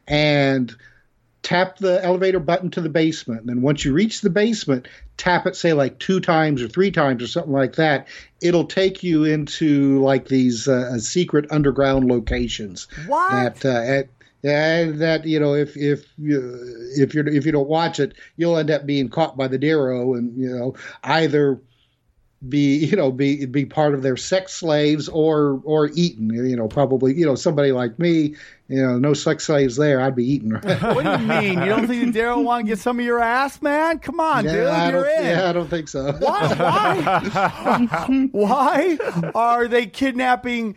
and 0.07 0.75
tap 1.43 1.77
the 1.77 2.03
elevator 2.03 2.39
button 2.39 2.69
to 2.69 2.81
the 2.81 2.89
basement 2.89 3.41
and 3.41 3.49
then 3.49 3.61
once 3.61 3.83
you 3.83 3.93
reach 3.93 4.21
the 4.21 4.29
basement 4.29 4.87
tap 5.17 5.47
it 5.47 5.55
say 5.55 5.73
like 5.73 5.97
two 5.97 6.19
times 6.19 6.61
or 6.61 6.67
three 6.67 6.91
times 6.91 7.23
or 7.23 7.27
something 7.27 7.53
like 7.53 7.75
that 7.75 8.07
it'll 8.41 8.65
take 8.65 9.01
you 9.01 9.23
into 9.23 9.99
like 10.01 10.27
these 10.27 10.67
uh, 10.67 10.97
secret 10.99 11.45
underground 11.49 12.07
locations 12.07 12.87
What? 13.07 13.55
that 13.55 13.65
uh, 13.65 13.81
at, 13.81 14.09
and 14.43 14.99
that 15.01 15.25
you 15.25 15.39
know 15.39 15.55
if 15.55 15.75
if 15.77 16.05
you 16.17 16.57
if 16.95 17.15
you 17.15 17.23
if 17.25 17.45
you 17.45 17.51
don't 17.51 17.67
watch 17.69 17.99
it 17.99 18.13
you'll 18.37 18.57
end 18.57 18.69
up 18.69 18.85
being 18.85 19.09
caught 19.09 19.35
by 19.35 19.47
the 19.47 19.57
Dero 19.59 20.15
and 20.17 20.37
you 20.37 20.49
know 20.49 20.75
either 21.03 21.59
be 22.47 22.77
you 22.85 22.95
know 22.95 23.11
be 23.11 23.45
be 23.45 23.65
part 23.65 23.93
of 23.93 24.01
their 24.01 24.17
sex 24.17 24.53
slaves 24.53 25.07
or 25.07 25.61
or 25.63 25.89
eaten. 25.93 26.29
You 26.29 26.55
know, 26.55 26.67
probably 26.67 27.13
you 27.13 27.25
know 27.25 27.35
somebody 27.35 27.71
like 27.71 27.99
me. 27.99 28.35
You 28.67 28.81
know, 28.81 28.97
no 28.97 29.13
sex 29.13 29.45
slaves 29.45 29.75
there. 29.75 29.99
I'd 29.99 30.15
be 30.15 30.25
eaten. 30.25 30.53
What 30.81 31.03
do 31.03 31.11
you 31.11 31.27
mean? 31.27 31.59
You 31.59 31.65
don't 31.65 31.87
think 31.87 32.15
Daryl 32.15 32.43
want 32.43 32.65
to 32.65 32.69
get 32.69 32.79
some 32.79 32.99
of 32.99 33.05
your 33.05 33.19
ass, 33.19 33.61
man? 33.61 33.99
Come 33.99 34.19
on, 34.19 34.45
dude, 34.45 34.65
I 34.65 34.89
you're 34.89 35.03
don't, 35.03 35.19
in. 35.19 35.25
yeah, 35.25 35.49
I 35.49 35.53
don't 35.53 35.69
think 35.69 35.89
so. 35.89 36.13
Why? 36.13 36.47
Why? 36.55 38.27
Why 38.31 38.97
are 39.35 39.67
they 39.67 39.87
kidnapping 39.87 40.75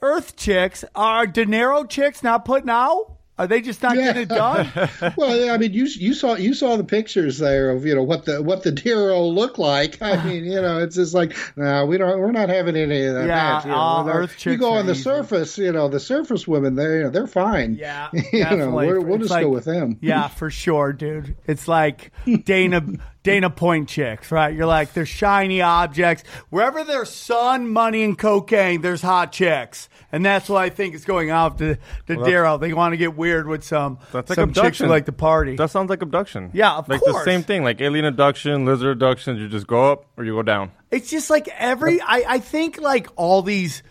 Earth 0.00 0.36
chicks? 0.36 0.84
Are 0.94 1.26
De 1.26 1.44
Niro 1.44 1.88
chicks 1.88 2.22
not 2.22 2.44
putting 2.44 2.70
out? 2.70 3.13
Are 3.36 3.48
they 3.48 3.60
just 3.62 3.82
not 3.82 3.94
getting 3.96 4.22
it 4.22 4.28
done? 4.28 4.70
well, 5.16 5.50
I 5.52 5.58
mean, 5.58 5.72
you 5.72 5.86
you 5.86 6.14
saw 6.14 6.34
you 6.36 6.54
saw 6.54 6.76
the 6.76 6.84
pictures 6.84 7.38
there 7.38 7.70
of 7.70 7.84
you 7.84 7.94
know 7.96 8.02
what 8.04 8.26
the 8.26 8.40
what 8.40 8.62
the 8.62 8.70
Dero 8.70 9.32
look 9.34 9.58
like. 9.58 10.00
I 10.00 10.22
mean, 10.24 10.44
you 10.44 10.60
know, 10.62 10.78
it's 10.78 10.94
just 10.94 11.14
like 11.14 11.36
no, 11.56 11.84
we 11.86 11.98
don't 11.98 12.20
we're 12.20 12.30
not 12.30 12.48
having 12.48 12.76
any 12.76 13.04
of 13.06 13.14
that. 13.14 13.26
Yeah, 13.26 13.34
match, 13.34 13.64
you 13.64 13.70
know, 13.72 14.04
Earth 14.08 14.46
You 14.46 14.56
go 14.56 14.74
on 14.74 14.86
the 14.86 14.92
easy. 14.92 15.02
surface, 15.02 15.58
you 15.58 15.72
know, 15.72 15.88
the 15.88 15.98
surface 15.98 16.46
women, 16.46 16.76
they 16.76 16.84
you 16.98 17.02
know, 17.04 17.10
they're 17.10 17.26
fine. 17.26 17.74
Yeah, 17.74 18.08
you 18.12 18.22
know, 18.22 18.30
definitely. 18.50 18.86
we're, 18.86 19.00
we'll 19.00 19.18
just 19.18 19.30
like- 19.30 19.42
go 19.42 19.48
with 19.50 19.64
them. 19.64 19.98
Yeah, 20.00 20.28
for 20.28 20.48
sure, 20.50 20.92
dude. 20.92 21.36
It's 21.46 21.66
like 21.66 22.12
Dana 22.44 22.84
Dana 23.24 23.48
Point 23.48 23.88
chicks, 23.88 24.30
right? 24.30 24.54
You're 24.54 24.66
like 24.66 24.92
they're 24.92 25.06
shiny 25.06 25.62
objects. 25.62 26.22
Wherever 26.50 26.84
there's 26.84 27.10
sun, 27.10 27.68
money, 27.68 28.04
and 28.04 28.16
cocaine, 28.16 28.82
there's 28.82 29.00
hot 29.00 29.32
chicks, 29.32 29.88
and 30.12 30.24
that's 30.24 30.48
what 30.48 30.62
I 30.62 30.68
think 30.68 30.94
is 30.94 31.06
going 31.06 31.30
on 31.30 31.56
to 31.56 31.76
to 32.06 32.16
Well, 32.16 32.26
Daryl. 32.26 32.60
They 32.60 32.74
want 32.74 32.92
to 32.92 32.98
get 32.98 33.16
weird 33.16 33.48
with 33.48 33.64
some 33.64 33.98
That's 34.12 34.28
like 34.28 34.36
some 34.36 34.52
chicks 34.52 34.78
who 34.78 34.86
like 34.86 35.06
to 35.06 35.12
party. 35.12 35.56
That 35.56 35.70
sounds 35.70 35.88
like 35.88 36.02
abduction. 36.02 36.50
Yeah, 36.52 36.74
of 36.76 36.88
like 36.88 37.00
course. 37.00 37.14
Like 37.14 37.24
the 37.24 37.30
same 37.30 37.42
thing, 37.42 37.64
like 37.64 37.80
alien 37.80 38.04
abduction, 38.04 38.66
lizard 38.66 38.92
abduction. 38.92 39.38
You 39.38 39.48
just 39.48 39.66
go 39.66 39.90
up 39.90 40.04
or 40.18 40.24
you 40.24 40.32
go 40.34 40.42
down. 40.42 40.70
It's 40.90 41.10
just 41.10 41.30
like 41.30 41.48
every 41.48 42.02
I, 42.02 42.24
I 42.28 42.38
think 42.38 42.78
like 42.78 43.08
all 43.16 43.40
these 43.40 43.82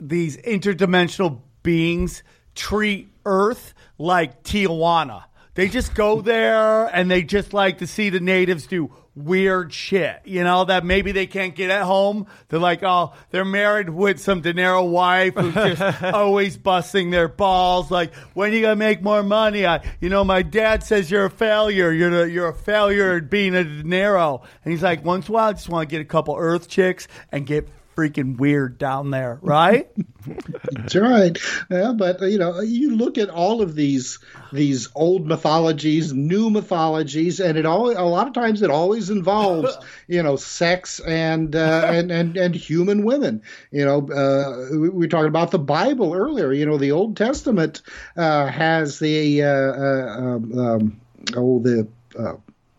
these 0.00 0.38
interdimensional 0.38 1.42
beings 1.62 2.22
treat 2.54 3.10
Earth 3.26 3.74
like 3.98 4.42
Tijuana. 4.42 5.24
They 5.54 5.68
just 5.68 5.94
go 5.94 6.20
there 6.20 6.86
and 6.86 7.10
they 7.10 7.22
just 7.22 7.52
like 7.52 7.78
to 7.78 7.86
see 7.86 8.10
the 8.10 8.20
natives 8.20 8.66
do 8.66 8.92
weird 9.14 9.72
shit. 9.72 10.22
You 10.24 10.42
know, 10.44 10.64
that 10.64 10.84
maybe 10.84 11.12
they 11.12 11.26
can't 11.26 11.54
get 11.54 11.70
at 11.70 11.82
home. 11.82 12.26
They're 12.48 12.58
like, 12.58 12.82
oh, 12.82 13.12
they're 13.30 13.44
married 13.44 13.88
with 13.88 14.20
some 14.20 14.40
De 14.40 14.52
Niro 14.52 14.90
wife 14.90 15.34
who's 15.34 15.54
just 15.54 16.02
always 16.02 16.56
busting 16.56 17.10
their 17.10 17.28
balls. 17.28 17.90
Like, 17.90 18.14
when 18.34 18.52
are 18.52 18.54
you 18.54 18.62
gonna 18.62 18.76
make 18.76 19.02
more 19.02 19.22
money? 19.22 19.66
I, 19.66 19.84
you 20.00 20.08
know, 20.08 20.24
my 20.24 20.42
dad 20.42 20.82
says 20.82 21.10
you're 21.10 21.26
a 21.26 21.30
failure. 21.30 21.92
You're 21.92 22.10
the, 22.10 22.30
you're 22.30 22.48
a 22.48 22.54
failure 22.54 23.16
at 23.16 23.30
being 23.30 23.54
a 23.54 23.64
De 23.64 23.82
Niro. 23.82 24.42
And 24.64 24.72
he's 24.72 24.82
like, 24.82 25.04
once 25.04 25.28
in 25.28 25.32
a 25.32 25.34
while, 25.34 25.50
I 25.50 25.52
just 25.52 25.68
want 25.68 25.88
to 25.88 25.94
get 25.94 26.00
a 26.00 26.06
couple 26.06 26.34
Earth 26.36 26.68
chicks 26.68 27.08
and 27.30 27.46
get 27.46 27.68
freaking 27.96 28.36
weird 28.38 28.78
down 28.78 29.10
there, 29.10 29.38
right? 29.42 29.88
That's 30.72 30.96
right. 30.96 31.38
Yeah, 31.70 31.92
but 31.96 32.22
uh, 32.22 32.26
you 32.26 32.38
know, 32.38 32.60
you 32.60 32.96
look 32.96 33.18
at 33.18 33.28
all 33.28 33.62
of 33.62 33.74
these 33.74 34.18
these 34.52 34.88
old 34.94 35.26
mythologies, 35.26 36.12
new 36.12 36.50
mythologies, 36.50 37.40
and 37.40 37.58
it 37.58 37.66
all 37.66 37.90
a 37.90 38.08
lot 38.08 38.26
of 38.26 38.32
times 38.32 38.62
it 38.62 38.70
always 38.70 39.10
involves 39.10 39.76
you 40.08 40.22
know 40.22 40.36
sex 40.36 41.00
and 41.00 41.54
uh, 41.54 41.88
and 41.90 42.10
and 42.10 42.36
and 42.36 42.54
human 42.54 43.04
women. 43.04 43.42
You 43.70 43.84
know, 43.84 44.08
uh, 44.08 44.68
we 44.72 44.88
we 44.88 44.98
were 45.00 45.08
talking 45.08 45.28
about 45.28 45.50
the 45.50 45.58
Bible 45.58 46.14
earlier. 46.14 46.52
You 46.52 46.66
know, 46.66 46.78
the 46.78 46.92
Old 46.92 47.16
Testament 47.16 47.82
uh, 48.16 48.46
has 48.46 48.98
the 48.98 49.42
uh, 49.42 49.48
uh, 49.48 50.16
um, 50.18 50.58
um, 50.58 51.00
oh 51.36 51.58
the. 51.60 51.88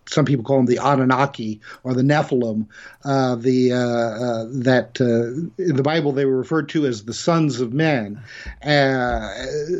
Uh, 0.05 0.09
some 0.09 0.25
people 0.25 0.43
call 0.43 0.57
them 0.57 0.65
the 0.65 0.77
Anunnaki 0.77 1.61
or 1.83 1.93
the 1.93 2.01
Nephilim. 2.01 2.67
Uh, 3.03 3.35
the 3.35 3.73
uh, 3.73 3.77
uh, 3.77 4.45
that 4.63 4.99
uh, 5.01 5.61
in 5.61 5.75
the 5.75 5.83
Bible 5.83 6.11
they 6.11 6.25
were 6.25 6.37
referred 6.37 6.69
to 6.69 6.85
as 6.85 7.03
the 7.03 7.13
sons 7.13 7.59
of 7.59 7.73
men. 7.73 8.21
Uh, 8.63 9.33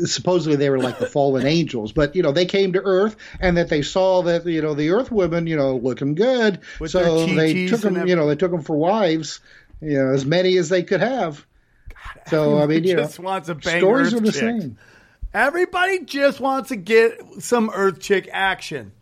supposedly 0.04 0.56
they 0.56 0.70
were 0.70 0.78
like 0.78 0.98
the 0.98 1.06
fallen 1.06 1.46
angels, 1.46 1.92
but 1.92 2.14
you 2.16 2.22
know 2.22 2.32
they 2.32 2.46
came 2.46 2.72
to 2.72 2.82
Earth 2.82 3.16
and 3.40 3.56
that 3.56 3.68
they 3.68 3.82
saw 3.82 4.22
that 4.22 4.46
you 4.46 4.62
know 4.62 4.74
the 4.74 4.90
Earth 4.90 5.10
women 5.10 5.46
you 5.46 5.56
know 5.56 5.76
looking 5.76 6.14
good, 6.14 6.60
With 6.80 6.90
so 6.90 7.26
they 7.26 7.66
took 7.66 7.80
them 7.80 8.06
you 8.06 8.16
know 8.16 8.26
they 8.26 8.36
took 8.36 8.50
them 8.50 8.62
for 8.62 8.76
wives, 8.76 9.40
you 9.80 9.94
know 9.94 10.12
as 10.12 10.24
many 10.24 10.56
as 10.56 10.68
they 10.68 10.82
could 10.82 11.00
have. 11.00 11.44
So 12.28 12.58
I 12.58 12.66
mean, 12.66 12.84
you 12.84 12.94
know, 12.94 13.08
wants 13.20 13.48
to 13.48 13.54
bang 13.54 13.80
stories 13.80 14.08
Earth 14.08 14.20
are 14.20 14.24
the 14.24 14.32
chicks. 14.32 14.38
same. 14.38 14.78
Everybody 15.34 16.04
just 16.04 16.40
wants 16.40 16.70
to 16.70 16.76
get 16.76 17.18
some 17.40 17.70
Earth 17.72 18.00
chick 18.00 18.28
action. 18.32 18.92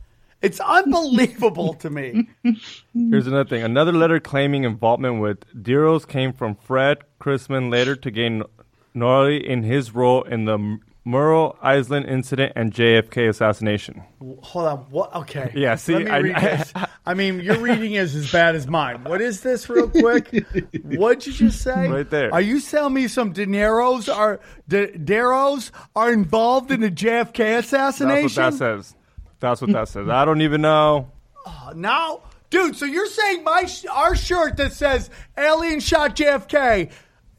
It's 0.42 0.60
unbelievable 0.60 1.74
to 1.74 1.90
me. 1.90 2.28
Here's 2.94 3.26
another 3.26 3.48
thing. 3.48 3.62
Another 3.62 3.92
letter 3.92 4.20
claiming 4.20 4.64
involvement 4.64 5.20
with 5.20 5.38
Deros 5.54 6.06
came 6.06 6.32
from 6.32 6.54
Fred 6.54 6.98
Chrisman, 7.20 7.70
later 7.70 7.96
to 7.96 8.10
gain 8.10 8.42
notoriety 8.94 9.46
in 9.48 9.62
his 9.62 9.94
role 9.94 10.22
in 10.22 10.44
the 10.44 10.78
Maury 11.06 11.52
Island 11.60 12.06
incident 12.06 12.52
and 12.56 12.72
JFK 12.72 13.28
assassination. 13.28 14.02
Hold 14.42 14.66
on. 14.66 14.78
What? 14.90 15.14
Okay. 15.14 15.52
Yeah, 15.54 15.74
see, 15.76 15.96
me 15.98 16.10
I- 16.10 16.22
this. 16.22 16.72
I 17.06 17.12
mean, 17.12 17.40
your 17.40 17.58
reading 17.58 17.92
is 17.92 18.14
as 18.14 18.32
bad 18.32 18.54
as 18.54 18.66
mine. 18.66 19.04
What 19.04 19.20
is 19.20 19.42
this, 19.42 19.68
real 19.68 19.90
quick? 19.90 20.30
What'd 20.84 21.26
you 21.26 21.34
just 21.34 21.60
say? 21.60 21.88
Right 21.88 22.08
there. 22.08 22.32
Are 22.32 22.40
you 22.40 22.58
telling 22.60 22.94
me 22.94 23.08
some 23.08 23.32
De 23.32 23.44
Niro's 23.44 24.08
are 24.08 24.40
Daros 24.70 25.70
are 25.94 26.10
involved 26.12 26.70
in 26.70 26.80
the 26.80 26.90
JFK 26.90 27.36
That's 27.36 27.66
assassination? 27.66 28.42
what 28.42 28.52
that 28.52 28.54
says. 28.54 28.94
That's 29.44 29.60
what 29.60 29.72
that 29.72 29.88
says. 29.88 30.08
I 30.08 30.24
don't 30.24 30.40
even 30.40 30.62
know. 30.62 31.10
Oh, 31.46 31.72
now, 31.76 32.22
dude, 32.48 32.76
so 32.76 32.86
you're 32.86 33.06
saying 33.06 33.44
my 33.44 33.66
sh- 33.66 33.84
our 33.90 34.16
shirt 34.16 34.56
that 34.56 34.72
says 34.72 35.10
"Alien 35.36 35.80
shot 35.80 36.16
JFK" 36.16 36.90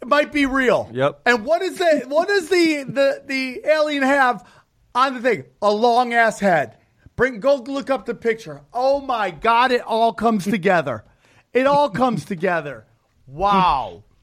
might 0.06 0.32
be 0.32 0.46
real? 0.46 0.88
Yep. 0.94 1.22
And 1.26 1.44
what 1.46 1.64
is 1.64 1.80
the 1.80 2.04
what 2.08 2.28
does 2.28 2.48
the 2.50 2.84
the 2.84 3.24
the 3.26 3.62
alien 3.68 4.04
have 4.04 4.48
on 4.94 5.16
the 5.16 5.22
thing? 5.22 5.46
A 5.64 5.72
long 5.72 6.14
ass 6.14 6.40
head. 6.40 6.78
Bring 7.16 7.40
go 7.40 7.56
look 7.56 7.90
up 7.90 8.06
the 8.06 8.14
picture. 8.14 8.62
Oh 8.72 9.02
my 9.02 9.32
god! 9.32 9.72
It 9.72 9.82
all 9.82 10.14
comes 10.14 10.44
together. 10.46 11.04
It 11.54 11.66
all 11.66 11.90
comes 11.90 12.26
together. 12.26 12.86
Wow. 13.28 14.04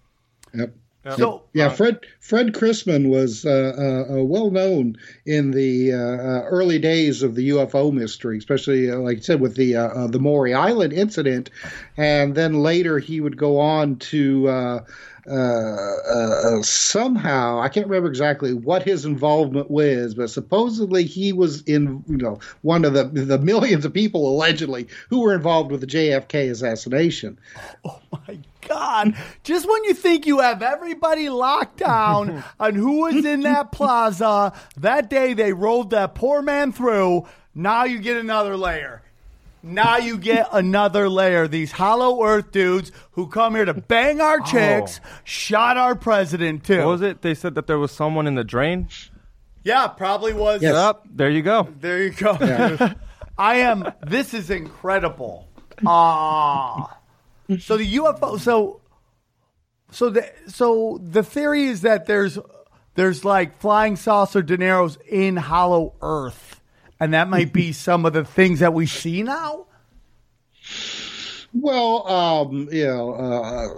Yep. 0.54 0.74
So 1.10 1.42
Yeah, 1.52 1.68
Fred 1.68 1.98
Fred 2.20 2.52
Chrisman 2.52 3.08
was 3.08 3.44
uh, 3.44 3.72
uh, 3.76 4.14
uh, 4.14 4.22
well 4.22 4.50
known 4.50 4.96
in 5.26 5.50
the 5.50 5.92
uh, 5.92 5.96
uh, 5.96 6.42
early 6.44 6.78
days 6.78 7.24
of 7.24 7.34
the 7.34 7.50
UFO 7.50 7.92
mystery, 7.92 8.38
especially 8.38 8.90
uh, 8.90 8.98
like 8.98 9.18
I 9.18 9.20
said 9.20 9.40
with 9.40 9.56
the 9.56 9.76
uh, 9.76 9.88
uh, 9.88 10.06
the 10.06 10.20
Maury 10.20 10.54
Island 10.54 10.92
incident, 10.92 11.50
and 11.96 12.34
then 12.36 12.62
later 12.62 12.98
he 12.98 13.20
would 13.20 13.36
go 13.36 13.58
on 13.58 13.96
to. 13.96 14.48
Uh, 14.48 14.84
uh, 15.24 15.34
uh, 15.34 16.56
uh, 16.58 16.62
somehow 16.62 17.60
I 17.60 17.68
can't 17.68 17.86
remember 17.86 18.08
exactly 18.08 18.54
what 18.54 18.82
his 18.82 19.04
involvement 19.04 19.70
was, 19.70 20.14
but 20.14 20.30
supposedly 20.30 21.04
he 21.04 21.32
was 21.32 21.62
in 21.62 22.02
you 22.08 22.16
know 22.16 22.40
one 22.62 22.84
of 22.84 22.92
the 22.92 23.04
the 23.04 23.38
millions 23.38 23.84
of 23.84 23.92
people 23.92 24.28
allegedly 24.28 24.88
who 25.10 25.20
were 25.20 25.32
involved 25.32 25.70
with 25.70 25.80
the 25.80 25.86
JFK 25.86 26.50
assassination. 26.50 27.38
My 28.28 28.38
God. 28.66 29.16
Just 29.42 29.68
when 29.68 29.84
you 29.84 29.94
think 29.94 30.26
you 30.26 30.40
have 30.40 30.62
everybody 30.62 31.28
locked 31.28 31.78
down 31.78 32.42
on 32.60 32.74
who 32.74 33.02
was 33.02 33.24
in 33.24 33.40
that 33.42 33.72
plaza, 33.72 34.52
that 34.76 35.10
day 35.10 35.34
they 35.34 35.52
rolled 35.52 35.90
that 35.90 36.14
poor 36.14 36.42
man 36.42 36.72
through. 36.72 37.26
Now 37.54 37.84
you 37.84 37.98
get 37.98 38.16
another 38.16 38.56
layer. 38.56 39.02
Now 39.62 39.98
you 39.98 40.18
get 40.18 40.48
another 40.52 41.08
layer. 41.08 41.46
These 41.46 41.70
hollow 41.70 42.24
earth 42.24 42.50
dudes 42.50 42.90
who 43.12 43.28
come 43.28 43.54
here 43.54 43.64
to 43.64 43.74
bang 43.74 44.20
our 44.20 44.40
chicks, 44.40 45.00
shot 45.22 45.76
our 45.76 45.94
president 45.94 46.64
too. 46.64 46.78
What 46.78 46.86
was 46.88 47.02
it? 47.02 47.22
They 47.22 47.34
said 47.34 47.54
that 47.54 47.68
there 47.68 47.78
was 47.78 47.92
someone 47.92 48.26
in 48.26 48.34
the 48.34 48.42
drain. 48.42 48.88
Yeah, 49.62 49.86
probably 49.86 50.32
was. 50.32 50.62
Yes. 50.62 50.74
Up 50.74 51.06
there 51.08 51.30
you 51.30 51.42
go. 51.42 51.68
There 51.78 52.02
you 52.02 52.10
go. 52.10 52.36
dude. 52.36 52.96
I 53.38 53.56
am. 53.56 53.92
This 54.02 54.34
is 54.34 54.50
incredible. 54.50 55.48
Ah. 55.86 56.98
So 57.60 57.76
the 57.76 57.94
UFO. 57.96 58.38
So. 58.38 58.80
So 59.94 60.08
the 60.08 60.32
so 60.46 60.98
the 61.02 61.22
theory 61.22 61.64
is 61.64 61.82
that 61.82 62.06
there's 62.06 62.38
there's 62.94 63.24
like 63.24 63.58
flying 63.58 63.96
saucer 63.96 64.42
dineros 64.42 64.96
in 65.06 65.36
Hollow 65.36 65.94
Earth, 66.00 66.60
and 66.98 67.14
that 67.14 67.28
might 67.28 67.52
be 67.52 67.72
some 67.74 68.06
of 68.06 68.12
the 68.12 68.24
things 68.24 68.60
that 68.60 68.72
we 68.74 68.86
see 68.86 69.22
now. 69.22 69.66
Well, 71.54 72.08
um, 72.08 72.68
you 72.72 72.86
know, 72.86 73.12
uh, 73.12 73.68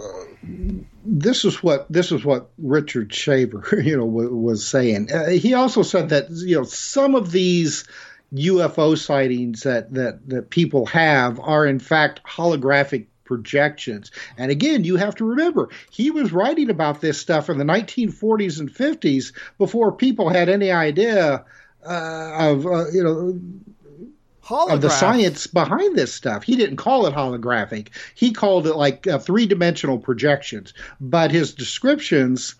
this 1.04 1.44
is 1.44 1.62
what 1.62 1.90
this 1.90 2.12
is 2.12 2.24
what 2.24 2.50
Richard 2.58 3.12
Shaver, 3.12 3.64
you 3.82 3.96
know, 3.96 4.06
w- 4.06 4.34
was 4.34 4.66
saying. 4.66 5.12
Uh, 5.12 5.30
he 5.30 5.54
also 5.54 5.82
said 5.82 6.10
that 6.10 6.30
you 6.30 6.56
know 6.56 6.64
some 6.64 7.14
of 7.14 7.32
these 7.32 7.84
UFO 8.32 8.96
sightings 8.96 9.62
that 9.64 9.92
that 9.94 10.28
that 10.28 10.50
people 10.50 10.86
have 10.86 11.40
are 11.40 11.66
in 11.66 11.78
fact 11.78 12.20
holographic 12.24 13.06
projections. 13.34 14.12
And 14.38 14.50
again, 14.50 14.84
you 14.84 14.96
have 14.96 15.16
to 15.16 15.24
remember 15.24 15.68
he 15.90 16.10
was 16.10 16.32
writing 16.32 16.70
about 16.70 17.00
this 17.00 17.20
stuff 17.20 17.50
in 17.50 17.58
the 17.58 17.64
1940s 17.64 18.60
and 18.60 18.70
50s 18.72 19.32
before 19.58 19.90
people 19.92 20.28
had 20.28 20.48
any 20.48 20.70
idea 20.70 21.44
uh, 21.84 22.50
of 22.50 22.66
uh, 22.66 22.90
you 22.92 23.02
know 23.02 23.38
of 24.50 24.80
the 24.82 24.90
science 24.90 25.46
behind 25.46 25.96
this 25.96 26.14
stuff. 26.14 26.44
He 26.44 26.54
didn't 26.54 26.76
call 26.76 27.06
it 27.06 27.14
holographic. 27.14 27.88
He 28.14 28.32
called 28.32 28.66
it 28.66 28.76
like 28.76 29.06
uh, 29.06 29.18
three 29.18 29.46
dimensional 29.46 29.98
projections. 29.98 30.74
But 31.00 31.30
his 31.30 31.54
descriptions 31.54 32.54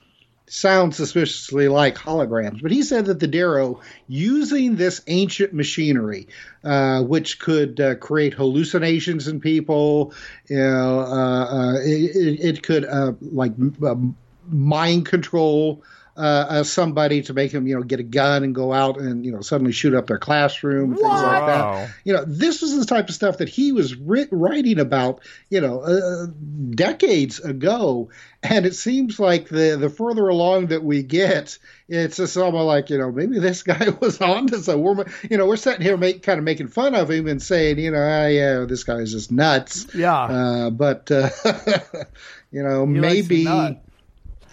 sound 0.47 0.95
suspiciously 0.95 1.69
like 1.69 1.97
holograms. 1.97 2.61
But 2.61 2.71
he 2.71 2.83
said 2.83 3.07
that 3.07 3.21
the 3.21 3.27
Darrow, 3.27 3.81
using 4.09 4.77
this 4.77 5.01
ancient 5.07 5.53
machinery, 5.53 6.29
uh, 6.63 7.03
which 7.03 7.39
could 7.39 7.81
uh, 7.81 7.95
create 7.97 8.35
hallucinations 8.35 9.29
in 9.29 9.41
people, 9.41 10.13
you 10.49 10.57
know, 10.57 11.01
uh, 11.01 11.45
uh, 11.45 11.75
it, 11.83 12.41
it 12.41 12.63
could 12.63 12.85
uh, 12.85 13.13
like 13.21 13.53
um, 13.83 14.17
mind 14.49 15.07
control 15.07 15.83
uh, 16.17 16.21
uh, 16.49 16.63
somebody 16.63 17.23
to 17.23 17.33
make 17.35 17.51
them, 17.53 17.67
you 17.67 17.75
know, 17.75 17.83
get 17.83 17.99
a 18.01 18.05
gun 18.05 18.45
and 18.45 18.55
go 18.55 18.73
out 18.73 18.99
and 18.99 19.25
you 19.27 19.33
know 19.33 19.41
suddenly 19.41 19.73
shoot 19.73 19.95
up 19.95 20.07
their 20.07 20.19
classroom 20.19 20.91
and 20.93 20.99
things 20.99 21.09
like 21.11 21.43
Wow. 21.43 21.47
that. 21.47 21.91
You 22.05 22.13
know, 22.13 22.25
this 22.25 22.63
was 22.63 22.79
the 22.79 22.85
type 22.85 23.09
of 23.09 23.15
stuff 23.15 23.39
that 23.39 23.49
he 23.49 23.73
was 23.73 23.97
writ- 23.97 24.29
writing 24.31 24.79
about, 24.79 25.21
you 25.51 25.61
know, 25.61 25.81
uh, 25.81 26.27
decades 26.71 27.41
ago. 27.41 28.11
And 28.43 28.67
it 28.67 28.75
seems 28.75 29.19
like 29.19 29.49
the 29.49 29.77
the 29.81 29.89
further 29.89 30.29
along 30.29 30.67
that 30.67 30.85
we 30.85 31.03
get, 31.03 31.59
it's 31.89 32.19
just 32.19 32.37
almost 32.37 32.67
like 32.67 32.91
you 32.91 32.99
know 32.99 33.11
maybe 33.11 33.39
this 33.39 33.63
guy 33.65 33.89
was 34.01 34.21
on 34.21 34.47
to 34.49 34.59
some. 34.61 34.83
We're 34.83 35.05
you 35.31 35.39
know 35.39 35.47
we're 35.47 35.57
sitting 35.57 35.81
here 35.81 35.97
make, 35.97 36.23
kind 36.23 36.39
of 36.39 36.45
making 36.45 36.69
fun 36.69 36.95
of 36.95 37.11
him 37.11 37.27
and 37.27 37.43
saying 37.43 37.79
you 37.79 37.91
know 37.91 37.99
ah, 38.03 38.27
yeah 38.27 38.67
this 38.69 38.85
guy 38.85 38.97
is 38.97 39.13
just 39.13 39.33
nuts. 39.33 39.87
Yeah. 39.95 40.15
Uh, 40.15 40.71
but 40.71 41.11
uh, 41.11 41.31
you 42.53 42.63
know 42.63 42.87
He 42.87 42.93
maybe. 42.93 43.45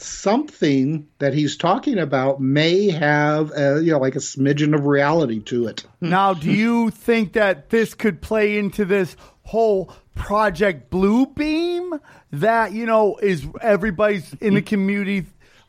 Something 0.03 1.07
that 1.19 1.33
he's 1.33 1.57
talking 1.57 1.97
about 1.97 2.41
may 2.41 2.89
have 2.89 3.51
uh, 3.51 3.75
you 3.75 3.91
know 3.91 3.99
like 3.99 4.15
a 4.15 4.19
smidgen 4.19 4.73
of 4.73 4.85
reality 4.85 5.39
to 5.43 5.67
it. 5.67 5.85
Now, 5.99 6.33
do 6.33 6.51
you 6.51 6.89
think 6.89 7.33
that 7.33 7.69
this 7.69 7.93
could 7.93 8.21
play 8.21 8.57
into 8.57 8.85
this 8.85 9.15
whole 9.43 9.93
Project 10.15 10.89
Blue 10.89 11.25
Beam 11.25 11.99
that, 12.31 12.73
you 12.73 12.85
know, 12.85 13.17
is 13.17 13.45
everybody's 13.61 14.33
in 14.35 14.53
the 14.53 14.61
community, 14.61 15.25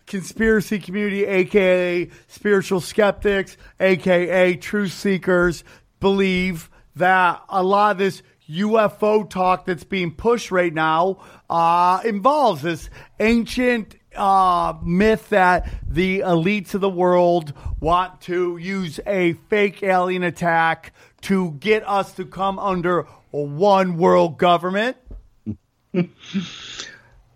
conspiracy 0.07 0.78
community, 0.78 1.24
aka 1.24 2.09
spiritual 2.28 2.80
skeptics, 2.80 3.57
aka 3.80 4.55
truth 4.57 4.93
seekers, 4.93 5.64
believe 6.01 6.70
that 6.97 7.43
a 7.49 7.62
lot 7.62 7.93
of 7.93 7.99
this 7.99 8.22
UFO 8.51 9.28
talk 9.28 9.64
that's 9.64 9.85
being 9.85 10.12
pushed 10.12 10.51
right 10.51 10.74
now 10.74 11.22
uh, 11.49 12.01
involves 12.05 12.62
this 12.62 12.91
ancient 13.20 13.95
uh, 14.17 14.75
myth 14.83 15.29
that 15.31 15.69
the 15.87 16.21
elites 16.21 16.75
of 16.75 16.81
the 16.81 16.91
world 16.91 17.53
want 17.81 18.21
to 18.23 18.57
use 18.57 19.01
a 19.07 19.35
fake 19.49 19.83
alien 19.83 20.23
attack 20.23 20.93
to 21.23 21.53
get 21.53 21.87
us 21.89 22.13
to 22.15 22.25
come 22.25 22.59
under 22.59 23.07
one 23.31 23.97
world 23.97 24.39
government. 24.39 24.97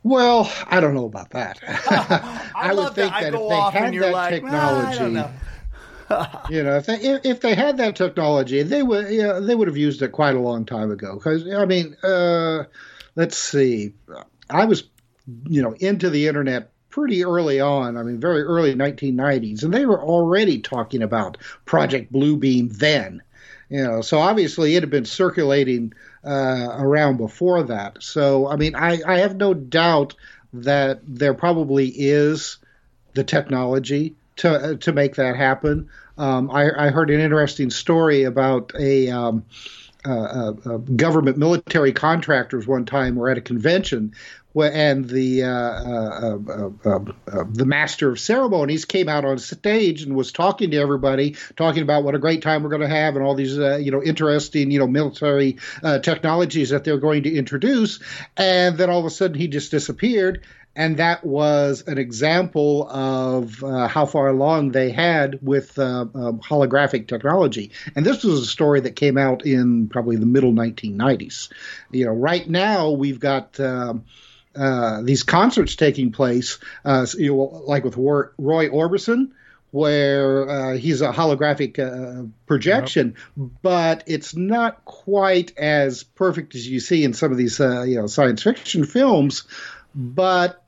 Well, 0.07 0.49
I 0.69 0.79
don't 0.79 0.95
know 0.95 1.07
about 1.07 1.31
that. 1.31 1.59
I, 2.55 2.73
would 2.73 2.95
think 2.95 3.13
that. 3.13 3.33
That, 3.33 3.35
if 3.35 3.49
they 3.49 3.81
had 3.81 3.95
that 3.95 4.13
like, 4.13 4.45
"Ah, 4.47 4.87
I 4.87 4.93
technology, 4.93 5.15
know." 5.15 5.31
you 6.49 6.63
know, 6.63 6.77
if 6.77 6.87
they 6.87 6.95
if, 6.95 7.25
if 7.25 7.41
they 7.41 7.57
had 7.57 7.79
that 7.79 7.97
technology, 7.97 8.63
they 8.63 8.85
would 8.85 9.13
you 9.13 9.25
know, 9.25 9.41
they 9.41 9.57
would 9.57 9.67
have 9.67 9.77
used 9.77 10.03
it 10.03 10.13
quite 10.13 10.37
a 10.37 10.41
long 10.41 10.65
time 10.65 10.93
ago. 10.93 11.17
Because 11.17 11.53
I 11.53 11.65
mean, 11.65 11.97
uh, 12.05 12.65
let's 13.17 13.37
see, 13.37 13.95
I 14.49 14.67
was 14.67 14.85
you 15.49 15.63
know 15.63 15.73
into 15.81 16.11
the 16.11 16.27
internet 16.27 16.71
pretty 16.91 17.25
early 17.25 17.61
on. 17.61 17.97
I 17.97 18.03
mean, 18.03 18.19
very 18.19 18.43
early 18.43 18.75
1990s, 18.75 19.63
and 19.63 19.73
they 19.73 19.85
were 19.85 20.03
already 20.03 20.61
talking 20.61 21.03
about 21.03 21.37
Project 21.65 22.13
Bluebeam 22.13 22.73
then. 22.79 23.23
You 23.69 23.83
know, 23.83 24.01
so 24.01 24.19
obviously 24.19 24.77
it 24.77 24.83
had 24.83 24.91
been 24.91 25.05
circulating 25.05 25.93
uh, 26.25 26.69
around 26.79 27.17
before 27.19 27.65
that. 27.65 28.03
So 28.03 28.49
I 28.49 28.57
mean, 28.57 28.75
I, 28.75 29.01
I 29.07 29.19
have 29.19 29.37
no 29.37 29.55
doubt 29.55 30.15
that 30.53 31.01
there 31.07 31.35
probably 31.35 31.89
is 31.89 32.59
the 33.15 33.25
technology 33.25 34.15
to 34.37 34.51
uh, 34.51 34.75
to 34.77 34.93
make 34.93 35.17
that 35.17 35.37
happen. 35.37 35.89
Um, 36.19 36.51
I, 36.51 36.71
I 36.87 36.91
heard 36.91 37.11
an 37.11 37.21
interesting 37.21 37.69
story 37.71 38.23
about 38.23 38.73
a, 38.79 39.11
um, 39.11 39.45
uh, 40.07 40.11
uh, 40.11 40.53
uh, 40.65 40.77
government 40.79 41.37
military 41.37 41.93
contractors 41.93 42.67
one 42.67 42.85
time 42.85 43.17
were 43.17 43.29
at 43.29 43.39
a 43.39 43.41
convention. 43.43 44.15
And 44.65 45.09
the 45.09 45.43
uh, 45.43 45.49
uh, 45.49 46.39
uh, 46.85 46.99
uh, 47.31 47.45
the 47.51 47.67
master 47.67 48.11
of 48.11 48.19
ceremonies 48.19 48.85
came 48.85 49.09
out 49.09 49.25
on 49.25 49.39
stage 49.39 50.03
and 50.03 50.17
was 50.17 50.33
talking 50.33 50.71
to 50.71 50.79
everybody, 50.79 51.37
talking 51.57 51.83
about 51.83 52.05
what 52.05 52.15
a 52.15 52.19
great 52.19 52.43
time 52.43 52.63
we're 52.63 52.71
going 52.71 52.81
to 52.81 52.89
have 52.89 53.17
and 53.17 53.25
all 53.25 53.35
these 53.35 53.57
you 53.57 53.91
know 53.91 54.03
interesting 54.03 54.71
you 54.71 54.79
know 54.79 54.87
military 54.87 55.59
technologies 56.03 56.71
that 56.71 56.85
they're 56.85 56.99
going 56.99 57.25
to 57.25 57.35
introduce. 57.35 58.01
And 58.37 58.79
then 58.79 58.91
all 58.91 59.01
of 59.01 59.05
a 59.05 59.11
sudden 59.11 59.37
he 59.37 59.49
just 59.49 59.71
disappeared 59.71 60.43
and 60.77 60.99
that 60.99 61.25
was 61.25 61.83
an 61.87 61.97
example 61.97 62.87
of 62.91 63.65
uh, 63.65 63.89
how 63.89 64.05
far 64.05 64.29
along 64.29 64.73
they 64.73 64.91
had 64.91 65.39
with 65.41 65.79
uh, 65.79 66.05
um, 66.15 66.41
holographic 66.41 67.09
technology. 67.09 67.73
And 67.97 68.05
this 68.05 68.23
was 68.23 68.43
a 68.43 68.47
story 68.47 68.81
that 68.81 68.95
came 68.95 69.17
out 69.17 69.47
in 69.47 69.89
probably 69.89 70.17
the 70.17 70.27
middle 70.27 70.53
1990s. 70.53 71.49
You 71.91 72.05
know, 72.05 72.13
right 72.13 72.49
now 72.49 72.91
we've 72.91 73.19
got. 73.19 73.59
Um, 73.59 74.05
uh, 74.57 75.03
these 75.03 75.23
concerts 75.23 75.77
taking 75.77 76.13
place, 76.13 76.59
uh, 76.85 77.07
you 77.17 77.35
know, 77.35 77.63
like 77.67 77.85
with 77.85 77.97
War- 77.97 78.33
Roy 78.39 78.69
Orbison, 78.69 79.31
where 79.71 80.49
uh, 80.49 80.77
he's 80.77 81.03
a 81.03 81.13
holographic 81.13 81.79
uh, 81.79 82.27
projection, 82.47 83.15
but 83.37 84.05
it's 84.07 84.35
not 84.35 84.85
quite 84.85 85.57
as 85.59 86.03
perfect 86.03 86.55
as 86.55 86.67
you 86.67 86.81
see 86.81 87.05
in 87.05 87.13
some 87.13 87.33
of 87.33 87.39
these, 87.39 87.61
uh, 87.61 87.83
you 87.83 87.97
know, 87.97 88.07
science 88.07 88.43
fiction 88.43 88.85
films. 88.87 89.45
But 89.95 90.63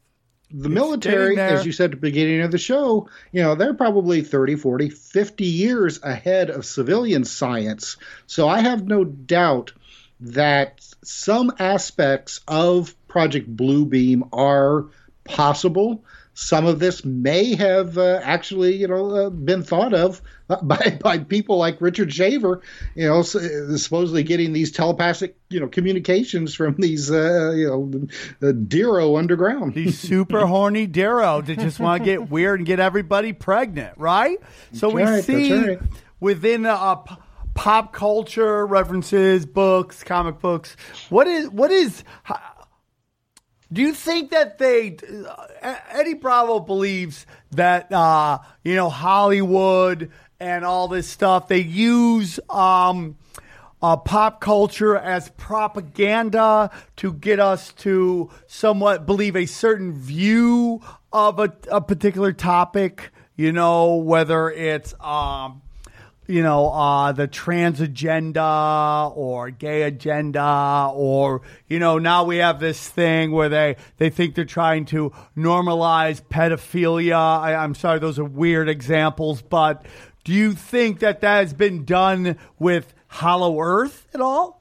the 0.51 0.69
military, 0.69 1.39
as 1.39 1.65
you 1.67 1.73
said 1.73 1.87
at 1.87 1.91
the 1.93 1.97
beginning 1.97 2.41
of 2.41 2.51
the 2.51 2.59
show, 2.59 3.09
you 3.33 3.43
know, 3.43 3.55
they're 3.55 3.75
probably 3.75 4.23
30, 4.23 4.57
40, 4.57 4.91
50 4.91 5.45
years 5.45 6.03
ahead 6.03 6.51
of 6.51 6.65
civilian 6.65 7.25
science. 7.25 7.97
So 8.27 8.49
I 8.49 8.61
have 8.61 8.87
no 8.87 9.05
doubt 9.05 9.73
that 10.21 10.81
some 11.05 11.53
aspects 11.59 12.41
of 12.49 12.95
Project 13.09 13.55
Bluebeam 13.57 14.29
are 14.33 14.87
possible. 15.25 16.05
Some 16.35 16.67
of 16.67 16.79
this 16.79 17.05
may 17.05 17.57
have 17.57 17.99
uh, 17.99 18.21
actually, 18.23 18.77
you 18.77 18.87
know, 18.87 19.11
uh, 19.11 19.29
been 19.31 19.65
thought 19.65 19.93
of 19.93 20.23
uh, 20.49 20.57
by 20.63 20.97
by 21.03 21.19
people 21.19 21.57
like 21.57 21.81
Richard 21.81 22.13
Shaver, 22.13 22.63
you 22.95 23.09
know, 23.09 23.21
s- 23.21 23.35
uh, 23.35 23.77
supposedly 23.77 24.23
getting 24.23 24.53
these 24.53 24.71
telepathic, 24.71 25.37
you 25.51 25.59
know, 25.59 25.67
communications 25.67 26.55
from 26.55 26.77
these, 26.79 27.11
uh, 27.11 27.51
you 27.57 27.67
know, 27.67 27.91
the 28.39 28.53
Dero 28.53 29.19
underground. 29.19 29.75
These 29.75 29.99
super 29.99 30.47
horny 30.47 30.87
Darrow 30.87 31.41
that 31.41 31.59
just 31.59 31.81
want 31.81 32.03
to 32.03 32.05
get 32.05 32.31
weird 32.31 32.61
and 32.61 32.67
get 32.67 32.79
everybody 32.79 33.33
pregnant, 33.33 33.99
right? 33.99 34.39
So 34.73 34.91
we 34.91 35.03
right, 35.03 35.25
see 35.25 35.53
right. 35.53 35.81
within 36.21 36.67
uh, 36.67 36.95
p- 36.95 37.17
pop 37.55 37.93
culture 37.93 38.65
references, 38.65 39.45
books, 39.45 40.05
comic 40.05 40.39
books. 40.39 40.77
What 41.09 41.27
is 41.27 41.49
what 41.49 41.73
is? 41.73 42.05
Do 43.71 43.83
you 43.83 43.93
think 43.93 44.31
that 44.31 44.59
they 44.59 44.97
uh, 45.63 45.75
Eddie 45.91 46.15
Bravo 46.15 46.59
believes 46.61 47.27
that 47.51 47.93
uh, 47.93 48.39
you 48.65 48.75
know 48.75 48.89
Hollywood 48.89 50.11
and 50.41 50.65
all 50.65 50.89
this 50.89 51.09
stuff 51.09 51.49
they 51.49 51.59
use 51.59 52.41
um, 52.49 53.17
uh, 53.83 53.97
pop 53.97 54.41
culture 54.41 54.97
as 54.97 55.29
propaganda 55.31 56.71
to 56.97 57.13
get 57.13 57.41
us 57.41 57.73
to 57.75 58.31
somewhat 58.47 59.05
believe 59.05 59.37
a 59.37 59.47
certain 59.47 59.93
view 59.93 60.81
of 61.13 61.39
a, 61.39 61.53
a 61.71 61.81
particular 61.81 62.33
topic. 62.33 63.11
You 63.37 63.53
know 63.53 63.97
whether 63.97 64.51
it's 64.51 64.95
um, 64.99 65.61
you 66.29 66.43
know, 66.43 66.69
uh, 66.69 67.11
the 67.13 67.27
trans 67.27 67.81
agenda 67.81 69.11
or 69.15 69.51
gay 69.51 69.83
agenda, 69.83 70.91
or, 70.95 71.41
you 71.67 71.79
know, 71.79 71.99
now 71.99 72.23
we 72.25 72.37
have 72.37 72.61
this 72.61 72.87
thing 72.87 73.33
where 73.33 73.49
they, 73.49 73.77
they 73.97 74.11
think 74.11 74.35
they're 74.35 74.45
trying 74.45 74.85
to 74.85 75.11
normalize 75.35 76.21
pedophilia. 76.23 77.17
I, 77.17 77.55
I'm 77.55 77.75
sorry, 77.75 77.99
those 77.99 78.19
are 78.19 78.25
weird 78.25 78.69
examples, 78.69 79.41
but 79.41 79.87
do 80.23 80.35
you 80.35 80.53
think 80.53 80.99
that 81.01 81.23
that 81.23 81.39
has 81.39 81.55
been 81.55 81.87
done 81.87 82.37
with 82.59 82.93
Hollow 83.07 83.59
Earth 83.59 84.07
at 84.13 84.21
all? 84.21 84.61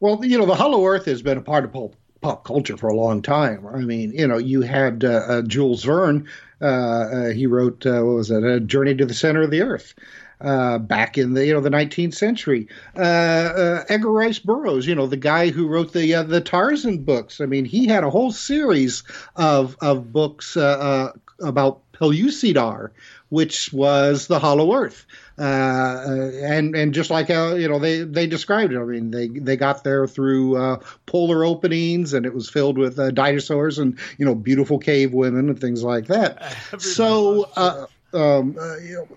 Well, 0.00 0.24
you 0.24 0.38
know, 0.38 0.46
the 0.46 0.56
Hollow 0.56 0.84
Earth 0.84 1.04
has 1.04 1.22
been 1.22 1.38
a 1.38 1.42
part 1.42 1.64
of 1.64 1.72
pop, 1.72 1.94
pop 2.20 2.44
culture 2.44 2.76
for 2.76 2.88
a 2.88 2.96
long 2.96 3.22
time. 3.22 3.64
I 3.64 3.78
mean, 3.78 4.12
you 4.12 4.26
know, 4.26 4.38
you 4.38 4.62
had 4.62 5.04
uh, 5.04 5.08
uh, 5.08 5.42
Jules 5.42 5.84
Verne. 5.84 6.28
Uh, 6.60 6.64
uh, 6.64 7.30
he 7.30 7.46
wrote, 7.46 7.84
uh, 7.84 8.00
what 8.02 8.14
was 8.14 8.30
it, 8.30 8.42
A 8.42 8.60
Journey 8.60 8.94
to 8.94 9.06
the 9.06 9.14
Center 9.14 9.42
of 9.42 9.50
the 9.50 9.62
Earth. 9.62 9.94
Uh, 10.38 10.76
back 10.76 11.16
in 11.16 11.32
the 11.32 11.46
you 11.46 11.54
know 11.54 11.62
the 11.62 11.70
19th 11.70 12.12
century, 12.12 12.68
uh, 12.94 13.00
uh, 13.00 13.84
Edgar 13.88 14.12
Rice 14.12 14.38
Burroughs, 14.38 14.86
you 14.86 14.94
know 14.94 15.06
the 15.06 15.16
guy 15.16 15.48
who 15.48 15.66
wrote 15.66 15.94
the 15.94 16.12
the 16.24 16.42
Tarzan 16.42 17.04
books. 17.04 17.40
I 17.40 17.46
mean, 17.46 17.64
he 17.64 17.86
had 17.86 18.04
a 18.04 18.10
whole 18.10 18.30
series 18.32 19.02
of 19.34 19.78
of 19.80 20.12
books 20.12 20.54
about 20.56 21.85
Pellucidar, 21.98 22.90
which 23.28 23.72
was 23.72 24.26
the 24.26 24.38
Hollow 24.38 24.74
Earth. 24.74 25.06
Uh, 25.38 26.30
and 26.42 26.74
and 26.74 26.94
just 26.94 27.10
like 27.10 27.28
uh, 27.28 27.54
you 27.56 27.68
know 27.68 27.78
they 27.78 28.02
they 28.02 28.26
described 28.26 28.72
it. 28.72 28.78
I 28.78 28.84
mean 28.84 29.10
they 29.10 29.28
they 29.28 29.56
got 29.56 29.84
there 29.84 30.06
through 30.06 30.56
uh, 30.56 30.78
polar 31.04 31.44
openings 31.44 32.14
and 32.14 32.24
it 32.24 32.34
was 32.34 32.48
filled 32.48 32.78
with 32.78 32.98
uh, 32.98 33.10
dinosaurs 33.10 33.78
and 33.78 33.98
you 34.16 34.24
know 34.24 34.34
beautiful 34.34 34.78
cave 34.78 35.12
women 35.12 35.50
and 35.50 35.60
things 35.60 35.82
like 35.82 36.06
that. 36.06 36.56
so 36.78 37.50
uh, 37.56 37.86
um, 38.14 38.56
uh, 38.58 38.76
you 38.78 38.94
know, 38.94 39.08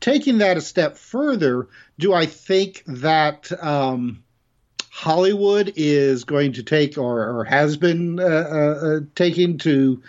taking 0.00 0.38
that 0.38 0.56
a 0.56 0.60
step 0.60 0.96
further, 0.96 1.68
do 1.98 2.12
I 2.12 2.26
think 2.26 2.82
that 2.86 3.52
um, 3.62 4.24
Hollywood 4.90 5.74
is 5.76 6.24
going 6.24 6.54
to 6.54 6.62
take 6.62 6.96
or, 6.96 7.38
or 7.38 7.44
has 7.44 7.76
been 7.76 8.18
uh, 8.18 8.22
uh, 8.22 9.00
taking 9.14 9.58
to 9.58 10.02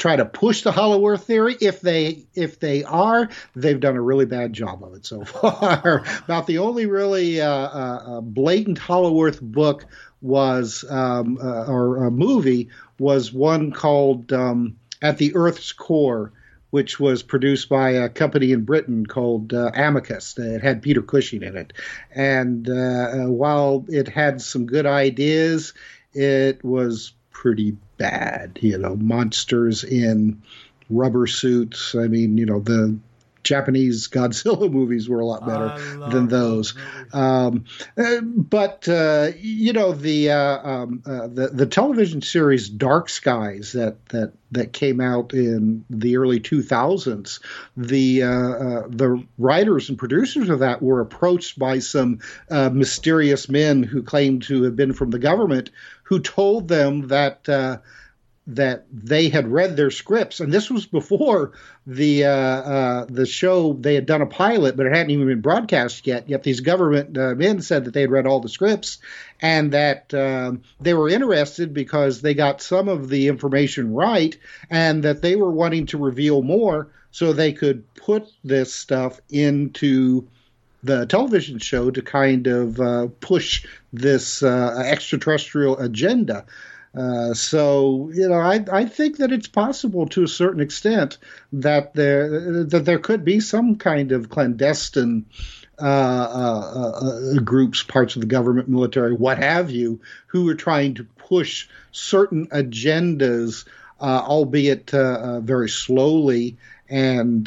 try 0.00 0.16
to 0.16 0.24
push 0.24 0.62
the 0.62 0.72
hollow 0.72 1.06
earth 1.06 1.24
theory 1.24 1.56
if 1.60 1.80
they 1.80 2.24
if 2.34 2.58
they 2.58 2.82
are 2.84 3.28
they've 3.54 3.80
done 3.80 3.96
a 3.96 4.02
really 4.02 4.26
bad 4.26 4.52
job 4.52 4.82
of 4.82 4.94
it 4.94 5.06
so 5.06 5.24
far 5.24 6.02
about 6.24 6.46
the 6.46 6.58
only 6.58 6.86
really 6.86 7.40
uh, 7.40 7.48
uh, 7.48 8.20
blatant 8.20 8.78
hollow 8.78 9.22
earth 9.22 9.40
book 9.40 9.86
was 10.22 10.84
um, 10.90 11.38
uh, 11.40 11.66
or 11.66 12.04
a 12.04 12.10
movie 12.10 12.70
was 12.98 13.32
one 13.32 13.70
called 13.72 14.32
um, 14.32 14.76
at 15.02 15.18
the 15.18 15.34
earth's 15.34 15.72
core 15.72 16.32
which 16.70 17.00
was 17.00 17.22
produced 17.22 17.68
by 17.68 17.90
a 17.90 18.08
company 18.08 18.52
in 18.52 18.64
Britain 18.64 19.04
called 19.04 19.52
uh, 19.52 19.72
Amicus. 19.74 20.38
It 20.38 20.62
had 20.62 20.82
Peter 20.82 21.02
Cushing 21.02 21.42
in 21.42 21.56
it. 21.56 21.72
And 22.14 22.68
uh, 22.68 23.26
while 23.26 23.84
it 23.88 24.06
had 24.06 24.40
some 24.40 24.66
good 24.66 24.86
ideas, 24.86 25.74
it 26.14 26.64
was 26.64 27.12
pretty 27.40 27.74
bad. 27.96 28.58
You 28.60 28.76
know, 28.76 28.96
monsters 28.96 29.82
in 29.82 30.42
rubber 30.90 31.26
suits. 31.26 31.94
I 31.94 32.06
mean, 32.06 32.36
you 32.36 32.44
know, 32.44 32.60
the 32.60 32.98
Japanese 33.42 34.08
Godzilla 34.08 34.70
movies 34.72 35.08
were 35.08 35.20
a 35.20 35.26
lot 35.26 35.46
better 35.46 36.10
than 36.10 36.28
those. 36.28 36.74
Um, 37.12 37.64
uh, 37.96 38.20
but 38.20 38.88
uh, 38.88 39.30
you 39.38 39.72
know 39.72 39.92
the, 39.92 40.30
uh, 40.30 40.68
um, 40.68 41.02
uh, 41.06 41.26
the 41.26 41.48
the 41.48 41.66
television 41.66 42.22
series 42.22 42.68
Dark 42.68 43.08
Skies 43.08 43.72
that 43.72 44.04
that 44.06 44.32
that 44.52 44.72
came 44.72 45.00
out 45.00 45.32
in 45.32 45.84
the 45.88 46.16
early 46.16 46.40
2000s. 46.40 47.40
The 47.76 48.22
uh, 48.22 48.28
uh, 48.28 48.86
the 48.88 49.24
writers 49.38 49.88
and 49.88 49.98
producers 49.98 50.48
of 50.48 50.58
that 50.58 50.82
were 50.82 51.00
approached 51.00 51.58
by 51.58 51.78
some 51.78 52.20
mysterious 52.50 53.48
men 53.48 53.82
who 53.82 54.02
claimed 54.02 54.42
to 54.44 54.62
have 54.64 54.76
been 54.76 54.92
from 54.92 55.10
the 55.10 55.18
government, 55.18 55.70
who 56.02 56.20
told 56.20 56.68
them 56.68 57.08
that 57.08 57.48
that 58.56 58.86
they 58.92 59.28
had 59.28 59.48
read 59.48 59.76
their 59.76 59.90
scripts, 59.90 60.40
and 60.40 60.52
this 60.52 60.70
was 60.70 60.86
before 60.86 61.52
the 61.86 62.24
uh, 62.24 62.30
uh, 62.30 63.04
the 63.06 63.26
show. 63.26 63.72
They 63.74 63.94
had 63.94 64.06
done 64.06 64.22
a 64.22 64.26
pilot, 64.26 64.76
but 64.76 64.86
it 64.86 64.92
hadn't 64.92 65.10
even 65.10 65.26
been 65.26 65.40
broadcast 65.40 66.06
yet. 66.06 66.28
Yet 66.28 66.42
these 66.42 66.60
government 66.60 67.16
uh, 67.16 67.34
men 67.34 67.62
said 67.62 67.84
that 67.84 67.94
they 67.94 68.02
had 68.02 68.10
read 68.10 68.26
all 68.26 68.40
the 68.40 68.48
scripts, 68.48 68.98
and 69.40 69.72
that 69.72 70.12
um, 70.14 70.62
they 70.80 70.94
were 70.94 71.08
interested 71.08 71.72
because 71.72 72.20
they 72.20 72.34
got 72.34 72.62
some 72.62 72.88
of 72.88 73.08
the 73.08 73.28
information 73.28 73.94
right, 73.94 74.36
and 74.68 75.02
that 75.04 75.22
they 75.22 75.36
were 75.36 75.50
wanting 75.50 75.86
to 75.86 75.98
reveal 75.98 76.42
more 76.42 76.88
so 77.12 77.32
they 77.32 77.52
could 77.52 77.92
put 77.94 78.28
this 78.44 78.72
stuff 78.72 79.20
into 79.30 80.28
the 80.82 81.06
television 81.06 81.58
show 81.58 81.90
to 81.90 82.02
kind 82.02 82.46
of 82.46 82.80
uh, 82.80 83.08
push 83.20 83.66
this 83.92 84.42
uh, 84.42 84.82
extraterrestrial 84.86 85.78
agenda. 85.78 86.46
Uh, 86.94 87.34
so 87.34 88.10
you 88.12 88.28
know, 88.28 88.40
I 88.40 88.64
I 88.72 88.84
think 88.84 89.18
that 89.18 89.32
it's 89.32 89.46
possible 89.46 90.06
to 90.08 90.24
a 90.24 90.28
certain 90.28 90.60
extent 90.60 91.18
that 91.52 91.94
there 91.94 92.64
that 92.64 92.84
there 92.84 92.98
could 92.98 93.24
be 93.24 93.38
some 93.38 93.76
kind 93.76 94.10
of 94.10 94.28
clandestine 94.28 95.26
uh, 95.80 95.84
uh, 95.84 96.72
uh, 96.74 97.36
uh 97.36 97.40
groups, 97.40 97.82
parts 97.82 98.14
of 98.14 98.20
the 98.20 98.26
government, 98.26 98.68
military, 98.68 99.14
what 99.14 99.38
have 99.38 99.70
you, 99.70 100.00
who 100.26 100.48
are 100.48 100.54
trying 100.54 100.94
to 100.94 101.04
push 101.04 101.68
certain 101.90 102.46
agendas, 102.48 103.66
uh, 104.00 104.22
albeit 104.22 104.92
uh, 104.92 104.98
uh, 104.98 105.40
very 105.40 105.68
slowly 105.68 106.56
and 106.88 107.46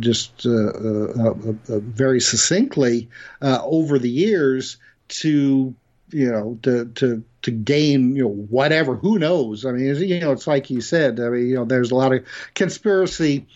just 0.00 0.44
very 0.44 2.20
succinctly 2.20 3.08
over 3.42 3.98
the 3.98 4.08
years 4.08 4.76
to 5.08 5.74
you 6.12 6.30
know 6.30 6.58
to 6.62 6.86
to 6.86 7.24
to 7.42 7.50
gain 7.50 8.14
you 8.16 8.22
know 8.24 8.28
whatever 8.28 8.96
who 8.96 9.18
knows? 9.18 9.64
I 9.64 9.72
mean 9.72 9.94
you 9.96 10.20
know 10.20 10.32
it's 10.32 10.46
like 10.46 10.70
you 10.70 10.80
said 10.80 11.20
i 11.20 11.28
mean 11.28 11.48
you 11.48 11.54
know 11.56 11.64
there's 11.64 11.90
a 11.90 11.96
lot 11.96 12.12
of 12.12 12.24
conspiracy 12.54 13.46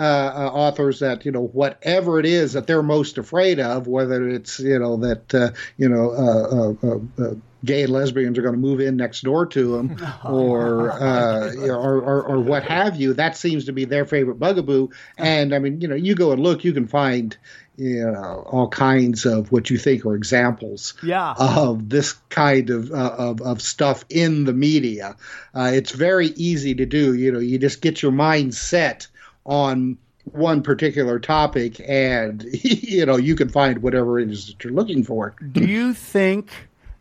uh, 0.00 0.02
uh, 0.02 0.50
authors 0.54 1.00
that 1.00 1.26
you 1.26 1.30
know 1.30 1.42
whatever 1.48 2.18
it 2.18 2.24
is 2.24 2.54
that 2.54 2.66
they're 2.66 2.82
most 2.82 3.18
afraid 3.18 3.60
of 3.60 3.86
whether 3.86 4.26
it's 4.30 4.58
you 4.58 4.78
know 4.78 4.96
that 4.96 5.34
uh, 5.34 5.50
you 5.76 5.90
know 5.90 6.10
uh, 6.12 6.86
uh, 6.86 7.22
uh, 7.22 7.34
gay 7.66 7.82
and 7.82 7.92
lesbians 7.92 8.38
are 8.38 8.42
going 8.42 8.54
to 8.54 8.60
move 8.60 8.80
in 8.80 8.96
next 8.96 9.22
door 9.22 9.44
to 9.44 9.76
them 9.76 9.96
or, 10.24 10.98
you 11.52 11.66
know, 11.66 11.78
or, 11.78 12.00
or 12.00 12.22
or 12.22 12.40
what 12.40 12.62
have 12.62 12.96
you 12.96 13.12
that 13.12 13.36
seems 13.36 13.66
to 13.66 13.72
be 13.72 13.84
their 13.84 14.06
favorite 14.06 14.38
bugaboo. 14.38 14.88
And 15.18 15.54
i 15.54 15.58
mean 15.58 15.82
you 15.82 15.88
know 15.88 15.96
you 15.96 16.14
go 16.14 16.32
and 16.32 16.42
look 16.42 16.64
you 16.64 16.72
can 16.72 16.86
find 16.86 17.36
you 17.76 18.04
know 18.04 18.44
all 18.46 18.68
kinds 18.68 19.24
of 19.24 19.50
what 19.52 19.70
you 19.70 19.78
think 19.78 20.04
are 20.04 20.14
examples 20.14 20.94
yeah. 21.02 21.34
of 21.38 21.88
this 21.88 22.12
kind 22.28 22.70
of, 22.70 22.90
uh, 22.92 23.14
of 23.16 23.40
of 23.40 23.62
stuff 23.62 24.04
in 24.10 24.44
the 24.44 24.52
media. 24.52 25.16
Uh, 25.54 25.70
it's 25.72 25.92
very 25.92 26.28
easy 26.28 26.74
to 26.74 26.86
do. 26.86 27.14
You 27.14 27.32
know, 27.32 27.38
you 27.38 27.58
just 27.58 27.80
get 27.80 28.02
your 28.02 28.12
mind 28.12 28.54
set 28.54 29.06
on 29.44 29.98
one 30.24 30.62
particular 30.62 31.18
topic, 31.18 31.80
and 31.86 32.42
you 32.52 33.06
know 33.06 33.16
you 33.16 33.34
can 33.34 33.48
find 33.48 33.82
whatever 33.82 34.18
it 34.18 34.30
is 34.30 34.46
that 34.46 34.62
you're 34.62 34.72
looking 34.72 35.02
for. 35.04 35.34
Do 35.52 35.64
you 35.64 35.94
think? 35.94 36.52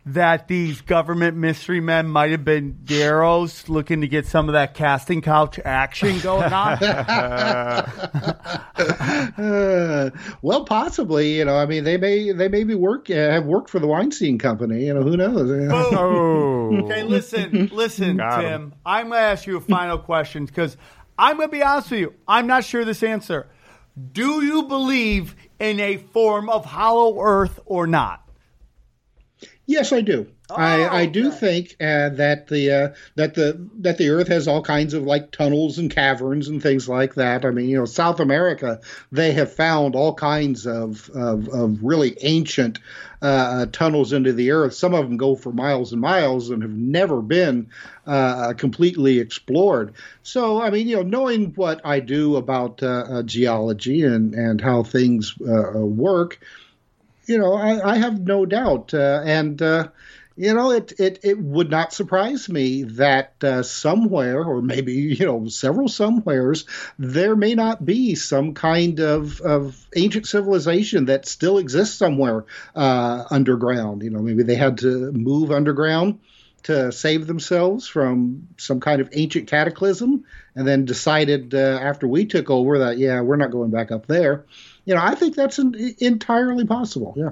That 0.06 0.47
these 0.47 0.82
government 0.82 1.38
mystery 1.38 1.82
men 1.82 2.08
might 2.08 2.32
have 2.32 2.43
been 2.45 2.80
Deros 2.84 3.68
looking 3.70 4.02
to 4.02 4.08
get 4.08 4.26
some 4.26 4.47
of 4.50 4.54
that 4.54 4.74
casting 4.74 5.22
couch 5.22 5.60
action 5.64 6.20
going 6.20 6.52
on? 6.52 6.82
uh, 6.82 8.39
well, 10.41 10.64
possibly. 10.66 11.38
You 11.38 11.45
know, 11.45 11.56
I 11.56 11.66
mean, 11.66 11.84
they 11.84 11.97
may 11.97 12.32
they 12.32 12.47
may 12.47 12.64
be 12.64 12.76
work 12.76 13.10
uh, 13.10 13.14
have 13.14 13.45
worked 13.45 13.70
for 13.70 13.80
the 13.80 13.88
Weinstein 13.88 14.38
Company. 14.38 14.86
You 14.86 14.93
know, 14.93 15.04
who 15.04 15.18
knows? 15.18 15.50
Oh. 16.00 16.86
okay, 16.86 17.04
listen, 17.04 17.70
listen, 17.72 18.18
Got 18.18 18.41
Tim. 18.41 18.47
Him. 18.50 18.74
I'm 18.86 19.10
going 19.10 19.20
to 19.20 19.26
ask 19.26 19.47
you 19.47 19.58
a 19.58 19.62
final 19.62 19.97
question 19.97 20.45
because 20.45 20.78
I'm 21.18 21.38
going 21.38 21.50
to 21.50 21.52
be 21.52 21.64
honest 21.64 21.91
with 21.91 22.00
you. 22.00 22.14
I'm 22.28 22.47
not 22.47 22.64
sure 22.64 22.86
this 22.86 23.04
answer. 23.04 23.47
Do 24.12 24.43
you 24.43 24.64
believe 24.64 25.36
in 25.60 25.80
a 25.80 25.97
form 25.97 26.50
of 26.50 26.66
hollow 26.66 27.20
earth 27.22 27.60
or 27.66 27.88
not? 27.88 28.29
Yes, 29.70 29.93
I 29.93 30.01
do. 30.01 30.26
Oh, 30.49 30.55
I, 30.55 31.01
I 31.01 31.05
do 31.05 31.28
okay. 31.28 31.38
think 31.38 31.76
uh, 31.80 32.09
that 32.09 32.47
the 32.47 32.72
uh, 32.72 32.93
that 33.13 33.36
the 33.36 33.70
that 33.82 33.99
the 33.99 34.09
Earth 34.09 34.28
has 34.30 34.47
all 34.47 34.63
kinds 34.63 34.95
of 34.95 35.03
like 35.03 35.30
tunnels 35.30 35.78
and 35.78 35.91
caverns 35.91 36.47
and 36.47 36.59
things 36.59 36.89
like 36.89 37.13
that. 37.13 37.45
I 37.45 37.51
mean, 37.51 37.70
you 37.70 37.78
know, 37.78 37.86
South 37.86 38.20
America 38.20 38.82
they 39.11 39.32
have 39.34 39.53
found 39.53 39.95
all 39.95 40.15
kinds 40.15 40.65
of 40.65 41.07
of, 41.11 41.49
of 41.49 41.84
really 41.84 42.17
ancient 42.22 42.80
uh, 43.22 43.67
tunnels 43.67 44.11
into 44.11 44.34
the 44.34 44.49
Earth. 44.49 44.74
Some 44.74 44.95
of 44.95 45.05
them 45.07 45.17
go 45.17 45.36
for 45.36 45.51
miles 45.51 45.93
and 45.93 46.01
miles 46.01 46.49
and 46.49 46.63
have 46.63 46.76
never 46.76 47.22
been 47.22 47.70
uh, 48.07 48.53
completely 48.53 49.20
explored. 49.20 49.93
So, 50.24 50.59
I 50.59 50.72
mean, 50.72 50.88
you 50.88 50.95
know, 50.95 51.03
knowing 51.03 51.53
what 51.53 51.82
I 51.86 51.99
do 51.99 52.38
about 52.38 52.82
uh, 52.82 52.88
uh, 53.07 53.22
geology 53.22 54.01
and 54.01 54.34
and 54.34 54.59
how 54.59 54.82
things 54.82 55.38
work 55.38 56.39
you 57.30 57.38
know, 57.38 57.54
I, 57.54 57.92
I 57.92 57.98
have 57.98 58.20
no 58.20 58.46
doubt, 58.46 58.94
uh, 58.94 59.22
and 59.24 59.62
uh, 59.62 59.90
you 60.36 60.54
know, 60.54 60.72
it, 60.72 60.94
it 61.00 61.20
it 61.24 61.38
would 61.38 61.70
not 61.70 61.94
surprise 61.94 62.50
me 62.50 62.84
that 62.84 63.34
uh, 63.44 63.62
somewhere, 63.62 64.44
or 64.44 64.62
maybe 64.62 64.94
you 64.94 65.26
know, 65.26 65.48
several 65.48 65.88
somewheres, 65.88 66.66
there 66.98 67.36
may 67.36 67.54
not 67.54 67.86
be 67.86 68.16
some 68.16 68.56
kind 68.56 69.00
of 69.00 69.40
of 69.42 69.88
ancient 69.96 70.28
civilization 70.28 71.06
that 71.06 71.28
still 71.28 71.60
exists 71.60 71.96
somewhere 71.96 72.46
uh, 72.76 73.26
underground. 73.30 74.02
You 74.02 74.10
know, 74.10 74.22
maybe 74.22 74.44
they 74.44 74.56
had 74.56 74.80
to 74.80 75.12
move 75.12 75.52
underground 75.52 76.20
to 76.64 76.92
save 76.92 77.28
themselves 77.28 77.88
from 77.88 78.48
some 78.58 78.80
kind 78.80 79.02
of 79.02 79.10
ancient 79.14 79.48
cataclysm, 79.48 80.26
and 80.56 80.68
then 80.68 80.86
decided 80.86 81.54
uh, 81.54 81.80
after 81.80 82.08
we 82.08 82.26
took 82.26 82.50
over 82.50 82.80
that 82.80 82.98
yeah, 82.98 83.22
we're 83.22 83.36
not 83.36 83.52
going 83.52 83.70
back 83.70 83.92
up 83.92 84.08
there 84.08 84.46
you 84.86 84.96
know, 84.96 85.02
I 85.02 85.16
think 85.16 85.36
that's 85.36 85.60
an, 85.60 85.76
entirely 86.00 86.66
possible. 86.66 87.14
Yeah. 87.16 87.32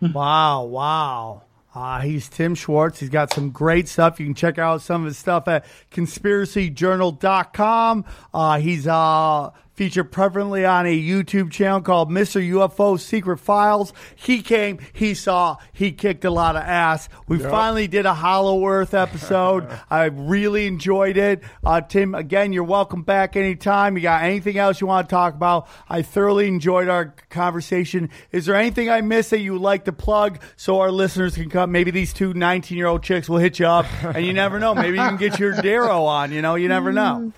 wow, 0.12 0.64
wow. 0.64 1.42
Uh, 1.74 2.00
he's 2.00 2.28
Tim 2.28 2.54
Swartz. 2.56 3.00
He's 3.00 3.10
got 3.10 3.32
some 3.32 3.50
great 3.50 3.88
stuff. 3.88 4.18
You 4.18 4.26
can 4.26 4.34
check 4.34 4.58
out 4.58 4.82
some 4.82 5.02
of 5.02 5.06
his 5.06 5.18
stuff 5.18 5.46
at 5.48 5.64
conspiracyjournal.com. 5.92 8.04
Uh, 8.34 8.58
he's 8.58 8.86
uh, 8.86 9.50
featured 9.78 10.10
prevalently 10.10 10.68
on 10.68 10.86
a 10.86 11.00
YouTube 11.00 11.52
channel 11.52 11.80
called 11.80 12.10
Mr. 12.10 12.42
UFO 12.50 12.98
Secret 12.98 13.38
Files. 13.38 13.92
He 14.16 14.42
came, 14.42 14.80
he 14.92 15.14
saw, 15.14 15.56
he 15.72 15.92
kicked 15.92 16.24
a 16.24 16.32
lot 16.32 16.56
of 16.56 16.62
ass. 16.62 17.08
We 17.28 17.38
finally 17.38 17.86
did 17.86 18.04
a 18.04 18.12
Hollow 18.12 18.66
Earth 18.66 18.92
episode. 18.92 19.68
I 19.88 20.06
really 20.06 20.66
enjoyed 20.66 21.16
it. 21.16 21.44
Uh, 21.64 21.80
Tim, 21.80 22.16
again, 22.16 22.52
you're 22.52 22.64
welcome 22.64 23.04
back 23.04 23.36
anytime. 23.36 23.94
You 23.94 24.02
got 24.02 24.24
anything 24.24 24.58
else 24.58 24.80
you 24.80 24.88
want 24.88 25.08
to 25.08 25.14
talk 25.14 25.34
about? 25.34 25.68
I 25.88 26.02
thoroughly 26.02 26.48
enjoyed 26.48 26.88
our 26.88 27.14
conversation. 27.30 28.10
Is 28.32 28.46
there 28.46 28.56
anything 28.56 28.90
I 28.90 29.00
missed 29.00 29.30
that 29.30 29.38
you 29.38 29.52
would 29.52 29.62
like 29.62 29.84
to 29.84 29.92
plug 29.92 30.40
so 30.56 30.80
our 30.80 30.90
listeners 30.90 31.36
can 31.36 31.50
come? 31.50 31.70
Maybe 31.70 31.92
these 31.92 32.12
two 32.12 32.34
19 32.34 32.76
year 32.76 32.88
old 32.88 33.04
chicks 33.04 33.28
will 33.28 33.38
hit 33.38 33.60
you 33.60 33.66
up, 33.66 33.86
and 34.02 34.26
you 34.26 34.32
never 34.32 34.58
know. 34.58 34.74
Maybe 34.74 34.96
you 34.96 35.04
can 35.04 35.18
get 35.18 35.38
your 35.38 35.54
Dero 35.62 36.04
on. 36.04 36.32
You 36.32 36.42
know, 36.42 36.56
you 36.56 36.66
never 36.66 36.92
know. 36.92 37.32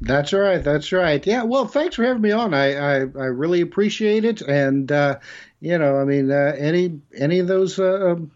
That's 0.00 0.32
right. 0.32 0.62
That's 0.62 0.92
right. 0.92 1.26
Yeah. 1.26 1.42
Well, 1.44 1.66
thanks 1.66 1.96
for 1.96 2.04
having 2.04 2.22
me 2.22 2.30
on. 2.30 2.52
I 2.52 2.74
I, 2.74 2.94
I 3.00 3.26
really 3.26 3.60
appreciate 3.62 4.24
it. 4.24 4.42
And 4.42 4.90
uh, 4.92 5.18
you 5.60 5.78
know, 5.78 5.98
I 5.98 6.04
mean, 6.04 6.30
uh, 6.30 6.54
any 6.58 7.00
any 7.16 7.38
of 7.38 7.46
those 7.48 7.78
uh, 7.78 8.12
um, 8.12 8.30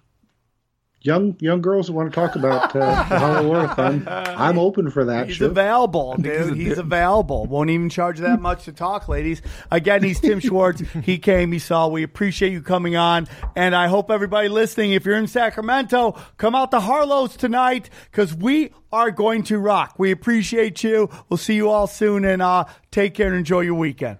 young 1.02 1.34
young 1.40 1.60
girls 1.62 1.88
who 1.88 1.94
want 1.94 2.12
to 2.12 2.14
talk 2.14 2.36
about 2.36 2.74
uh, 2.76 2.78
the 3.08 3.18
Hollow 3.18 3.54
Earth, 3.54 3.78
I'm 3.78 4.04
I'm 4.08 4.58
open 4.58 4.90
for 4.90 5.04
that. 5.06 5.28
He's 5.28 5.36
Sure. 5.36 5.48
available, 5.48 6.14
dude. 6.16 6.56
He's 6.56 6.78
available. 6.78 7.46
Won't 7.46 7.70
even 7.70 7.88
charge 7.88 8.18
that 8.18 8.40
much 8.48 8.64
to 8.64 8.72
talk, 8.72 9.08
ladies. 9.08 9.40
Again, 9.70 10.02
he's 10.02 10.20
Tim 10.20 10.40
Swartz. 10.40 10.82
He 11.02 11.18
came, 11.18 11.52
he 11.52 11.58
saw. 11.58 11.88
We 11.88 12.02
appreciate 12.02 12.52
you 12.52 12.62
coming 12.62 12.96
on. 12.96 13.28
And 13.56 13.74
I 13.74 13.88
hope 13.88 14.10
everybody 14.10 14.48
listening, 14.48 14.92
if 14.92 15.04
you're 15.04 15.16
in 15.16 15.26
Sacramento, 15.26 16.18
come 16.36 16.54
out 16.54 16.70
to 16.72 16.80
Harlow's 16.80 17.36
tonight 17.36 17.88
because 18.10 18.34
we 18.34 18.72
are 18.92 19.10
going 19.10 19.42
to 19.44 19.58
rock. 19.58 19.94
We 19.98 20.10
appreciate 20.10 20.82
you. 20.82 21.08
We'll 21.28 21.38
see 21.38 21.54
you 21.54 21.70
all 21.70 21.86
soon 21.86 22.24
and 22.24 22.42
uh, 22.42 22.64
take 22.90 23.14
care 23.14 23.28
and 23.28 23.36
enjoy 23.36 23.60
your 23.60 23.74
weekend. 23.74 24.18